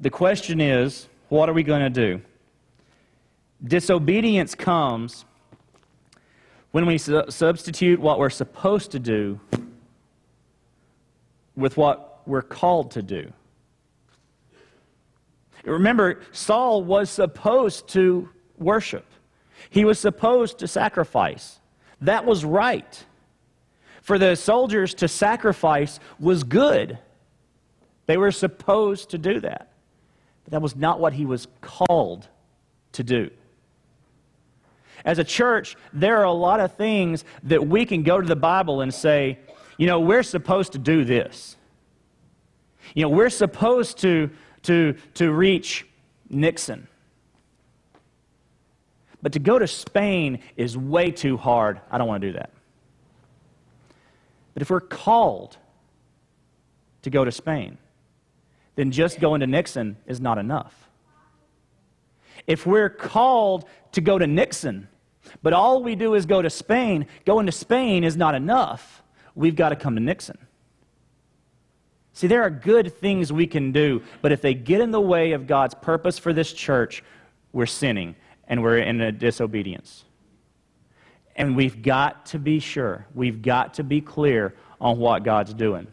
The 0.00 0.08
question 0.08 0.62
is, 0.62 1.08
what 1.28 1.50
are 1.50 1.52
we 1.52 1.62
going 1.62 1.82
to 1.82 1.90
do? 1.90 2.22
Disobedience 3.62 4.54
comes 4.54 5.26
when 6.70 6.86
we 6.86 6.96
su- 6.96 7.24
substitute 7.28 8.00
what 8.00 8.18
we're 8.18 8.30
supposed 8.30 8.92
to 8.92 8.98
do 8.98 9.38
with 11.60 11.76
what 11.76 12.22
we're 12.26 12.42
called 12.42 12.92
to 12.92 13.02
do. 13.02 13.32
Remember, 15.64 16.20
Saul 16.32 16.82
was 16.82 17.10
supposed 17.10 17.88
to 17.88 18.28
worship, 18.58 19.06
he 19.68 19.84
was 19.84 19.98
supposed 19.98 20.58
to 20.58 20.68
sacrifice. 20.68 21.58
That 22.02 22.24
was 22.24 22.44
right. 22.44 23.04
For 24.00 24.18
the 24.18 24.34
soldiers 24.34 24.94
to 24.94 25.08
sacrifice 25.08 26.00
was 26.18 26.42
good. 26.44 26.98
They 28.06 28.16
were 28.16 28.32
supposed 28.32 29.10
to 29.10 29.18
do 29.18 29.40
that. 29.40 29.70
But 30.44 30.52
that 30.52 30.62
was 30.62 30.74
not 30.74 30.98
what 30.98 31.12
he 31.12 31.26
was 31.26 31.46
called 31.60 32.26
to 32.92 33.04
do. 33.04 33.30
As 35.04 35.18
a 35.18 35.24
church, 35.24 35.76
there 35.92 36.18
are 36.18 36.24
a 36.24 36.32
lot 36.32 36.60
of 36.60 36.74
things 36.74 37.24
that 37.44 37.66
we 37.66 37.84
can 37.84 38.02
go 38.02 38.20
to 38.20 38.26
the 38.26 38.36
Bible 38.36 38.80
and 38.80 38.92
say, 38.92 39.38
you 39.80 39.86
know, 39.86 39.98
we're 39.98 40.22
supposed 40.22 40.72
to 40.72 40.78
do 40.78 41.06
this. 41.06 41.56
You 42.92 43.04
know, 43.04 43.08
we're 43.08 43.30
supposed 43.30 43.96
to, 44.00 44.28
to, 44.64 44.94
to 45.14 45.32
reach 45.32 45.86
Nixon. 46.28 46.86
But 49.22 49.32
to 49.32 49.38
go 49.38 49.58
to 49.58 49.66
Spain 49.66 50.40
is 50.54 50.76
way 50.76 51.10
too 51.10 51.38
hard. 51.38 51.80
I 51.90 51.96
don't 51.96 52.06
want 52.06 52.20
to 52.20 52.28
do 52.28 52.34
that. 52.34 52.50
But 54.52 54.60
if 54.60 54.68
we're 54.68 54.80
called 54.80 55.56
to 57.00 57.08
go 57.08 57.24
to 57.24 57.32
Spain, 57.32 57.78
then 58.76 58.90
just 58.90 59.18
going 59.18 59.40
to 59.40 59.46
Nixon 59.46 59.96
is 60.06 60.20
not 60.20 60.36
enough. 60.36 60.90
If 62.46 62.66
we're 62.66 62.90
called 62.90 63.64
to 63.92 64.02
go 64.02 64.18
to 64.18 64.26
Nixon, 64.26 64.88
but 65.42 65.54
all 65.54 65.82
we 65.82 65.94
do 65.94 66.12
is 66.12 66.26
go 66.26 66.42
to 66.42 66.50
Spain, 66.50 67.06
going 67.24 67.46
to 67.46 67.52
Spain 67.52 68.04
is 68.04 68.14
not 68.14 68.34
enough 68.34 69.00
we've 69.40 69.56
got 69.56 69.70
to 69.70 69.76
come 69.76 69.94
to 69.94 70.00
Nixon. 70.00 70.38
See, 72.12 72.26
there 72.26 72.42
are 72.42 72.50
good 72.50 72.92
things 72.98 73.32
we 73.32 73.46
can 73.46 73.72
do, 73.72 74.02
but 74.20 74.32
if 74.32 74.42
they 74.42 74.52
get 74.52 74.80
in 74.80 74.90
the 74.90 75.00
way 75.00 75.32
of 75.32 75.46
God's 75.46 75.74
purpose 75.74 76.18
for 76.18 76.32
this 76.32 76.52
church, 76.52 77.02
we're 77.52 77.66
sinning 77.66 78.14
and 78.46 78.62
we're 78.62 78.78
in 78.78 79.00
a 79.00 79.10
disobedience. 79.10 80.04
And 81.36 81.56
we've 81.56 81.80
got 81.80 82.26
to 82.26 82.38
be 82.38 82.58
sure, 82.58 83.06
we've 83.14 83.40
got 83.40 83.74
to 83.74 83.84
be 83.84 84.00
clear 84.00 84.54
on 84.80 84.98
what 84.98 85.24
God's 85.24 85.54
doing, 85.54 85.86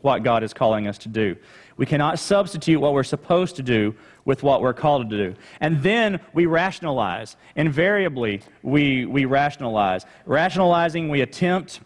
what 0.00 0.22
God 0.22 0.42
is 0.42 0.54
calling 0.54 0.86
us 0.86 0.96
to 0.98 1.08
do. 1.08 1.36
We 1.76 1.84
cannot 1.84 2.18
substitute 2.18 2.80
what 2.80 2.94
we're 2.94 3.02
supposed 3.02 3.56
to 3.56 3.62
do 3.62 3.94
with 4.24 4.42
what 4.42 4.62
we're 4.62 4.72
called 4.72 5.10
to 5.10 5.16
do. 5.16 5.34
And 5.60 5.82
then 5.82 6.20
we 6.32 6.46
rationalize. 6.46 7.36
Invariably, 7.54 8.40
we, 8.62 9.04
we 9.04 9.26
rationalize. 9.26 10.06
Rationalizing, 10.24 11.10
we 11.10 11.20
attempt 11.20 11.80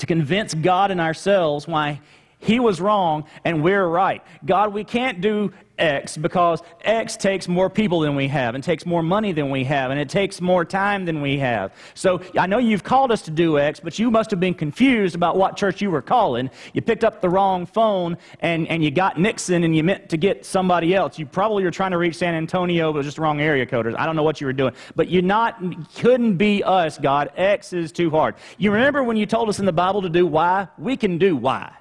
to 0.00 0.06
convince 0.06 0.54
God 0.54 0.90
and 0.90 1.00
ourselves 1.00 1.68
why 1.68 2.00
he 2.40 2.58
was 2.58 2.80
wrong 2.80 3.24
and 3.44 3.62
we're 3.62 3.86
right. 3.86 4.22
God, 4.44 4.72
we 4.72 4.82
can't 4.82 5.20
do 5.20 5.52
X 5.78 6.16
because 6.16 6.62
X 6.82 7.16
takes 7.16 7.48
more 7.48 7.70
people 7.70 8.00
than 8.00 8.14
we 8.14 8.28
have 8.28 8.54
and 8.54 8.62
takes 8.62 8.84
more 8.84 9.02
money 9.02 9.32
than 9.32 9.50
we 9.50 9.64
have 9.64 9.90
and 9.90 9.98
it 9.98 10.08
takes 10.08 10.40
more 10.40 10.64
time 10.64 11.04
than 11.04 11.20
we 11.20 11.38
have. 11.38 11.72
So 11.94 12.22
I 12.38 12.46
know 12.46 12.58
you've 12.58 12.84
called 12.84 13.12
us 13.12 13.22
to 13.22 13.30
do 13.30 13.58
X, 13.58 13.80
but 13.80 13.98
you 13.98 14.10
must 14.10 14.30
have 14.30 14.40
been 14.40 14.54
confused 14.54 15.14
about 15.14 15.36
what 15.36 15.56
church 15.56 15.80
you 15.80 15.90
were 15.90 16.02
calling. 16.02 16.50
You 16.72 16.82
picked 16.82 17.04
up 17.04 17.20
the 17.20 17.28
wrong 17.28 17.66
phone 17.66 18.18
and, 18.40 18.68
and 18.68 18.84
you 18.84 18.90
got 18.90 19.18
Nixon 19.18 19.64
and 19.64 19.74
you 19.74 19.82
meant 19.82 20.08
to 20.10 20.16
get 20.16 20.44
somebody 20.44 20.94
else. 20.94 21.18
You 21.18 21.26
probably 21.26 21.64
were 21.64 21.70
trying 21.70 21.92
to 21.92 21.98
reach 21.98 22.16
San 22.16 22.34
Antonio, 22.34 22.92
but 22.92 22.96
it 22.96 23.00
was 23.00 23.06
just 23.06 23.16
the 23.16 23.22
wrong 23.22 23.40
area 23.40 23.66
coders. 23.66 23.94
I 23.98 24.06
don't 24.06 24.16
know 24.16 24.22
what 24.22 24.40
you 24.40 24.46
were 24.46 24.52
doing. 24.52 24.74
But 24.96 25.08
you're 25.08 25.22
not 25.22 25.62
couldn't 25.96 26.36
be 26.36 26.62
us, 26.62 26.98
God. 26.98 27.32
X 27.36 27.72
is 27.72 27.92
too 27.92 28.10
hard. 28.10 28.34
You 28.58 28.72
remember 28.72 29.02
when 29.02 29.16
you 29.16 29.26
told 29.26 29.48
us 29.48 29.58
in 29.58 29.66
the 29.66 29.72
Bible 29.72 30.02
to 30.02 30.08
do 30.08 30.26
Y? 30.26 30.68
We 30.78 30.96
can 30.96 31.18
do 31.18 31.36
Y. 31.36 31.72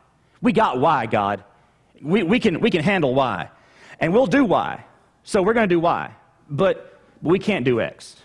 We 0.42 0.54
got 0.54 0.80
Y, 0.80 1.06
God. 1.08 1.44
We, 2.02 2.24
we, 2.24 2.40
can, 2.40 2.60
we 2.60 2.70
can 2.70 2.84
handle 2.84 3.14
Y. 3.14 3.50
And 4.00 4.14
we'll 4.14 4.28
do 4.28 4.46
Y. 4.46 4.84
So 5.24 5.42
we're 5.42 5.54
going 5.54 5.68
to 5.68 5.76
do 5.76 5.80
Y. 5.80 6.14
But 6.50 7.00
we 7.22 7.40
can't 7.40 7.66
do 7.66 7.82
X. 7.82 8.16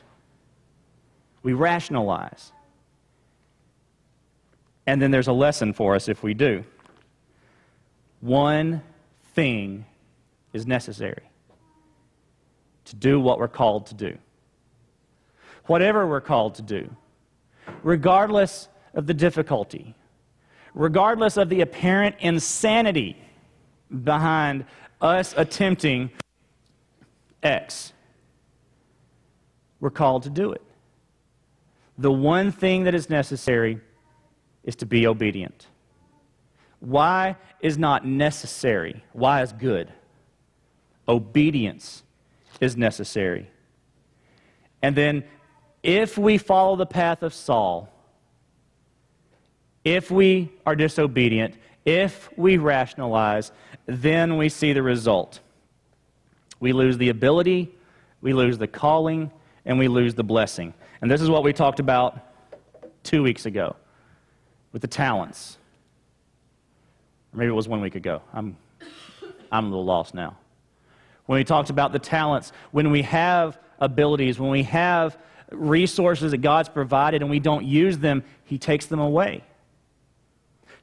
We 1.42 1.52
rationalize. 1.52 2.52
And 4.86 5.00
then 5.00 5.10
there's 5.10 5.28
a 5.28 5.32
lesson 5.32 5.72
for 5.72 5.94
us 5.94 6.08
if 6.08 6.22
we 6.22 6.34
do. 6.34 6.64
One 8.20 8.82
thing 9.34 9.84
is 10.52 10.66
necessary 10.66 11.22
to 12.86 12.96
do 12.96 13.18
what 13.18 13.38
we're 13.38 13.48
called 13.48 13.86
to 13.86 13.94
do. 13.94 14.16
Whatever 15.66 16.06
we're 16.06 16.20
called 16.20 16.54
to 16.56 16.62
do, 16.62 16.94
regardless 17.82 18.68
of 18.92 19.06
the 19.06 19.14
difficulty, 19.14 19.94
regardless 20.74 21.36
of 21.36 21.48
the 21.48 21.60
apparent 21.60 22.16
insanity 22.20 23.16
behind 24.02 24.64
us 25.00 25.34
attempting 25.36 26.10
X. 27.42 27.92
We're 29.80 29.90
called 29.90 30.24
to 30.24 30.30
do 30.30 30.52
it. 30.52 30.62
The 31.98 32.10
one 32.10 32.50
thing 32.50 32.84
that 32.84 32.94
is 32.94 33.08
necessary 33.08 33.80
is 34.64 34.74
to 34.76 34.86
be 34.86 35.06
obedient. 35.06 35.68
Y 36.80 37.36
is 37.60 37.78
not 37.78 38.04
necessary, 38.04 39.04
Y 39.12 39.42
is 39.42 39.52
good. 39.52 39.92
Obedience 41.06 42.02
is 42.60 42.76
necessary. 42.76 43.48
And 44.82 44.96
then, 44.96 45.24
if 45.82 46.18
we 46.18 46.38
follow 46.38 46.76
the 46.76 46.86
path 46.86 47.22
of 47.22 47.32
Saul, 47.32 47.93
if 49.84 50.10
we 50.10 50.50
are 50.66 50.74
disobedient, 50.74 51.54
if 51.84 52.30
we 52.36 52.56
rationalize, 52.56 53.52
then 53.86 54.36
we 54.36 54.48
see 54.48 54.72
the 54.72 54.82
result. 54.82 55.40
We 56.60 56.72
lose 56.72 56.96
the 56.96 57.10
ability, 57.10 57.70
we 58.22 58.32
lose 58.32 58.56
the 58.56 58.66
calling, 58.66 59.30
and 59.66 59.78
we 59.78 59.88
lose 59.88 60.14
the 60.14 60.24
blessing. 60.24 60.72
And 61.02 61.10
this 61.10 61.20
is 61.20 61.28
what 61.28 61.44
we 61.44 61.52
talked 61.52 61.80
about 61.80 62.18
two 63.02 63.22
weeks 63.22 63.44
ago 63.44 63.76
with 64.72 64.80
the 64.82 64.88
talents. 64.88 65.58
Maybe 67.34 67.48
it 67.48 67.54
was 67.54 67.68
one 67.68 67.80
week 67.80 67.96
ago. 67.96 68.22
I'm, 68.32 68.56
I'm 69.52 69.66
a 69.66 69.68
little 69.68 69.84
lost 69.84 70.14
now. 70.14 70.36
When 71.26 71.38
we 71.38 71.44
talked 71.44 71.70
about 71.70 71.92
the 71.92 71.98
talents, 71.98 72.52
when 72.70 72.90
we 72.90 73.02
have 73.02 73.58
abilities, 73.78 74.38
when 74.38 74.50
we 74.50 74.62
have 74.64 75.18
resources 75.50 76.30
that 76.30 76.38
God's 76.38 76.68
provided 76.68 77.22
and 77.22 77.30
we 77.30 77.40
don't 77.40 77.64
use 77.64 77.98
them, 77.98 78.22
He 78.44 78.56
takes 78.56 78.86
them 78.86 79.00
away. 79.00 79.42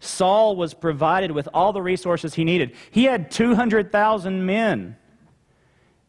Saul 0.01 0.55
was 0.55 0.73
provided 0.73 1.31
with 1.31 1.47
all 1.53 1.71
the 1.71 1.81
resources 1.81 2.33
he 2.33 2.43
needed. 2.43 2.73
He 2.89 3.05
had 3.05 3.29
200,000 3.29 4.45
men. 4.45 4.97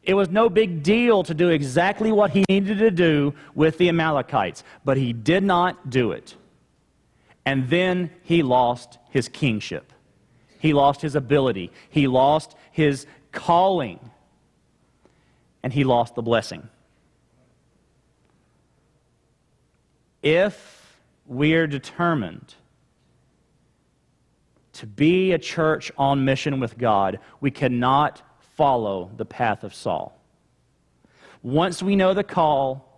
It 0.02 0.14
was 0.14 0.30
no 0.30 0.48
big 0.48 0.82
deal 0.82 1.22
to 1.24 1.34
do 1.34 1.50
exactly 1.50 2.10
what 2.10 2.30
he 2.30 2.44
needed 2.48 2.78
to 2.78 2.90
do 2.90 3.34
with 3.54 3.76
the 3.78 3.90
Amalekites, 3.90 4.64
but 4.84 4.96
he 4.96 5.12
did 5.12 5.44
not 5.44 5.90
do 5.90 6.10
it. 6.10 6.34
And 7.44 7.68
then 7.68 8.10
he 8.22 8.42
lost 8.42 8.98
his 9.10 9.28
kingship. 9.28 9.92
He 10.58 10.72
lost 10.72 11.02
his 11.02 11.14
ability. 11.14 11.70
He 11.90 12.06
lost 12.06 12.56
his 12.70 13.06
calling. 13.30 14.00
And 15.62 15.72
he 15.72 15.84
lost 15.84 16.14
the 16.14 16.22
blessing. 16.22 16.68
If 20.22 20.98
we're 21.26 21.66
determined 21.66 22.54
to 24.74 24.86
be 24.86 25.32
a 25.32 25.38
church 25.38 25.92
on 25.98 26.24
mission 26.24 26.60
with 26.60 26.78
God, 26.78 27.18
we 27.40 27.50
cannot 27.50 28.22
follow 28.56 29.10
the 29.16 29.24
path 29.24 29.64
of 29.64 29.74
Saul. 29.74 30.18
Once 31.42 31.82
we 31.82 31.96
know 31.96 32.14
the 32.14 32.24
call, 32.24 32.88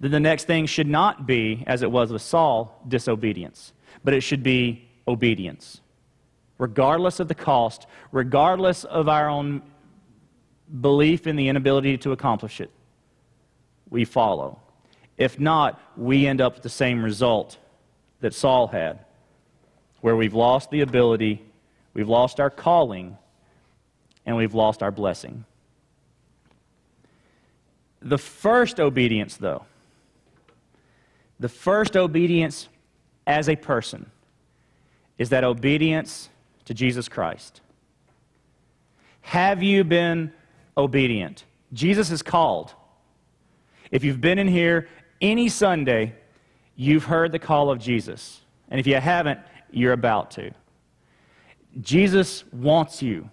then 0.00 0.10
the 0.10 0.20
next 0.20 0.44
thing 0.44 0.66
should 0.66 0.86
not 0.86 1.26
be, 1.26 1.64
as 1.66 1.82
it 1.82 1.90
was 1.90 2.12
with 2.12 2.22
Saul, 2.22 2.82
disobedience, 2.86 3.72
but 4.04 4.14
it 4.14 4.20
should 4.20 4.42
be 4.42 4.88
obedience. 5.08 5.80
Regardless 6.58 7.20
of 7.20 7.28
the 7.28 7.34
cost, 7.34 7.86
regardless 8.12 8.84
of 8.84 9.08
our 9.08 9.28
own 9.28 9.62
belief 10.80 11.26
in 11.26 11.36
the 11.36 11.48
inability 11.48 11.98
to 11.98 12.12
accomplish 12.12 12.60
it, 12.60 12.70
we 13.90 14.04
follow. 14.04 14.60
If 15.16 15.38
not, 15.38 15.80
we 15.96 16.26
end 16.26 16.40
up 16.40 16.54
with 16.54 16.62
the 16.62 16.68
same 16.68 17.02
result 17.02 17.58
that 18.20 18.34
Saul 18.34 18.68
had 18.68 19.05
where 20.06 20.14
we've 20.14 20.34
lost 20.34 20.70
the 20.70 20.82
ability, 20.82 21.42
we've 21.92 22.08
lost 22.08 22.38
our 22.38 22.48
calling, 22.48 23.18
and 24.24 24.36
we've 24.36 24.54
lost 24.54 24.80
our 24.80 24.92
blessing. 24.92 25.44
The 28.00 28.16
first 28.16 28.78
obedience, 28.78 29.36
though, 29.36 29.64
the 31.40 31.48
first 31.48 31.96
obedience 31.96 32.68
as 33.26 33.48
a 33.48 33.56
person 33.56 34.08
is 35.18 35.30
that 35.30 35.42
obedience 35.42 36.28
to 36.66 36.72
Jesus 36.72 37.08
Christ. 37.08 37.60
Have 39.22 39.60
you 39.60 39.82
been 39.82 40.32
obedient? 40.78 41.42
Jesus 41.72 42.12
is 42.12 42.22
called. 42.22 42.72
If 43.90 44.04
you've 44.04 44.20
been 44.20 44.38
in 44.38 44.46
here 44.46 44.86
any 45.20 45.48
Sunday, 45.48 46.14
you've 46.76 47.06
heard 47.06 47.32
the 47.32 47.40
call 47.40 47.72
of 47.72 47.80
Jesus. 47.80 48.40
And 48.70 48.78
if 48.78 48.86
you 48.86 48.94
haven't, 48.94 49.40
you're 49.76 49.92
about 49.92 50.30
to. 50.32 50.50
Jesus 51.80 52.44
wants 52.52 53.02
you. 53.02 53.28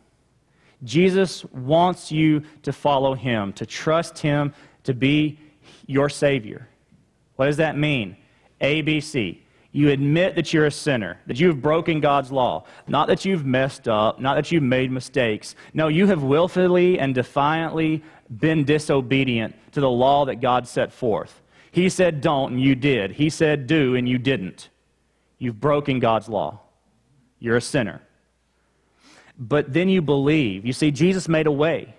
Jesus 0.83 1.45
wants 1.45 2.11
you 2.11 2.43
to 2.63 2.73
follow 2.73 3.13
him, 3.13 3.53
to 3.53 3.65
trust 3.65 4.19
him 4.19 4.53
to 4.83 4.93
be 4.93 5.39
your 5.85 6.09
Savior. 6.09 6.67
What 7.37 7.45
does 7.45 7.57
that 7.57 7.77
mean? 7.77 8.17
ABC. 8.59 9.39
You 9.71 9.89
admit 9.89 10.35
that 10.35 10.53
you're 10.53 10.67
a 10.67 10.71
sinner, 10.71 11.19
that 11.25 11.39
you've 11.39 11.61
broken 11.61 11.99
God's 11.99 12.31
law. 12.31 12.65
Not 12.87 13.07
that 13.07 13.25
you've 13.25 13.45
messed 13.45 13.87
up, 13.87 14.19
not 14.19 14.35
that 14.35 14.51
you've 14.51 14.61
made 14.61 14.91
mistakes. 14.91 15.55
No, 15.73 15.87
you 15.87 16.05
have 16.07 16.21
willfully 16.21 16.99
and 16.99 17.15
defiantly 17.15 18.03
been 18.37 18.65
disobedient 18.65 19.55
to 19.71 19.81
the 19.81 19.89
law 19.89 20.25
that 20.25 20.41
God 20.41 20.67
set 20.67 20.91
forth. 20.91 21.41
He 21.71 21.89
said 21.89 22.21
don't, 22.21 22.53
and 22.53 22.61
you 22.61 22.75
did. 22.75 23.11
He 23.13 23.31
said 23.31 23.65
do, 23.65 23.95
and 23.95 24.07
you 24.07 24.19
didn't. 24.19 24.69
You've 25.37 25.59
broken 25.59 25.99
God's 25.99 26.29
law. 26.29 26.59
You're 27.39 27.57
a 27.57 27.61
sinner. 27.61 28.01
But 29.37 29.73
then 29.73 29.89
you 29.89 30.01
believe. 30.01 30.65
You 30.65 30.73
see, 30.73 30.91
Jesus 30.91 31.27
made 31.27 31.47
a 31.47 31.51
way. 31.51 31.95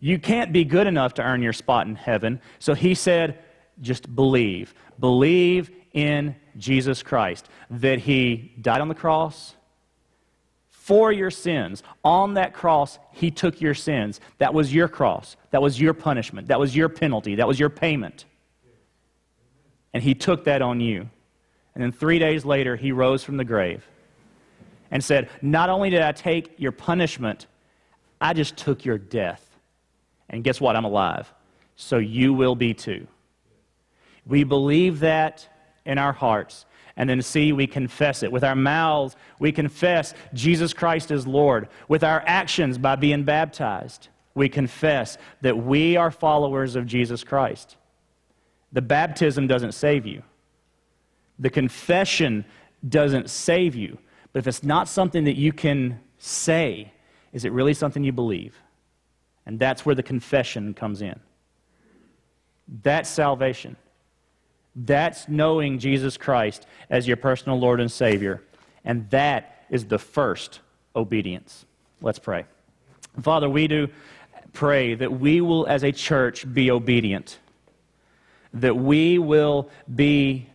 You 0.00 0.18
can't 0.18 0.52
be 0.52 0.64
good 0.64 0.86
enough 0.86 1.14
to 1.14 1.22
earn 1.22 1.42
your 1.42 1.52
spot 1.52 1.86
in 1.86 1.96
heaven. 1.96 2.40
So 2.58 2.74
he 2.74 2.94
said, 2.94 3.38
just 3.80 4.14
believe. 4.14 4.74
Believe 5.00 5.70
in 5.92 6.36
Jesus 6.56 7.02
Christ, 7.02 7.48
that 7.70 7.98
he 7.98 8.52
died 8.60 8.80
on 8.80 8.88
the 8.88 8.94
cross 8.94 9.54
for 10.70 11.12
your 11.12 11.30
sins. 11.30 11.82
On 12.04 12.34
that 12.34 12.54
cross, 12.54 12.98
he 13.12 13.30
took 13.30 13.60
your 13.60 13.74
sins. 13.74 14.20
That 14.38 14.54
was 14.54 14.72
your 14.72 14.88
cross. 14.88 15.36
That 15.50 15.60
was 15.60 15.80
your 15.80 15.94
punishment. 15.94 16.48
That 16.48 16.60
was 16.60 16.74
your 16.74 16.88
penalty. 16.88 17.34
That 17.34 17.48
was 17.48 17.58
your 17.60 17.68
payment. 17.68 18.24
And 19.92 20.02
he 20.02 20.14
took 20.14 20.44
that 20.44 20.62
on 20.62 20.80
you. 20.80 21.10
And 21.78 21.84
then 21.84 21.92
three 21.92 22.18
days 22.18 22.44
later, 22.44 22.74
he 22.74 22.90
rose 22.90 23.22
from 23.22 23.36
the 23.36 23.44
grave. 23.44 23.86
and 24.90 25.04
said, 25.04 25.28
Not 25.40 25.70
only 25.70 25.90
did 25.90 26.02
I 26.02 26.10
take 26.10 26.54
your 26.56 26.72
punishment, 26.72 27.46
I 28.20 28.32
just 28.32 28.56
took 28.56 28.84
your 28.84 28.98
death. 28.98 29.48
And 30.28 30.42
guess 30.42 30.60
what? 30.60 30.74
I'm 30.74 30.84
alive. 30.84 31.32
So 31.76 31.98
you 31.98 32.34
will 32.34 32.56
be 32.56 32.74
too. 32.74 33.06
We 34.26 34.42
believe 34.42 34.98
that 35.00 35.48
in 35.84 35.98
our 35.98 36.12
hearts. 36.12 36.66
And 36.96 37.08
then, 37.08 37.22
see, 37.22 37.52
we 37.52 37.68
confess 37.68 38.24
it. 38.24 38.32
With 38.32 38.42
our 38.42 38.56
mouths, 38.56 39.14
we 39.38 39.52
confess 39.52 40.14
Jesus 40.34 40.72
Christ 40.72 41.12
is 41.12 41.28
Lord. 41.28 41.68
With 41.86 42.02
our 42.02 42.24
actions, 42.26 42.76
by 42.76 42.96
being 42.96 43.22
baptized, 43.22 44.08
we 44.34 44.48
confess 44.48 45.16
that 45.42 45.56
we 45.56 45.96
are 45.96 46.10
followers 46.10 46.74
of 46.74 46.86
Jesus 46.86 47.22
Christ. 47.22 47.76
The 48.72 48.82
baptism 48.82 49.46
doesn't 49.46 49.72
save 49.72 50.06
you, 50.06 50.24
the 51.38 51.50
confession 51.50 52.44
doesn't 52.88 53.30
save 53.30 53.74
you. 53.74 53.98
But 54.32 54.40
if 54.40 54.46
it's 54.46 54.62
not 54.62 54.88
something 54.88 55.24
that 55.24 55.36
you 55.36 55.52
can 55.52 56.00
say, 56.18 56.92
is 57.32 57.44
it 57.44 57.52
really 57.52 57.74
something 57.74 58.04
you 58.04 58.12
believe? 58.12 58.56
And 59.46 59.58
that's 59.58 59.86
where 59.86 59.94
the 59.94 60.02
confession 60.02 60.74
comes 60.74 61.00
in. 61.02 61.18
That's 62.82 63.08
salvation. 63.08 63.76
That's 64.76 65.28
knowing 65.28 65.78
Jesus 65.78 66.16
Christ 66.16 66.66
as 66.90 67.08
your 67.08 67.16
personal 67.16 67.58
Lord 67.58 67.80
and 67.80 67.90
Savior. 67.90 68.42
And 68.84 69.08
that 69.10 69.64
is 69.70 69.86
the 69.86 69.98
first 69.98 70.60
obedience. 70.94 71.64
Let's 72.00 72.18
pray. 72.18 72.44
Father, 73.22 73.48
we 73.48 73.66
do 73.66 73.88
pray 74.52 74.94
that 74.94 75.12
we 75.12 75.40
will, 75.40 75.66
as 75.66 75.82
a 75.82 75.92
church, 75.92 76.52
be 76.52 76.70
obedient, 76.70 77.38
that 78.54 78.76
we 78.76 79.18
will 79.18 79.68
be 79.94 80.46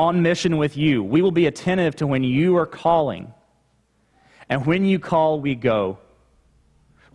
on 0.00 0.22
mission 0.22 0.56
with 0.56 0.78
you. 0.78 1.04
We 1.04 1.20
will 1.20 1.30
be 1.30 1.46
attentive 1.46 1.94
to 1.96 2.06
when 2.06 2.24
you 2.24 2.56
are 2.56 2.64
calling. 2.64 3.34
And 4.48 4.64
when 4.64 4.86
you 4.86 4.98
call, 4.98 5.40
we 5.40 5.54
go. 5.54 5.98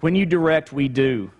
When 0.01 0.15
you 0.15 0.27
direct, 0.27 0.71
we 0.71 0.87
do. 0.87 1.31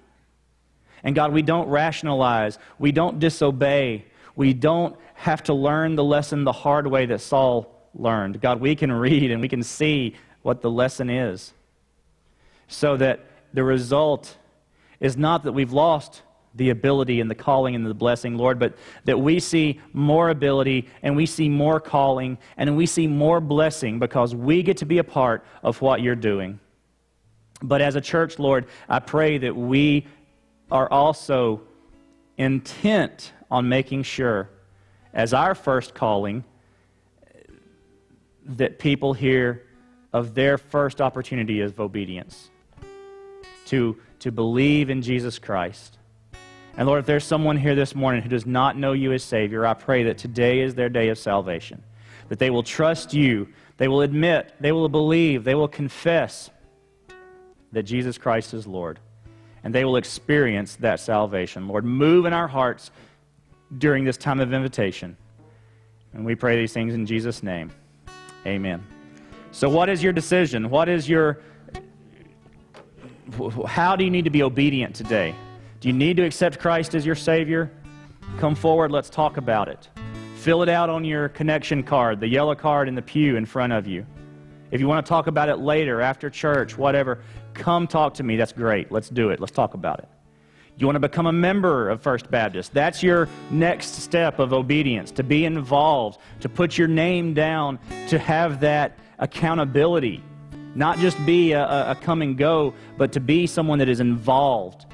And 1.03 1.13
God, 1.13 1.31
we 1.31 1.43
don't 1.43 1.67
rationalize, 1.69 2.57
we 2.79 2.91
don't 2.91 3.19
disobey, 3.19 4.05
we 4.35 4.53
don't 4.53 4.95
have 5.13 5.43
to 5.43 5.53
learn 5.53 5.95
the 5.95 6.03
lesson 6.03 6.45
the 6.45 6.51
hard 6.51 6.87
way 6.87 7.05
that 7.05 7.21
Saul 7.21 7.71
learned. 7.93 8.41
God, 8.41 8.59
we 8.59 8.75
can 8.75 8.91
read 8.91 9.29
and 9.29 9.39
we 9.39 9.47
can 9.47 9.61
see 9.61 10.15
what 10.41 10.63
the 10.63 10.71
lesson 10.71 11.11
is. 11.11 11.53
So 12.67 12.97
that 12.97 13.19
the 13.53 13.63
result 13.63 14.35
is 14.99 15.15
not 15.15 15.43
that 15.43 15.51
we've 15.51 15.71
lost 15.71 16.23
the 16.55 16.69
ability 16.69 17.19
and 17.19 17.29
the 17.29 17.35
calling 17.35 17.75
and 17.75 17.85
the 17.85 17.93
blessing, 17.93 18.37
Lord, 18.37 18.57
but 18.59 18.75
that 19.03 19.19
we 19.19 19.39
see 19.39 19.81
more 19.93 20.29
ability 20.29 20.87
and 21.03 21.15
we 21.15 21.25
see 21.25 21.49
more 21.49 21.79
calling 21.79 22.37
and 22.57 22.75
we 22.77 22.85
see 22.85 23.07
more 23.07 23.41
blessing 23.41 23.99
because 23.99 24.33
we 24.33 24.63
get 24.63 24.77
to 24.77 24.85
be 24.85 24.97
a 24.99 25.03
part 25.03 25.45
of 25.63 25.81
what 25.81 26.01
you're 26.01 26.15
doing. 26.15 26.59
But 27.61 27.81
as 27.81 27.95
a 27.95 28.01
church, 28.01 28.39
Lord, 28.39 28.67
I 28.87 28.99
pray 28.99 29.37
that 29.37 29.55
we 29.55 30.07
are 30.71 30.89
also 30.91 31.61
intent 32.37 33.33
on 33.51 33.69
making 33.69 34.03
sure, 34.03 34.49
as 35.13 35.33
our 35.33 35.55
first 35.55 35.93
calling, 35.93 36.43
that 38.45 38.79
people 38.79 39.13
hear 39.13 39.63
of 40.13 40.33
their 40.33 40.57
first 40.57 41.01
opportunity 41.01 41.61
of 41.61 41.79
obedience 41.79 42.49
to, 43.65 43.97
to 44.19 44.31
believe 44.31 44.89
in 44.89 45.01
Jesus 45.01 45.39
Christ 45.39 45.97
and 46.77 46.87
Lord, 46.87 46.99
if 46.99 47.05
there's 47.05 47.23
someone 47.23 47.57
here 47.57 47.75
this 47.75 47.95
morning 47.95 48.21
who 48.21 48.29
does 48.29 48.45
not 48.45 48.77
know 48.77 48.91
you 48.91 49.13
as 49.13 49.23
Savior, 49.23 49.65
I 49.65 49.73
pray 49.73 50.03
that 50.03 50.17
today 50.17 50.59
is 50.59 50.75
their 50.75 50.89
day 50.89 51.09
of 51.09 51.17
salvation. 51.17 51.81
That 52.27 52.39
they 52.39 52.49
will 52.49 52.63
trust 52.63 53.13
you, 53.13 53.47
they 53.77 53.87
will 53.87 54.01
admit, 54.01 54.53
they 54.59 54.71
will 54.71 54.89
believe, 54.89 55.43
they 55.43 55.55
will 55.55 55.67
confess 55.67 56.49
that 57.71 57.83
Jesus 57.83 58.17
Christ 58.17 58.53
is 58.53 58.67
Lord. 58.67 58.99
And 59.63 59.73
they 59.73 59.85
will 59.85 59.95
experience 59.95 60.75
that 60.77 60.99
salvation. 60.99 61.67
Lord, 61.67 61.85
move 61.85 62.25
in 62.25 62.33
our 62.33 62.47
hearts 62.47 62.91
during 63.77 64.03
this 64.03 64.17
time 64.17 64.39
of 64.39 64.53
invitation. 64.53 65.17
And 66.13 66.25
we 66.25 66.35
pray 66.35 66.55
these 66.57 66.73
things 66.73 66.93
in 66.93 67.05
Jesus' 67.05 67.41
name. 67.41 67.71
Amen. 68.45 68.85
So, 69.51 69.69
what 69.69 69.89
is 69.89 70.03
your 70.03 70.13
decision? 70.13 70.69
What 70.69 70.87
is 70.87 71.09
your. 71.09 71.39
How 73.65 73.95
do 73.95 74.03
you 74.03 74.11
need 74.11 74.25
to 74.25 74.29
be 74.29 74.43
obedient 74.43 74.95
today? 74.95 75.33
Do 75.85 75.89
you 75.89 75.93
need 75.95 76.17
to 76.17 76.23
accept 76.23 76.57
Christ 76.57 76.95
as 76.95 77.05
your 77.05 77.13
Savior? 77.13 77.71
Come 78.39 78.55
forward, 78.55 78.91
let's 78.91 79.07
talk 79.07 79.37
about 79.37 79.67
it. 79.67 79.87
Fill 80.37 80.63
it 80.63 80.67
out 80.67 80.89
on 80.89 81.05
your 81.05 81.29
connection 81.29 81.83
card, 81.83 82.19
the 82.19 82.27
yellow 82.27 82.55
card 82.55 82.87
in 82.87 82.95
the 82.95 83.03
pew 83.03 83.35
in 83.35 83.45
front 83.45 83.71
of 83.71 83.85
you. 83.85 84.03
If 84.71 84.81
you 84.81 84.87
want 84.87 85.05
to 85.05 85.07
talk 85.07 85.27
about 85.27 85.47
it 85.47 85.57
later, 85.57 86.01
after 86.01 86.27
church, 86.27 86.75
whatever, 86.75 87.19
come 87.53 87.85
talk 87.85 88.15
to 88.15 88.23
me. 88.23 88.35
That's 88.35 88.51
great. 88.51 88.91
Let's 88.91 89.09
do 89.09 89.29
it. 89.29 89.39
Let's 89.39 89.51
talk 89.51 89.75
about 89.75 89.99
it. 89.99 90.09
You 90.79 90.87
want 90.87 90.95
to 90.95 91.01
become 91.01 91.27
a 91.27 91.31
member 91.31 91.87
of 91.91 92.01
First 92.01 92.31
Baptist. 92.31 92.73
That's 92.73 93.03
your 93.03 93.29
next 93.51 94.01
step 94.01 94.39
of 94.39 94.53
obedience, 94.53 95.11
to 95.11 95.23
be 95.23 95.45
involved, 95.45 96.19
to 96.39 96.49
put 96.49 96.79
your 96.79 96.87
name 96.87 97.35
down, 97.35 97.77
to 98.07 98.17
have 98.17 98.59
that 98.61 98.97
accountability. 99.19 100.23
Not 100.73 100.97
just 100.97 101.23
be 101.27 101.51
a, 101.51 101.91
a 101.91 101.95
come 102.01 102.23
and 102.23 102.35
go, 102.35 102.73
but 102.97 103.11
to 103.11 103.19
be 103.19 103.45
someone 103.45 103.77
that 103.77 103.87
is 103.87 103.99
involved 103.99 104.87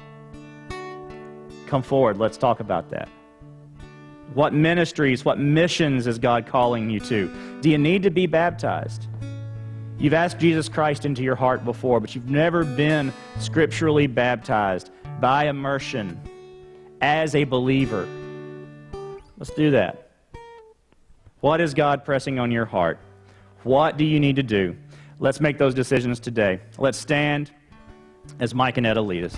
come 1.72 1.82
forward. 1.82 2.18
Let's 2.18 2.36
talk 2.36 2.60
about 2.60 2.90
that. 2.90 3.08
What 4.34 4.52
ministries, 4.52 5.24
what 5.24 5.38
missions 5.38 6.06
is 6.06 6.18
God 6.18 6.44
calling 6.44 6.90
you 6.90 7.00
to? 7.00 7.34
Do 7.62 7.70
you 7.70 7.78
need 7.78 8.02
to 8.02 8.10
be 8.10 8.26
baptized? 8.26 9.06
You've 9.98 10.12
asked 10.12 10.38
Jesus 10.38 10.68
Christ 10.68 11.06
into 11.06 11.22
your 11.22 11.34
heart 11.34 11.64
before, 11.64 11.98
but 11.98 12.14
you've 12.14 12.28
never 12.28 12.62
been 12.62 13.10
scripturally 13.38 14.06
baptized 14.06 14.90
by 15.18 15.46
immersion 15.46 16.20
as 17.00 17.34
a 17.34 17.44
believer. 17.44 18.06
Let's 19.38 19.52
do 19.54 19.70
that. 19.70 20.10
What 21.40 21.62
is 21.62 21.72
God 21.72 22.04
pressing 22.04 22.38
on 22.38 22.50
your 22.50 22.66
heart? 22.66 22.98
What 23.62 23.96
do 23.96 24.04
you 24.04 24.20
need 24.20 24.36
to 24.36 24.42
do? 24.42 24.76
Let's 25.20 25.40
make 25.40 25.56
those 25.56 25.72
decisions 25.72 26.20
today. 26.20 26.60
Let's 26.76 26.98
stand 26.98 27.50
as 28.40 28.54
Mike 28.54 28.76
and 28.76 28.86
Etta 28.86 29.00
lead 29.00 29.24
us. 29.24 29.34